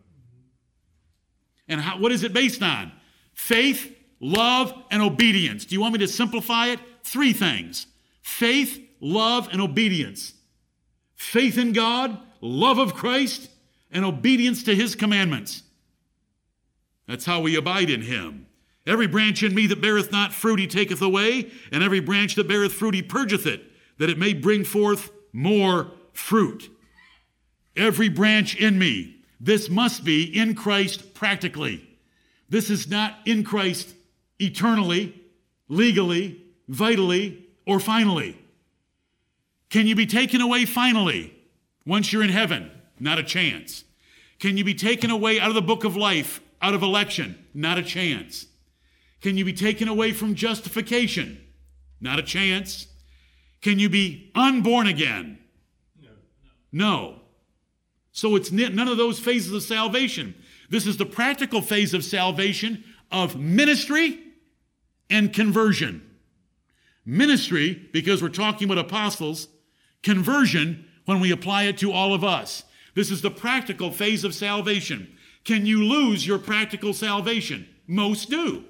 [1.68, 2.92] And how, what is it based on?
[3.32, 5.64] Faith, love, and obedience.
[5.64, 6.80] Do you want me to simplify it?
[7.02, 7.86] Three things
[8.22, 10.34] faith, love, and obedience.
[11.14, 13.48] Faith in God, love of Christ,
[13.94, 15.62] and obedience to his commandments.
[17.06, 18.46] That's how we abide in him.
[18.86, 22.48] Every branch in me that beareth not fruit he taketh away, and every branch that
[22.48, 23.62] beareth fruit he purgeth it,
[23.96, 26.70] that it may bring forth more fruit
[27.76, 29.16] every branch in me.
[29.40, 31.88] This must be in Christ practically.
[32.48, 33.94] This is not in Christ
[34.38, 35.20] eternally,
[35.68, 38.38] legally, vitally, or finally.
[39.70, 41.34] Can you be taken away finally
[41.84, 42.70] once you're in heaven?
[42.98, 43.84] Not a chance.
[44.38, 47.44] Can you be taken away out of the book of life, out of election?
[47.54, 48.46] Not a chance.
[49.20, 51.40] Can you be taken away from justification?
[52.00, 52.88] Not a chance.
[53.62, 55.38] Can you be unborn again?
[56.00, 56.10] No.
[56.72, 57.20] no.
[58.12, 60.34] So it's none of those phases of salvation.
[60.68, 64.20] This is the practical phase of salvation of ministry
[65.08, 66.02] and conversion.
[67.06, 69.48] Ministry, because we're talking about apostles,
[70.02, 72.64] conversion, when we apply it to all of us.
[72.94, 75.16] This is the practical phase of salvation.
[75.44, 77.68] Can you lose your practical salvation?
[77.86, 78.64] Most do.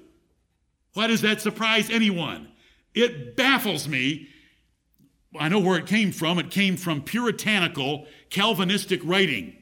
[0.95, 2.49] Why does that surprise anyone?
[2.95, 4.29] It baffles me
[5.39, 6.39] I know where it came from.
[6.39, 9.57] It came from puritanical Calvinistic writing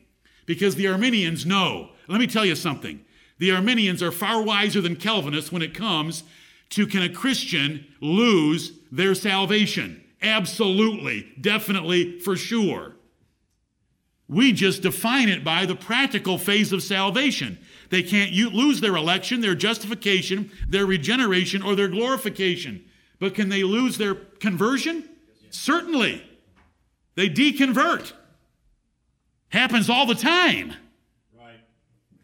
[0.47, 1.90] because the Arminians know.
[2.09, 3.05] Let me tell you something.
[3.39, 6.24] The Arminians are far wiser than Calvinists when it comes
[6.70, 10.02] to can a Christian lose their salvation?
[10.20, 12.97] Absolutely, definitely, for sure.
[14.32, 17.59] We just define it by the practical phase of salvation.
[17.90, 22.82] They can't lose their election, their justification, their regeneration, or their glorification.
[23.18, 25.06] But can they lose their conversion?
[25.50, 26.26] Certainly.
[27.14, 28.14] They deconvert.
[29.50, 30.72] Happens all the time.
[31.38, 31.60] Right.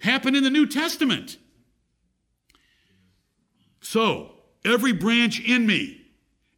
[0.01, 1.37] Happened in the New Testament.
[3.83, 4.33] So,
[4.65, 6.07] every branch in me,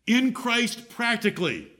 [0.06, 1.72] in Christ practically,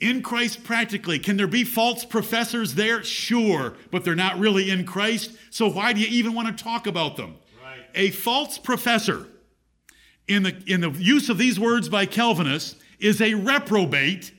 [0.00, 1.18] in Christ practically.
[1.18, 3.02] Can there be false professors there?
[3.02, 5.32] Sure, but they're not really in Christ.
[5.50, 7.36] So why do you even want to talk about them?
[7.62, 7.80] Right.
[7.94, 9.26] A false professor
[10.28, 14.32] in the, in the use of these words by Calvinists is a reprobate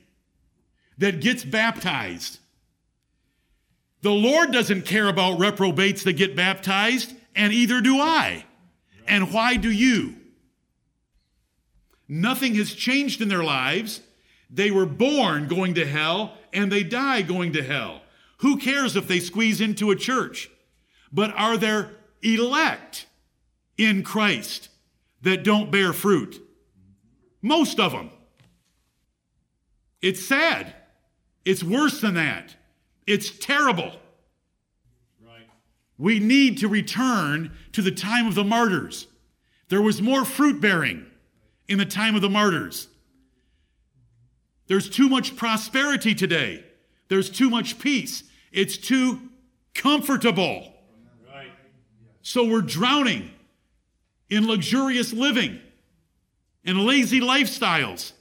[0.97, 2.39] that gets baptized.
[4.01, 8.45] The Lord doesn't care about reprobates that get baptized, and either do I.
[9.07, 10.15] And why do you?
[12.07, 14.01] Nothing has changed in their lives.
[14.49, 18.01] They were born going to hell, and they die going to hell.
[18.37, 20.49] Who cares if they squeeze into a church?
[21.11, 21.91] But are there
[22.21, 23.07] elect
[23.77, 24.69] in Christ
[25.21, 26.41] that don't bear fruit?
[27.41, 28.11] Most of them.
[30.01, 30.73] It's sad.
[31.45, 32.55] It's worse than that.
[33.05, 33.91] It's terrible.
[35.25, 35.47] Right.
[35.97, 39.07] We need to return to the time of the martyrs.
[39.69, 41.05] There was more fruit bearing
[41.67, 42.87] in the time of the martyrs.
[44.67, 46.63] There's too much prosperity today.
[47.07, 48.23] There's too much peace.
[48.51, 49.21] It's too
[49.73, 50.73] comfortable.
[51.27, 51.51] Right.
[52.21, 53.31] So we're drowning
[54.29, 55.59] in luxurious living
[56.65, 58.11] and lazy lifestyles.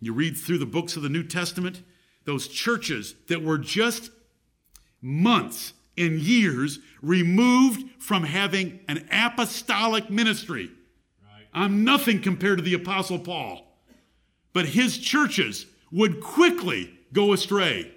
[0.00, 1.82] You read through the books of the New Testament,
[2.24, 4.10] those churches that were just
[5.02, 10.70] months and years removed from having an apostolic ministry.
[11.22, 11.46] Right.
[11.52, 13.69] I'm nothing compared to the Apostle Paul.
[14.52, 17.92] But his churches would quickly go astray.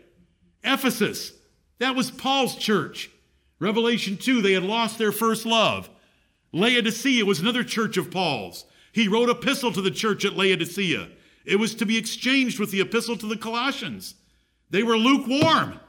[0.64, 1.34] Ephesus,
[1.80, 3.10] that was Paul's church.
[3.60, 5.90] Revelation 2, they had lost their first love.
[6.52, 8.66] Laodicea was another church of Paul's.
[8.92, 11.10] He wrote epistle to the church at Laodicea.
[11.46, 14.16] It was to be exchanged with the epistle to the Colossians.
[14.70, 15.80] They were lukewarm.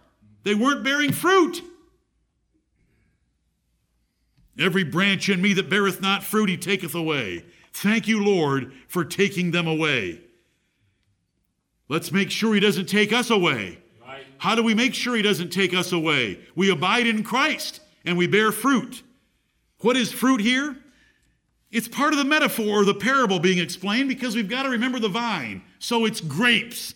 [0.42, 1.62] They weren't bearing fruit.
[4.58, 7.44] Every branch in me that beareth not fruit, he taketh away.
[7.72, 10.20] Thank you, Lord, for taking them away.
[11.88, 13.78] Let's make sure he doesn't take us away.
[14.00, 14.24] Right.
[14.38, 16.40] How do we make sure he doesn't take us away?
[16.54, 19.02] We abide in Christ and we bear fruit.
[19.80, 20.76] What is fruit here?
[21.70, 24.98] It's part of the metaphor or the parable being explained because we've got to remember
[24.98, 25.62] the vine.
[25.78, 26.94] So it's grapes.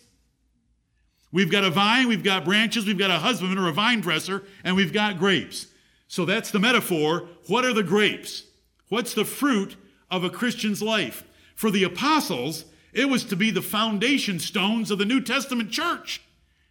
[1.31, 4.43] We've got a vine, we've got branches, we've got a husbandman or a vine dresser,
[4.63, 5.67] and we've got grapes.
[6.07, 7.27] So that's the metaphor.
[7.47, 8.45] What are the grapes?
[8.87, 9.75] What's the fruit
[10.09, 11.23] of a Christian's life?
[11.53, 16.21] For the apostles, it was to be the foundation stones of the New Testament church.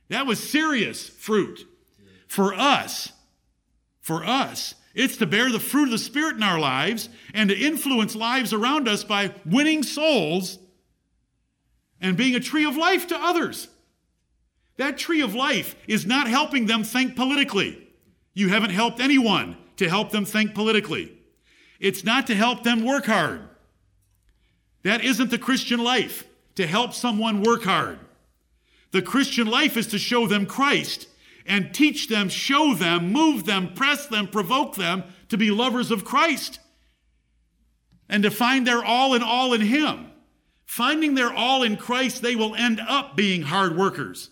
[0.08, 1.66] That was serious fruit.
[2.26, 3.12] For us,
[4.00, 7.56] for us, it's to bear the fruit of the Spirit in our lives and to
[7.56, 10.58] influence lives around us by winning souls
[12.00, 13.68] and being a tree of life to others.
[14.76, 17.86] That tree of life is not helping them think politically.
[18.34, 21.12] You haven't helped anyone to help them think politically.
[21.80, 23.42] It's not to help them work hard.
[24.82, 26.24] That isn't the Christian life,
[26.54, 27.98] to help someone work hard.
[28.90, 31.08] The Christian life is to show them Christ
[31.46, 36.04] and teach them, show them, move them, press them, provoke them to be lovers of
[36.04, 36.60] Christ
[38.08, 40.10] and to find their all in all in Him.
[40.64, 44.30] Finding their all in Christ, they will end up being hard workers.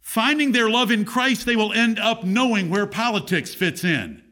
[0.00, 4.22] Finding their love in Christ, they will end up knowing where politics fits in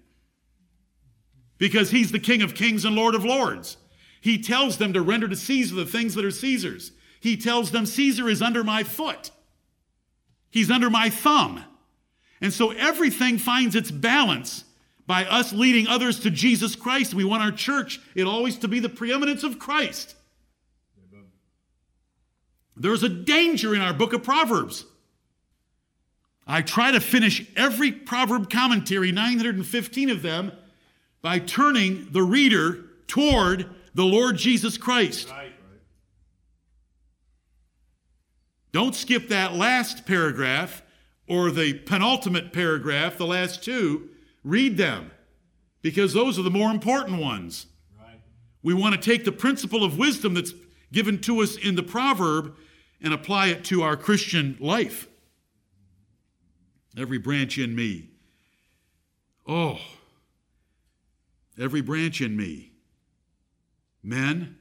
[1.59, 3.77] because he's the King of kings and Lord of lords.
[4.21, 6.93] He tells them to render to Caesar the things that are Caesar's.
[7.21, 9.31] He tells them, Caesar is under my foot,
[10.51, 11.65] he's under my thumb.
[12.41, 14.65] And so everything finds its balance
[15.09, 17.15] by us leading others to Jesus Christ.
[17.15, 20.15] We want our church, it always to be the preeminence of Christ.
[22.77, 24.85] There's a danger in our book of Proverbs.
[26.47, 30.53] I try to finish every proverb commentary, 915 of them,
[31.23, 35.29] by turning the reader toward the Lord Jesus Christ.
[35.31, 35.53] Right.
[38.73, 40.83] Don't skip that last paragraph
[41.27, 44.11] or the penultimate paragraph, the last two.
[44.45, 45.11] Read them
[45.83, 47.67] because those are the more important ones.
[47.99, 48.21] Right.
[48.63, 50.53] We want to take the principle of wisdom that's
[50.93, 52.55] given to us in the proverb
[53.01, 55.09] and apply it to our Christian life.
[56.97, 58.11] Every branch in me.
[59.47, 59.79] Oh,
[61.59, 62.73] every branch in me.
[64.03, 64.57] Men,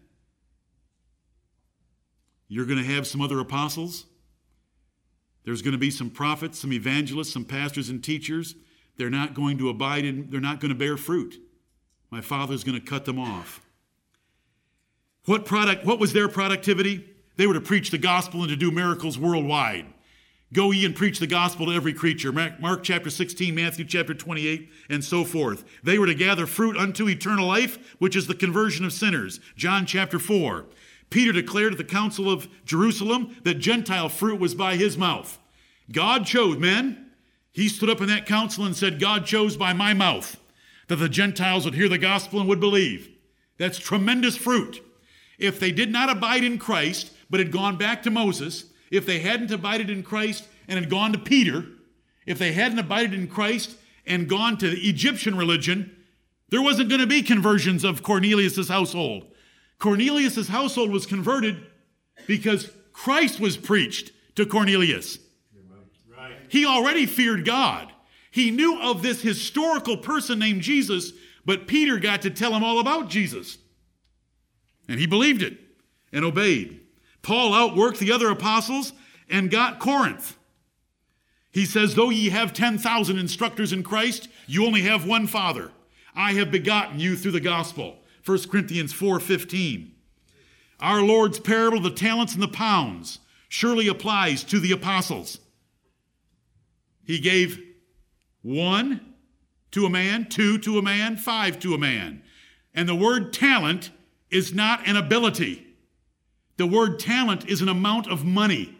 [2.48, 4.06] you're going to have some other apostles.
[5.44, 8.56] There's going to be some prophets, some evangelists, some pastors and teachers.
[8.98, 11.40] They're not going to abide in, they're not going to bear fruit.
[12.10, 13.62] My father's going to cut them off.
[15.26, 17.06] What product, what was their productivity?
[17.36, 19.86] They were to preach the gospel and to do miracles worldwide.
[20.54, 22.32] Go ye and preach the gospel to every creature.
[22.32, 25.66] Mark chapter 16, Matthew chapter 28, and so forth.
[25.84, 29.42] They were to gather fruit unto eternal life, which is the conversion of sinners.
[29.58, 30.66] John chapter 4.
[31.10, 35.38] Peter declared at the council of Jerusalem that Gentile fruit was by his mouth.
[35.92, 37.12] God chose, men.
[37.52, 40.38] He stood up in that council and said, God chose by my mouth.
[40.88, 43.10] that the Gentiles would hear the gospel and would believe.
[43.58, 44.84] That's tremendous fruit.
[45.38, 49.20] If they did not abide in Christ, but had gone back to Moses, if they
[49.20, 51.66] hadn't abided in Christ and had gone to Peter,
[52.26, 55.96] if they hadn't abided in Christ and gone to the Egyptian religion,
[56.50, 59.26] there wasn't going to be conversions of Cornelius' household.
[59.80, 61.66] Cornelius' household was converted
[62.26, 65.20] because Christ was preached to Cornelius.
[66.16, 66.36] Right.
[66.50, 67.92] He already feared God.
[68.32, 71.12] He knew of this historical person named Jesus,
[71.46, 73.58] but Peter got to tell him all about Jesus.
[74.88, 75.58] And he believed it
[76.12, 76.82] and obeyed.
[77.28, 78.94] Paul outworked the other apostles
[79.30, 80.38] and got Corinth.
[81.52, 85.72] He says, Though ye have 10,000 instructors in Christ, you only have one Father.
[86.16, 87.98] I have begotten you through the gospel.
[88.24, 89.92] 1 Corinthians 4:15.
[90.80, 95.40] Our Lord's parable of the talents and the pounds surely applies to the apostles.
[97.04, 97.62] He gave
[98.42, 99.16] one
[99.72, 102.24] to a man, two to a man, five to a man.
[102.74, 103.92] And the word talent
[104.32, 105.67] is not an ability.
[106.58, 108.76] The word talent is an amount of money.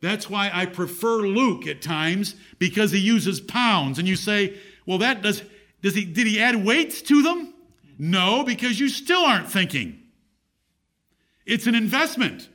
[0.00, 4.00] That's why I prefer Luke at times because he uses pounds.
[4.00, 5.42] And you say, well, that does,
[5.80, 7.54] does he, did he add weights to them?
[7.98, 10.00] No, because you still aren't thinking.
[11.46, 12.48] It's an investment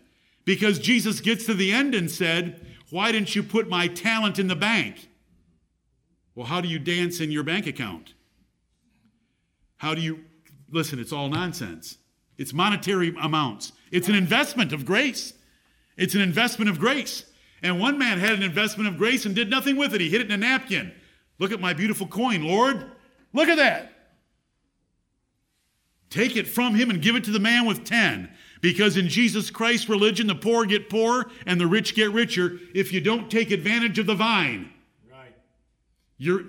[0.43, 4.47] because Jesus gets to the end and said, Why didn't you put my talent in
[4.47, 5.09] the bank?
[6.35, 8.13] Well, how do you dance in your bank account?
[9.77, 10.25] How do you
[10.69, 10.99] listen?
[10.99, 11.97] It's all nonsense.
[12.37, 13.71] It's monetary amounts.
[13.91, 15.33] It's an investment of grace.
[15.97, 17.25] It's an investment of grace.
[17.63, 20.01] And one man had an investment of grace and did nothing with it.
[20.01, 20.91] He hid it in a napkin.
[21.39, 22.91] Look at my beautiful coin, Lord.
[23.33, 23.91] Look at that.
[26.09, 28.29] Take it from him and give it to the man with 10.
[28.61, 32.93] Because in Jesus Christ's religion, the poor get poorer and the rich get richer if
[32.93, 34.71] you don't take advantage of the vine.
[35.11, 35.35] Right.
[36.17, 36.43] You're,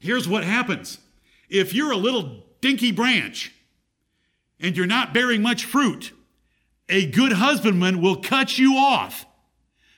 [0.00, 0.98] here's what happens
[1.48, 3.53] if you're a little dinky branch
[4.60, 6.12] and you're not bearing much fruit,
[6.88, 9.26] a good husbandman will cut you off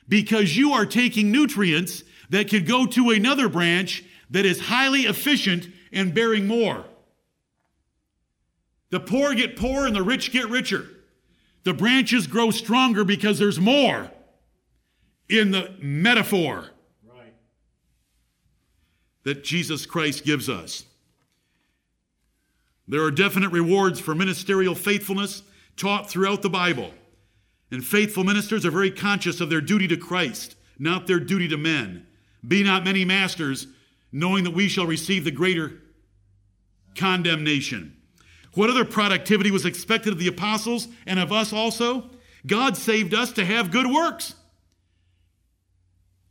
[0.08, 5.68] because you are taking nutrients that could go to another branch that is highly efficient
[5.92, 6.84] and bearing more.
[8.90, 10.86] The poor get poorer and the rich get richer.
[11.64, 14.10] The branches grow stronger because there's more
[15.28, 16.70] in the metaphor
[17.04, 17.34] right.
[19.24, 20.85] that Jesus Christ gives us.
[22.88, 25.42] There are definite rewards for ministerial faithfulness
[25.76, 26.92] taught throughout the Bible.
[27.70, 31.56] And faithful ministers are very conscious of their duty to Christ, not their duty to
[31.56, 32.06] men.
[32.46, 33.66] Be not many masters,
[34.12, 35.72] knowing that we shall receive the greater
[36.94, 37.96] condemnation.
[38.54, 42.10] What other productivity was expected of the apostles and of us also?
[42.46, 44.34] God saved us to have good works.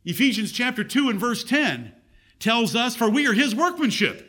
[0.04, 1.92] Ephesians chapter 2 and verse 10
[2.38, 4.25] tells us, For we are his workmanship,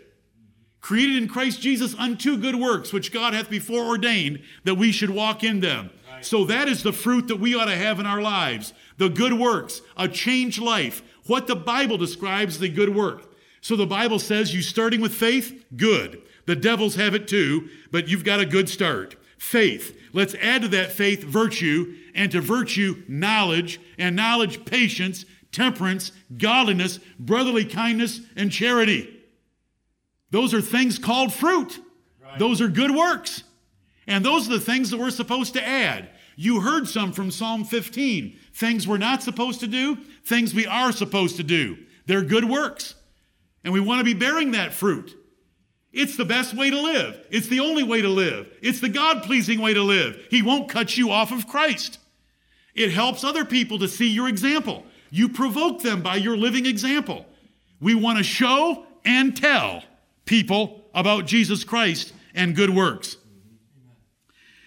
[0.81, 5.09] created in Christ Jesus unto good works, which God hath before ordained that we should
[5.09, 5.89] walk in them.
[6.11, 6.25] Right.
[6.25, 9.33] So that is the fruit that we ought to have in our lives the good
[9.33, 13.33] works, a changed life, what the Bible describes the good work.
[13.61, 15.65] So the Bible says, You starting with faith?
[15.75, 16.21] Good.
[16.45, 19.15] The devils have it too, but you've got a good start.
[19.37, 19.95] Faith.
[20.13, 26.99] Let's add to that faith virtue, and to virtue, knowledge, and knowledge, patience, temperance, godliness,
[27.19, 29.16] brotherly kindness, and charity.
[30.31, 31.79] Those are things called fruit.
[32.23, 32.39] Right.
[32.39, 33.43] Those are good works.
[34.07, 36.09] And those are the things that we're supposed to add.
[36.35, 38.37] You heard some from Psalm 15.
[38.53, 41.77] Things we're not supposed to do, things we are supposed to do.
[42.05, 42.95] They're good works.
[43.63, 45.15] And we want to be bearing that fruit.
[45.91, 47.25] It's the best way to live.
[47.31, 48.51] It's the only way to live.
[48.61, 50.27] It's the God pleasing way to live.
[50.29, 51.99] He won't cut you off of Christ.
[52.75, 54.85] It helps other people to see your example.
[55.09, 57.25] You provoke them by your living example.
[57.81, 59.83] We want to show and tell
[60.27, 63.17] people about Jesus Christ and good works.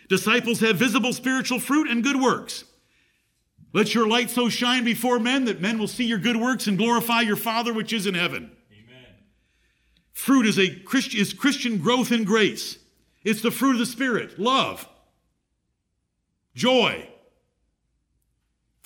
[0.09, 2.65] Disciples have visible spiritual fruit and good works.
[3.73, 6.77] Let your light so shine before men that men will see your good works and
[6.77, 8.51] glorify your Father which is in heaven.
[10.13, 12.79] Fruit is, a Christ, is Christian growth in grace.
[13.23, 14.89] It's the fruit of the Spirit love,
[16.55, 17.09] joy.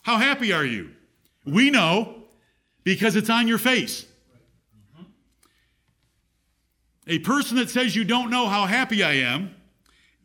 [0.03, 0.91] How happy are you?
[1.47, 2.25] We know
[2.85, 4.07] because it's on your face.
[7.07, 9.55] A person that says you don't know how happy I am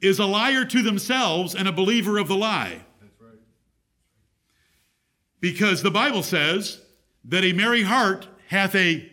[0.02, 2.82] is a liar to themselves and a believer of the lie.
[3.02, 3.40] That's right.
[5.42, 6.82] Because the Bible says
[7.26, 9.12] that a merry heart hath a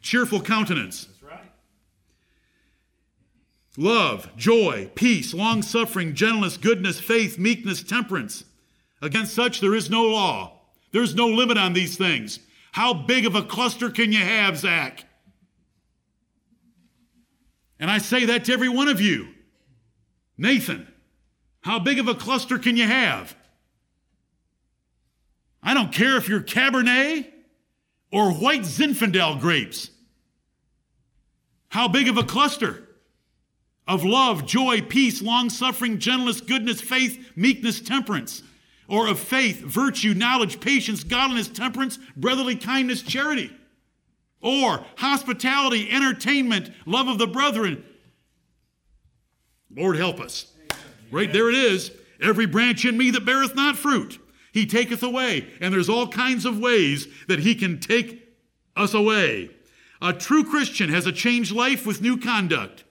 [0.00, 1.06] cheerful countenance.
[1.06, 1.52] That's right.
[3.76, 8.44] Love, joy, peace, long suffering, gentleness, goodness, faith, meekness, temperance.
[9.02, 10.60] Against such there is no law.
[10.92, 12.38] There's no limit on these things.
[12.72, 15.04] How big of a cluster can you have, Zach?
[17.80, 19.28] And I say that to every one of you.
[20.36, 20.86] Nathan,
[21.60, 23.36] how big of a cluster can you have?
[25.62, 27.26] I don't care if you're Cabernet
[28.12, 29.90] or white Zinfandel grapes.
[31.68, 32.88] How big of a cluster
[33.86, 38.42] of love, joy, peace, long suffering, gentleness, goodness, faith, meekness, temperance,
[38.86, 43.50] or of faith, virtue, knowledge, patience, godliness, temperance, brotherly kindness, charity,
[44.40, 47.84] or hospitality, entertainment, love of the brethren.
[49.74, 50.52] Lord help us.
[51.10, 51.90] Right there it is.
[52.20, 54.18] Every branch in me that beareth not fruit,
[54.52, 55.46] he taketh away.
[55.60, 58.28] And there's all kinds of ways that he can take
[58.76, 59.50] us away.
[60.00, 62.84] A true Christian has a changed life with new conduct.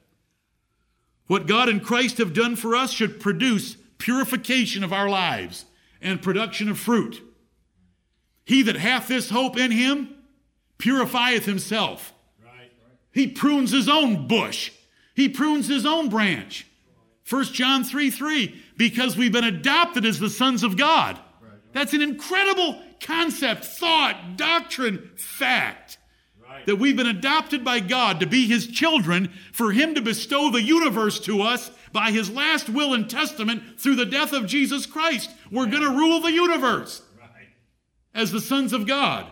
[1.27, 5.65] What God and Christ have done for us should produce purification of our lives
[6.01, 7.21] and production of fruit.
[8.45, 10.16] He that hath this hope in him
[10.77, 12.13] purifieth himself.
[12.43, 12.71] Right.
[13.11, 14.71] He prunes his own bush.
[15.15, 16.67] He prunes his own branch.
[17.29, 21.19] 1 John 3 3, because we've been adopted as the sons of God.
[21.73, 25.97] That's an incredible concept, thought, doctrine, fact.
[26.41, 26.65] Right.
[26.65, 30.61] That we've been adopted by God to be His children, for Him to bestow the
[30.61, 35.29] universe to us by His last will and testament through the death of Jesus Christ.
[35.51, 37.01] We're going to rule the universe
[38.13, 39.31] as the sons of God.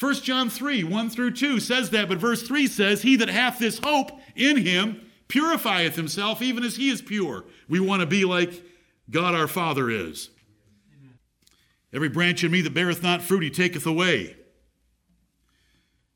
[0.00, 3.58] 1 John 3, 1 through 2 says that, but verse 3 says, He that hath
[3.58, 7.44] this hope in him purifieth himself even as he is pure.
[7.68, 8.62] We want to be like
[9.10, 10.30] God our Father is.
[11.92, 14.36] Every branch in me that beareth not fruit, he taketh away.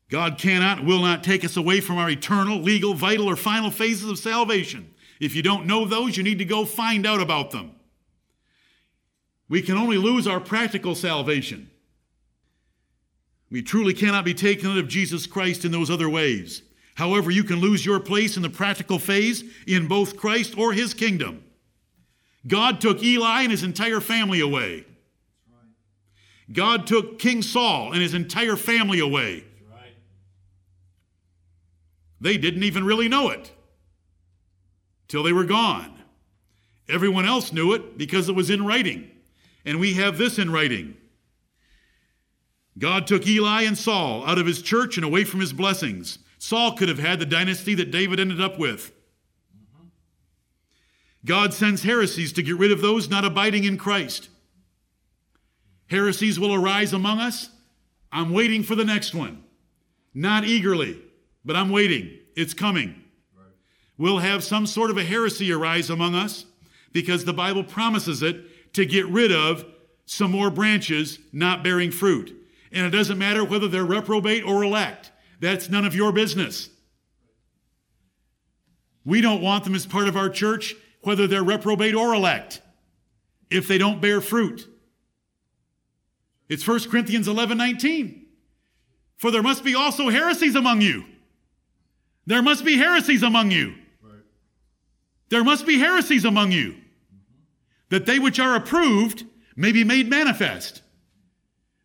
[0.09, 4.09] God cannot, will not take us away from our eternal, legal, vital, or final phases
[4.09, 4.93] of salvation.
[5.19, 7.75] If you don't know those, you need to go find out about them.
[9.47, 11.69] We can only lose our practical salvation.
[13.55, 16.61] We truly cannot be taken out of Jesus Christ in those other ways.
[16.95, 20.93] However, you can lose your place in the practical phase in both Christ or his
[20.93, 21.41] kingdom.
[22.45, 24.83] God took Eli and his entire family away.
[26.51, 29.45] God took King Saul and his entire family away.
[32.19, 33.53] They didn't even really know it
[35.07, 35.97] till they were gone.
[36.89, 39.09] Everyone else knew it because it was in writing.
[39.63, 40.97] And we have this in writing.
[42.77, 46.19] God took Eli and Saul out of his church and away from his blessings.
[46.37, 48.91] Saul could have had the dynasty that David ended up with.
[51.23, 54.29] God sends heresies to get rid of those not abiding in Christ.
[55.87, 57.49] Heresies will arise among us.
[58.11, 59.43] I'm waiting for the next one.
[60.13, 61.01] Not eagerly,
[61.43, 62.19] but I'm waiting.
[62.35, 63.03] It's coming.
[63.35, 63.47] Right.
[63.97, 66.45] We'll have some sort of a heresy arise among us
[66.91, 69.65] because the Bible promises it to get rid of
[70.05, 72.35] some more branches not bearing fruit.
[72.75, 75.11] And it doesn't matter whether they're reprobate or elect.
[75.39, 76.69] That's none of your business.
[79.05, 82.61] We don't want them as part of our church, whether they're reprobate or elect,
[83.49, 84.67] if they don't bear fruit.
[86.49, 88.25] It's 1 Corinthians 11 19.
[89.17, 91.05] For there must be also heresies among you.
[92.25, 93.75] There must be heresies among you.
[95.29, 96.75] There must be heresies among you,
[97.89, 99.25] that they which are approved
[99.55, 100.81] may be made manifest,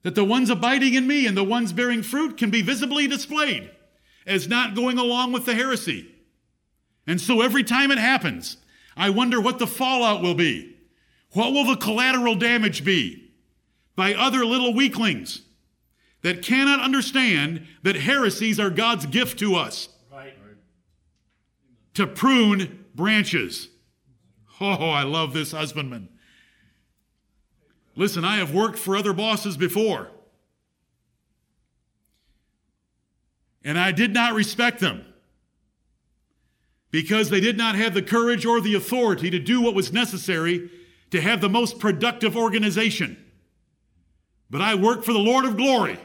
[0.02, 3.70] that the ones abiding in me and the ones bearing fruit can be visibly displayed
[4.26, 6.14] as not going along with the heresy.
[7.06, 8.56] And so every time it happens,
[8.96, 10.76] I wonder what the fallout will be.
[11.32, 13.30] What will the collateral damage be?
[14.00, 15.42] by other little weaklings
[16.22, 20.32] that cannot understand that heresies are God's gift to us right.
[21.92, 23.68] to prune branches.
[24.58, 26.08] Oh, I love this husbandman.
[27.96, 30.08] Listen, I have worked for other bosses before,
[33.64, 35.04] and I did not respect them
[36.90, 40.70] because they did not have the courage or the authority to do what was necessary
[41.10, 43.16] to have the most productive organization.
[44.48, 45.98] But I work for the Lord of glory.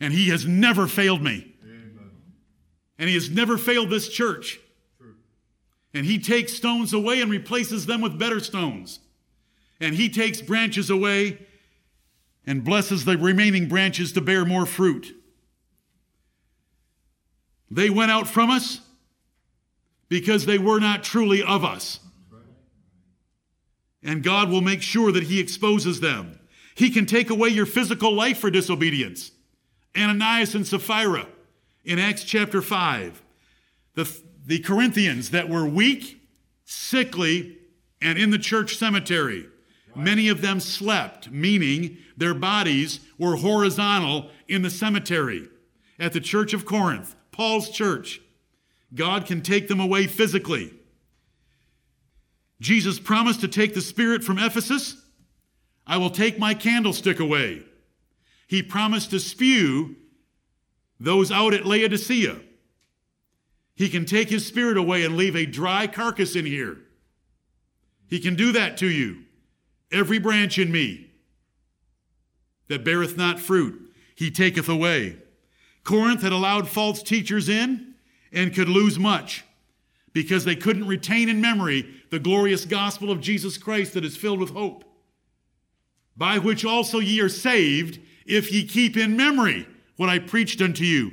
[0.00, 1.54] And he has never failed me.
[1.62, 2.10] Amen.
[2.98, 4.58] And he has never failed this church.
[4.98, 5.14] True.
[5.92, 9.00] And he takes stones away and replaces them with better stones.
[9.80, 11.38] And he takes branches away
[12.46, 15.16] and blesses the remaining branches to bear more fruit.
[17.70, 18.80] They went out from us
[20.08, 22.00] because they were not truly of us.
[24.02, 26.40] And God will make sure that he exposes them.
[26.74, 29.32] He can take away your physical life for disobedience.
[29.96, 31.26] Ananias and Sapphira
[31.84, 33.22] in Acts chapter 5.
[33.94, 36.22] The, the Corinthians that were weak,
[36.64, 37.58] sickly,
[38.00, 39.46] and in the church cemetery.
[39.94, 45.48] Many of them slept, meaning their bodies were horizontal in the cemetery
[45.98, 48.20] at the church of Corinth, Paul's church.
[48.94, 50.72] God can take them away physically.
[52.60, 54.96] Jesus promised to take the Spirit from Ephesus.
[55.86, 57.62] I will take my candlestick away.
[58.46, 59.96] He promised to spew
[60.98, 62.40] those out at Laodicea.
[63.74, 66.78] He can take his spirit away and leave a dry carcass in here.
[68.08, 69.22] He can do that to you.
[69.92, 71.10] Every branch in me
[72.68, 75.16] that beareth not fruit, he taketh away.
[75.82, 77.94] Corinth had allowed false teachers in
[78.32, 79.44] and could lose much
[80.12, 84.40] because they couldn't retain in memory the glorious gospel of Jesus Christ that is filled
[84.40, 84.84] with hope,
[86.16, 90.84] by which also ye are saved, if ye keep in memory what I preached unto
[90.84, 91.12] you.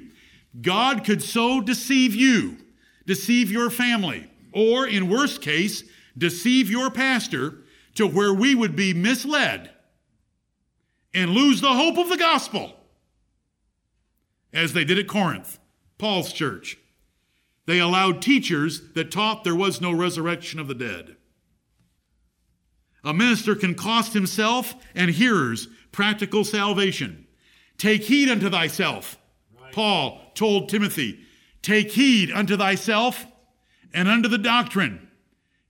[0.62, 2.58] God could so deceive you,
[3.06, 5.84] deceive your family, or in worst case,
[6.18, 7.60] deceive your pastor
[7.98, 9.72] to where we would be misled
[11.14, 12.74] and lose the hope of the gospel,
[14.54, 15.58] as they did at Corinth,
[15.98, 16.78] Paul's church.
[17.66, 21.18] They allowed teachers that taught there was no resurrection of the dead.
[23.04, 27.26] A minister can cost himself and hearers practical salvation.
[27.78, 29.18] Take heed unto thyself.
[29.60, 29.74] Right.
[29.74, 31.20] Paul told Timothy,
[31.64, 33.26] Take heed unto thyself
[33.92, 35.08] and unto the doctrine.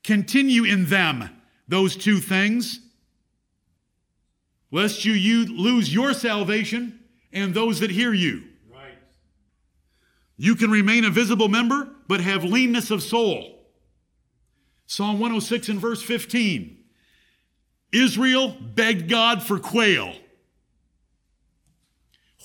[0.03, 1.29] Continue in them,
[1.67, 2.79] those two things,
[4.71, 6.99] lest you, you lose your salvation
[7.33, 8.43] and those that hear you.
[8.71, 8.97] Right.
[10.37, 13.65] You can remain a visible member, but have leanness of soul.
[14.85, 16.77] Psalm 106 and verse 15.
[17.91, 20.13] Israel begged God for quail.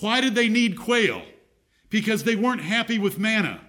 [0.01, 1.23] Why did they need quail?
[1.89, 3.61] Because they weren't happy with manna.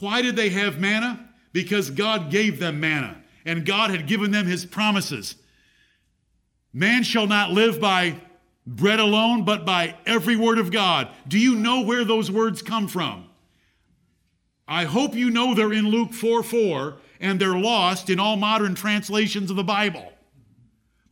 [0.00, 1.28] Why did they have manna?
[1.52, 5.36] Because God gave them manna, and God had given them his promises.
[6.72, 8.20] Man shall not live by
[8.66, 11.08] bread alone, but by every word of God.
[11.26, 13.26] Do you know where those words come from?
[14.68, 18.74] I hope you know they're in Luke 4 4, and they're lost in all modern
[18.74, 20.12] translations of the Bible.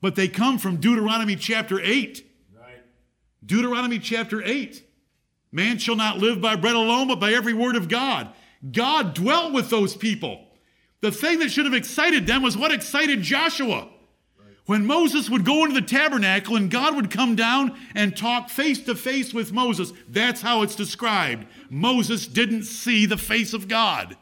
[0.00, 2.24] But they come from Deuteronomy chapter 8.
[2.56, 2.82] Right.
[3.44, 4.84] Deuteronomy chapter 8.
[5.50, 8.32] Man shall not live by bread alone, but by every word of God.
[8.70, 10.47] God dwelt with those people.
[11.00, 13.88] The thing that should have excited them was what excited Joshua.
[14.66, 18.78] When Moses would go into the tabernacle and God would come down and talk face
[18.80, 21.46] to face with Moses, that's how it's described.
[21.70, 24.16] Moses didn't see the face of God.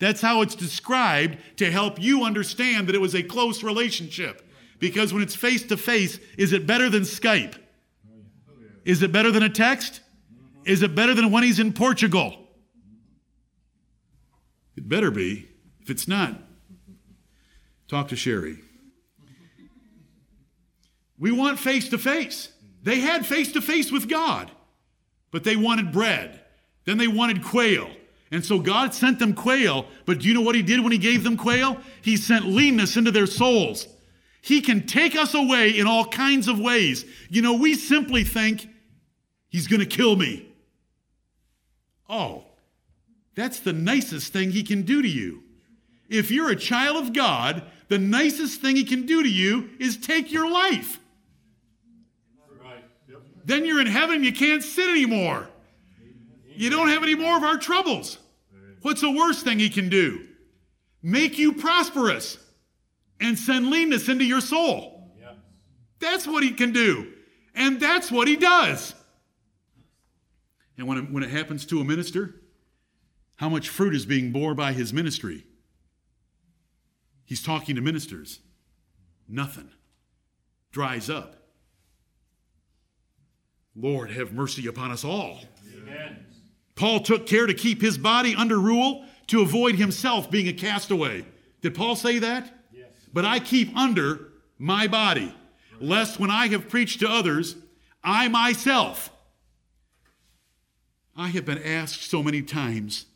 [0.00, 4.42] That's how it's described to help you understand that it was a close relationship.
[4.80, 7.54] Because when it's face to face, is it better than Skype?
[8.84, 10.00] Is it better than a text?
[10.64, 12.48] Is it better than when he's in Portugal?
[14.76, 15.51] It better be.
[15.82, 16.40] If it's not,
[17.88, 18.58] talk to Sherry.
[21.18, 22.50] We want face to face.
[22.82, 24.50] They had face to face with God,
[25.30, 26.40] but they wanted bread.
[26.84, 27.88] Then they wanted quail.
[28.32, 30.98] And so God sent them quail, but do you know what He did when He
[30.98, 31.78] gave them quail?
[32.00, 33.86] He sent leanness into their souls.
[34.40, 37.04] He can take us away in all kinds of ways.
[37.28, 38.68] You know, we simply think
[39.48, 40.48] He's going to kill me.
[42.08, 42.46] Oh,
[43.34, 45.41] that's the nicest thing He can do to you.
[46.12, 49.96] If you're a child of God, the nicest thing He can do to you is
[49.96, 51.00] take your life.
[53.44, 55.48] Then you're in heaven, you can't sin anymore.
[56.54, 58.18] You don't have any more of our troubles.
[58.82, 60.28] What's the worst thing he can do?
[61.02, 62.38] Make you prosperous
[63.20, 65.10] and send leanness into your soul.
[65.98, 67.12] That's what he can do.
[67.54, 68.94] And that's what he does.
[70.76, 72.34] And when it, when it happens to a minister,
[73.36, 75.44] how much fruit is being bore by his ministry?
[77.32, 78.40] He's talking to ministers.
[79.26, 79.70] Nothing.
[80.70, 81.34] Dries up.
[83.74, 85.40] Lord, have mercy upon us all.
[85.74, 86.26] Amen.
[86.74, 91.24] Paul took care to keep his body under rule to avoid himself being a castaway.
[91.62, 92.52] Did Paul say that?
[92.70, 92.88] Yes.
[93.14, 94.28] But I keep under
[94.58, 95.34] my body,
[95.80, 97.56] lest when I have preached to others,
[98.04, 99.10] I myself.
[101.16, 103.06] I have been asked so many times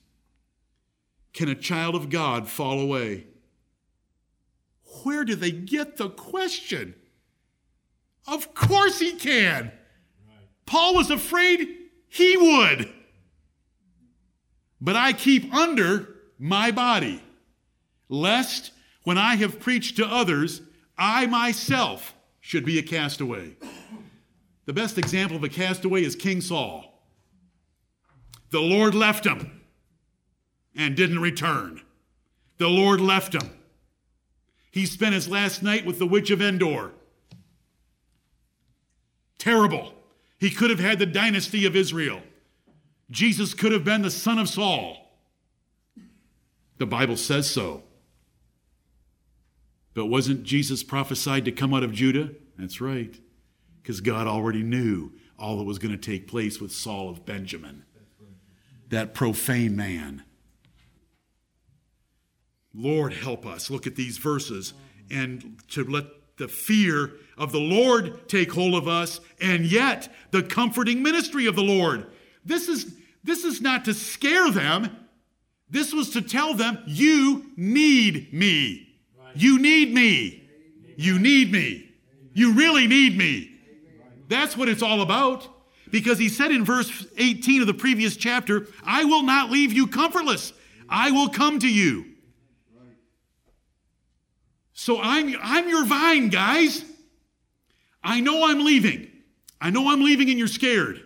[1.34, 3.26] can a child of God fall away?
[5.02, 6.94] Where do they get the question?
[8.26, 9.72] Of course he can.
[10.64, 11.68] Paul was afraid
[12.08, 12.92] he would.
[14.80, 17.22] But I keep under my body,
[18.08, 18.72] lest
[19.04, 20.60] when I have preached to others,
[20.98, 23.56] I myself should be a castaway.
[24.66, 27.00] The best example of a castaway is King Saul.
[28.50, 29.62] The Lord left him
[30.74, 31.80] and didn't return.
[32.58, 33.55] The Lord left him.
[34.76, 36.92] He spent his last night with the witch of Endor.
[39.38, 39.94] Terrible.
[40.38, 42.20] He could have had the dynasty of Israel.
[43.10, 44.98] Jesus could have been the son of Saul.
[46.76, 47.84] The Bible says so.
[49.94, 52.32] But wasn't Jesus prophesied to come out of Judah?
[52.58, 53.18] That's right.
[53.80, 57.86] Because God already knew all that was going to take place with Saul of Benjamin,
[58.90, 60.25] that profane man.
[62.76, 63.70] Lord, help us.
[63.70, 64.74] Look at these verses
[65.10, 66.04] and to let
[66.36, 71.56] the fear of the Lord take hold of us, and yet the comforting ministry of
[71.56, 72.06] the Lord.
[72.44, 72.94] This is,
[73.24, 74.94] this is not to scare them.
[75.70, 78.88] This was to tell them, You need me.
[79.34, 80.48] You need me.
[80.96, 81.90] You need me.
[82.32, 83.52] You really need me.
[84.28, 85.48] That's what it's all about.
[85.90, 89.86] Because he said in verse 18 of the previous chapter, I will not leave you
[89.86, 90.52] comfortless.
[90.88, 92.15] I will come to you.
[94.78, 96.84] So I'm, I'm your vine, guys.
[98.04, 99.10] I know I'm leaving.
[99.58, 101.02] I know I'm leaving and you're scared.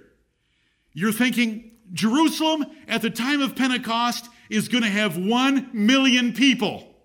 [0.93, 6.97] You're thinking, Jerusalem at the time of Pentecost is going to have one million people.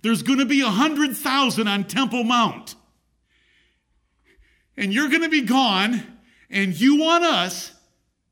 [0.00, 2.76] There's going to be a hundred thousand on Temple Mount.
[4.76, 6.18] And you're going to be gone,
[6.48, 7.72] and you want us,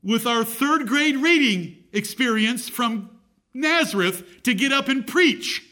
[0.01, 3.09] with our third grade reading experience from
[3.53, 5.66] Nazareth, to get up and preach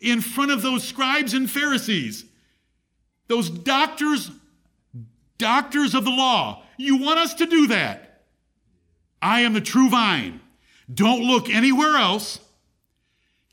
[0.00, 2.24] in front of those scribes and Pharisees,
[3.28, 4.30] those doctors,
[5.38, 6.62] doctors of the law.
[6.76, 8.22] You want us to do that.
[9.20, 10.40] I am the true vine.
[10.92, 12.40] Don't look anywhere else.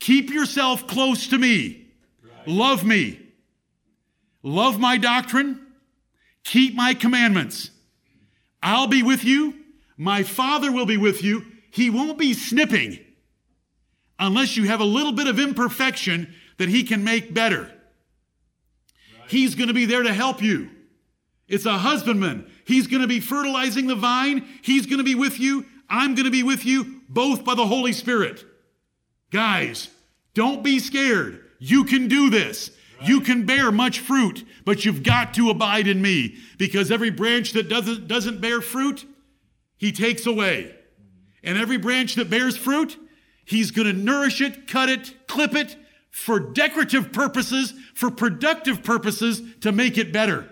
[0.00, 1.86] Keep yourself close to me.
[2.22, 2.48] Right.
[2.48, 3.20] Love me.
[4.42, 5.60] Love my doctrine.
[6.44, 7.70] Keep my commandments.
[8.62, 9.54] I'll be with you.
[9.96, 11.44] My Father will be with you.
[11.70, 12.98] He won't be snipping
[14.18, 17.62] unless you have a little bit of imperfection that He can make better.
[17.62, 19.30] Right.
[19.30, 20.70] He's going to be there to help you.
[21.48, 22.50] It's a husbandman.
[22.64, 24.46] He's going to be fertilizing the vine.
[24.62, 25.64] He's going to be with you.
[25.88, 28.44] I'm going to be with you both by the Holy Spirit.
[29.30, 29.88] Guys,
[30.34, 31.44] don't be scared.
[31.58, 32.70] You can do this.
[33.00, 33.08] Right.
[33.08, 37.52] You can bear much fruit, but you've got to abide in me because every branch
[37.52, 39.06] that doesn't, doesn't bear fruit,
[39.78, 40.74] he takes away.
[41.42, 42.98] And every branch that bears fruit,
[43.48, 45.76] he's going to nourish it, cut it, clip it
[46.10, 50.50] for decorative purposes, for productive purposes to make it better.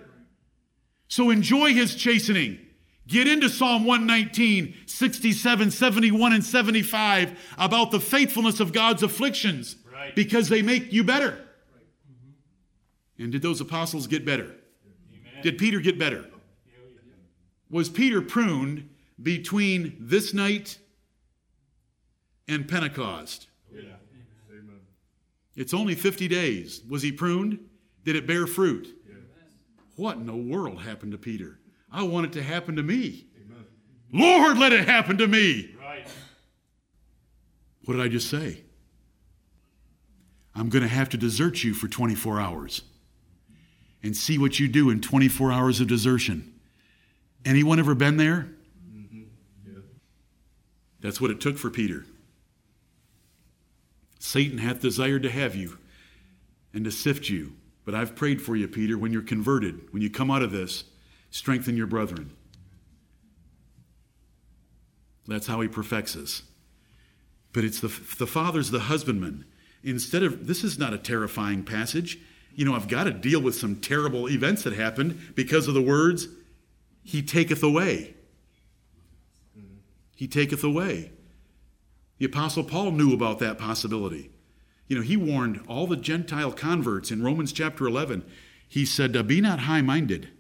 [1.09, 2.59] So enjoy his chastening.
[3.07, 10.15] Get into Psalm 119, 67, 71, and 75 about the faithfulness of God's afflictions right.
[10.17, 11.31] because they make you better.
[11.31, 11.87] Right.
[12.11, 13.23] Mm-hmm.
[13.23, 14.55] And did those apostles get better?
[15.13, 15.43] Amen.
[15.43, 16.27] Did Peter get better?
[17.71, 18.89] Was Peter pruned
[19.23, 20.79] between this night
[22.49, 23.49] and Pentecost?
[23.73, 23.83] Yeah.
[25.57, 26.83] It's only 50 days.
[26.89, 27.59] Was he pruned?
[28.05, 28.87] Did it bear fruit?
[29.09, 29.15] Yeah.
[29.97, 31.59] What in the world happened to Peter?
[31.91, 33.27] I want it to happen to me.
[33.43, 33.65] Amen.
[34.13, 35.75] Lord, let it happen to me.
[35.81, 36.07] Right.
[37.87, 38.63] What did I just say?
[40.55, 42.83] I'm going to have to desert you for 24 hours
[44.03, 46.55] and see what you do in 24 hours of desertion.
[47.45, 48.49] Anyone ever been there?
[48.91, 49.23] Mm-hmm.
[49.67, 49.79] Yeah.
[51.01, 52.05] That's what it took for Peter.
[54.27, 55.79] Satan hath desired to have you
[56.75, 57.53] and to sift you.
[57.85, 60.83] But I've prayed for you, Peter, when you're converted, when you come out of this
[61.31, 62.33] strengthen your brethren.
[65.29, 66.43] That's how he perfects us.
[67.53, 67.89] But it's the,
[68.19, 69.45] the father's the husbandman.
[69.85, 72.19] Instead of, this is not a terrifying passage.
[72.53, 75.83] You know, I've got to deal with some terrible events that happened because of the
[75.83, 76.27] words,
[77.05, 78.15] He taketh away.
[80.17, 81.13] He taketh away.
[82.19, 84.31] The Apostle Paul knew about that possibility.
[84.87, 88.25] You know, he warned all the Gentile converts in Romans chapter 11.
[88.69, 90.31] He said, Be not high minded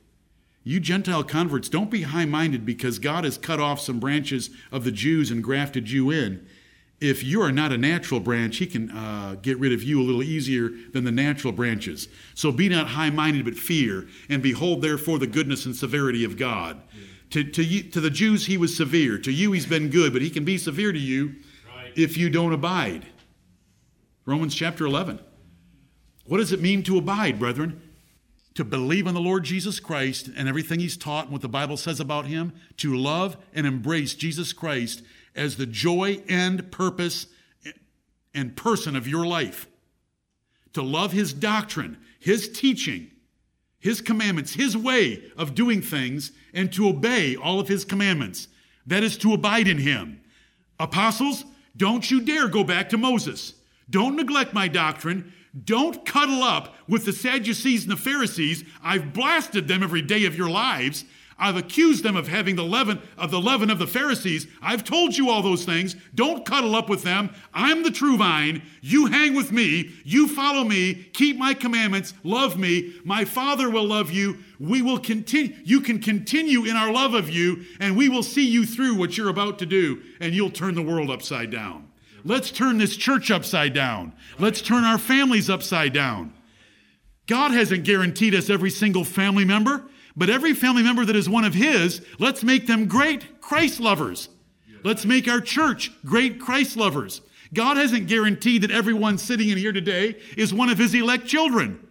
[0.66, 4.82] you Gentile converts, don't be high minded because God has cut off some branches of
[4.82, 6.44] the Jews and grafted you in.
[7.00, 10.02] If you are not a natural branch, He can uh, get rid of you a
[10.02, 12.08] little easier than the natural branches.
[12.34, 16.36] So be not high minded, but fear, and behold, therefore, the goodness and severity of
[16.36, 16.82] God.
[17.30, 19.18] To, to, to the Jews, He was severe.
[19.18, 21.36] To you, He's been good, but He can be severe to you.
[21.96, 23.06] If you don't abide.
[24.24, 25.20] Romans chapter 11.
[26.26, 27.80] What does it mean to abide, brethren?
[28.56, 31.76] to believe in the Lord Jesus Christ and everything he's taught and what the Bible
[31.76, 35.02] says about him, to love and embrace Jesus Christ
[35.34, 37.26] as the joy and purpose
[38.34, 39.66] and person of your life,
[40.72, 43.10] to love his doctrine, his teaching,
[43.78, 48.48] his commandments, his way of doing things, and to obey all of his commandments.
[48.86, 50.20] That is to abide in him.
[50.80, 51.44] Apostles,
[51.76, 53.54] don't you dare go back to Moses.
[53.88, 55.32] Don't neglect my doctrine.
[55.64, 58.64] Don't cuddle up with the Sadducees and the Pharisees.
[58.82, 61.04] I've blasted them every day of your lives.
[61.38, 64.46] I've accused them of having the leaven of the leaven of the Pharisees.
[64.62, 65.94] I've told you all those things.
[66.14, 67.30] Don't cuddle up with them.
[67.52, 68.62] I'm the true vine.
[68.80, 69.92] You hang with me.
[70.02, 70.94] You follow me.
[71.12, 72.14] Keep my commandments.
[72.22, 72.94] Love me.
[73.04, 74.38] My Father will love you.
[74.58, 75.54] We will continue.
[75.62, 79.18] You can continue in our love of you, and we will see you through what
[79.18, 81.90] you're about to do, and you'll turn the world upside down.
[82.24, 84.14] Let's turn this church upside down.
[84.38, 86.32] Let's turn our families upside down.
[87.26, 89.84] God hasn't guaranteed us every single family member.
[90.16, 94.28] But every family member that is one of His, let's make them great Christ lovers.
[94.82, 97.20] Let's make our church great Christ lovers.
[97.52, 101.86] God hasn't guaranteed that everyone sitting in here today is one of His elect children.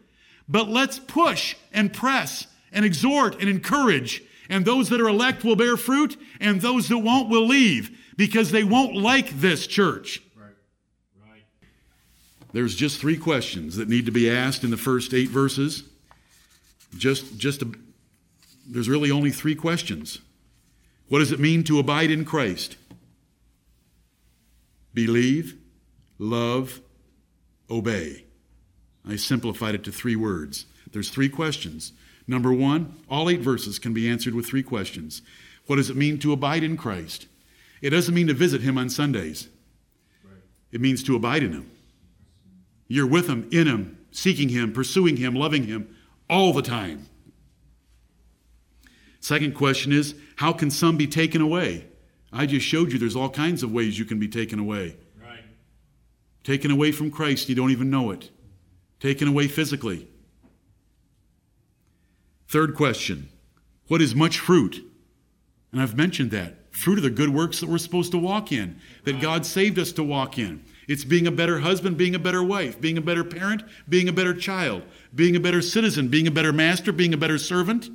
[0.48, 4.24] But let's push and press and exhort and encourage.
[4.50, 8.52] And those that are elect will bear fruit, and those that won't will leave because
[8.52, 10.22] they won't like this church.
[12.54, 15.84] There's just three questions that need to be asked in the first eight verses.
[16.98, 17.62] Just, just
[18.66, 20.20] there's really only three questions.
[21.08, 22.78] What does it mean to abide in Christ?
[24.94, 25.58] Believe,
[26.18, 26.82] love,
[27.70, 28.26] obey.
[29.08, 30.66] I simplified it to three words.
[30.92, 31.94] There's three questions.
[32.28, 35.22] Number one, all eight verses can be answered with three questions.
[35.68, 37.28] What does it mean to abide in Christ?
[37.82, 39.50] It doesn't mean to visit Him on Sundays,
[40.72, 41.72] it means to abide in Him.
[42.88, 45.96] You're with Him, in Him, seeking Him, pursuing Him, loving Him
[46.30, 47.08] all the time.
[49.26, 51.88] Second question is how can some be taken away?
[52.32, 54.98] I just showed you there's all kinds of ways you can be taken away.
[55.20, 55.44] Right.
[56.44, 58.30] Taken away from Christ, you don't even know it.
[59.00, 60.08] Taken away physically.
[62.48, 63.30] Third question
[63.88, 64.86] What is much fruit?
[65.72, 66.72] And I've mentioned that.
[66.72, 69.92] Fruit of the good works that we're supposed to walk in, that God saved us
[69.94, 70.64] to walk in.
[70.88, 74.14] It's being a better husband, being a better wife, being a better parent, being a
[74.14, 74.84] better child,
[75.16, 77.90] being a better citizen, being a better master, being a better servant.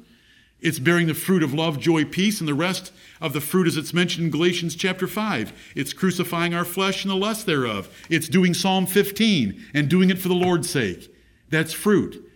[0.60, 3.76] It's bearing the fruit of love, joy, peace, and the rest of the fruit as
[3.76, 5.72] it's mentioned in Galatians chapter 5.
[5.74, 7.88] It's crucifying our flesh and the lust thereof.
[8.10, 11.14] It's doing Psalm 15 and doing it for the Lord's sake.
[11.48, 12.26] That's fruit.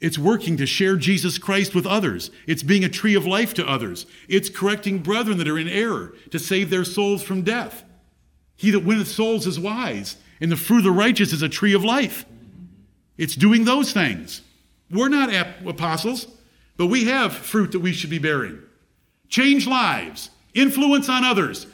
[0.00, 2.30] It's working to share Jesus Christ with others.
[2.46, 4.06] It's being a tree of life to others.
[4.28, 7.84] It's correcting brethren that are in error to save their souls from death.
[8.56, 11.74] He that winneth souls is wise, and the fruit of the righteous is a tree
[11.74, 12.24] of life.
[13.16, 14.42] It's doing those things.
[14.90, 15.32] We're not
[15.66, 16.28] apostles.
[16.78, 18.60] But we have fruit that we should be bearing.
[19.28, 21.66] Change lives, influence on others,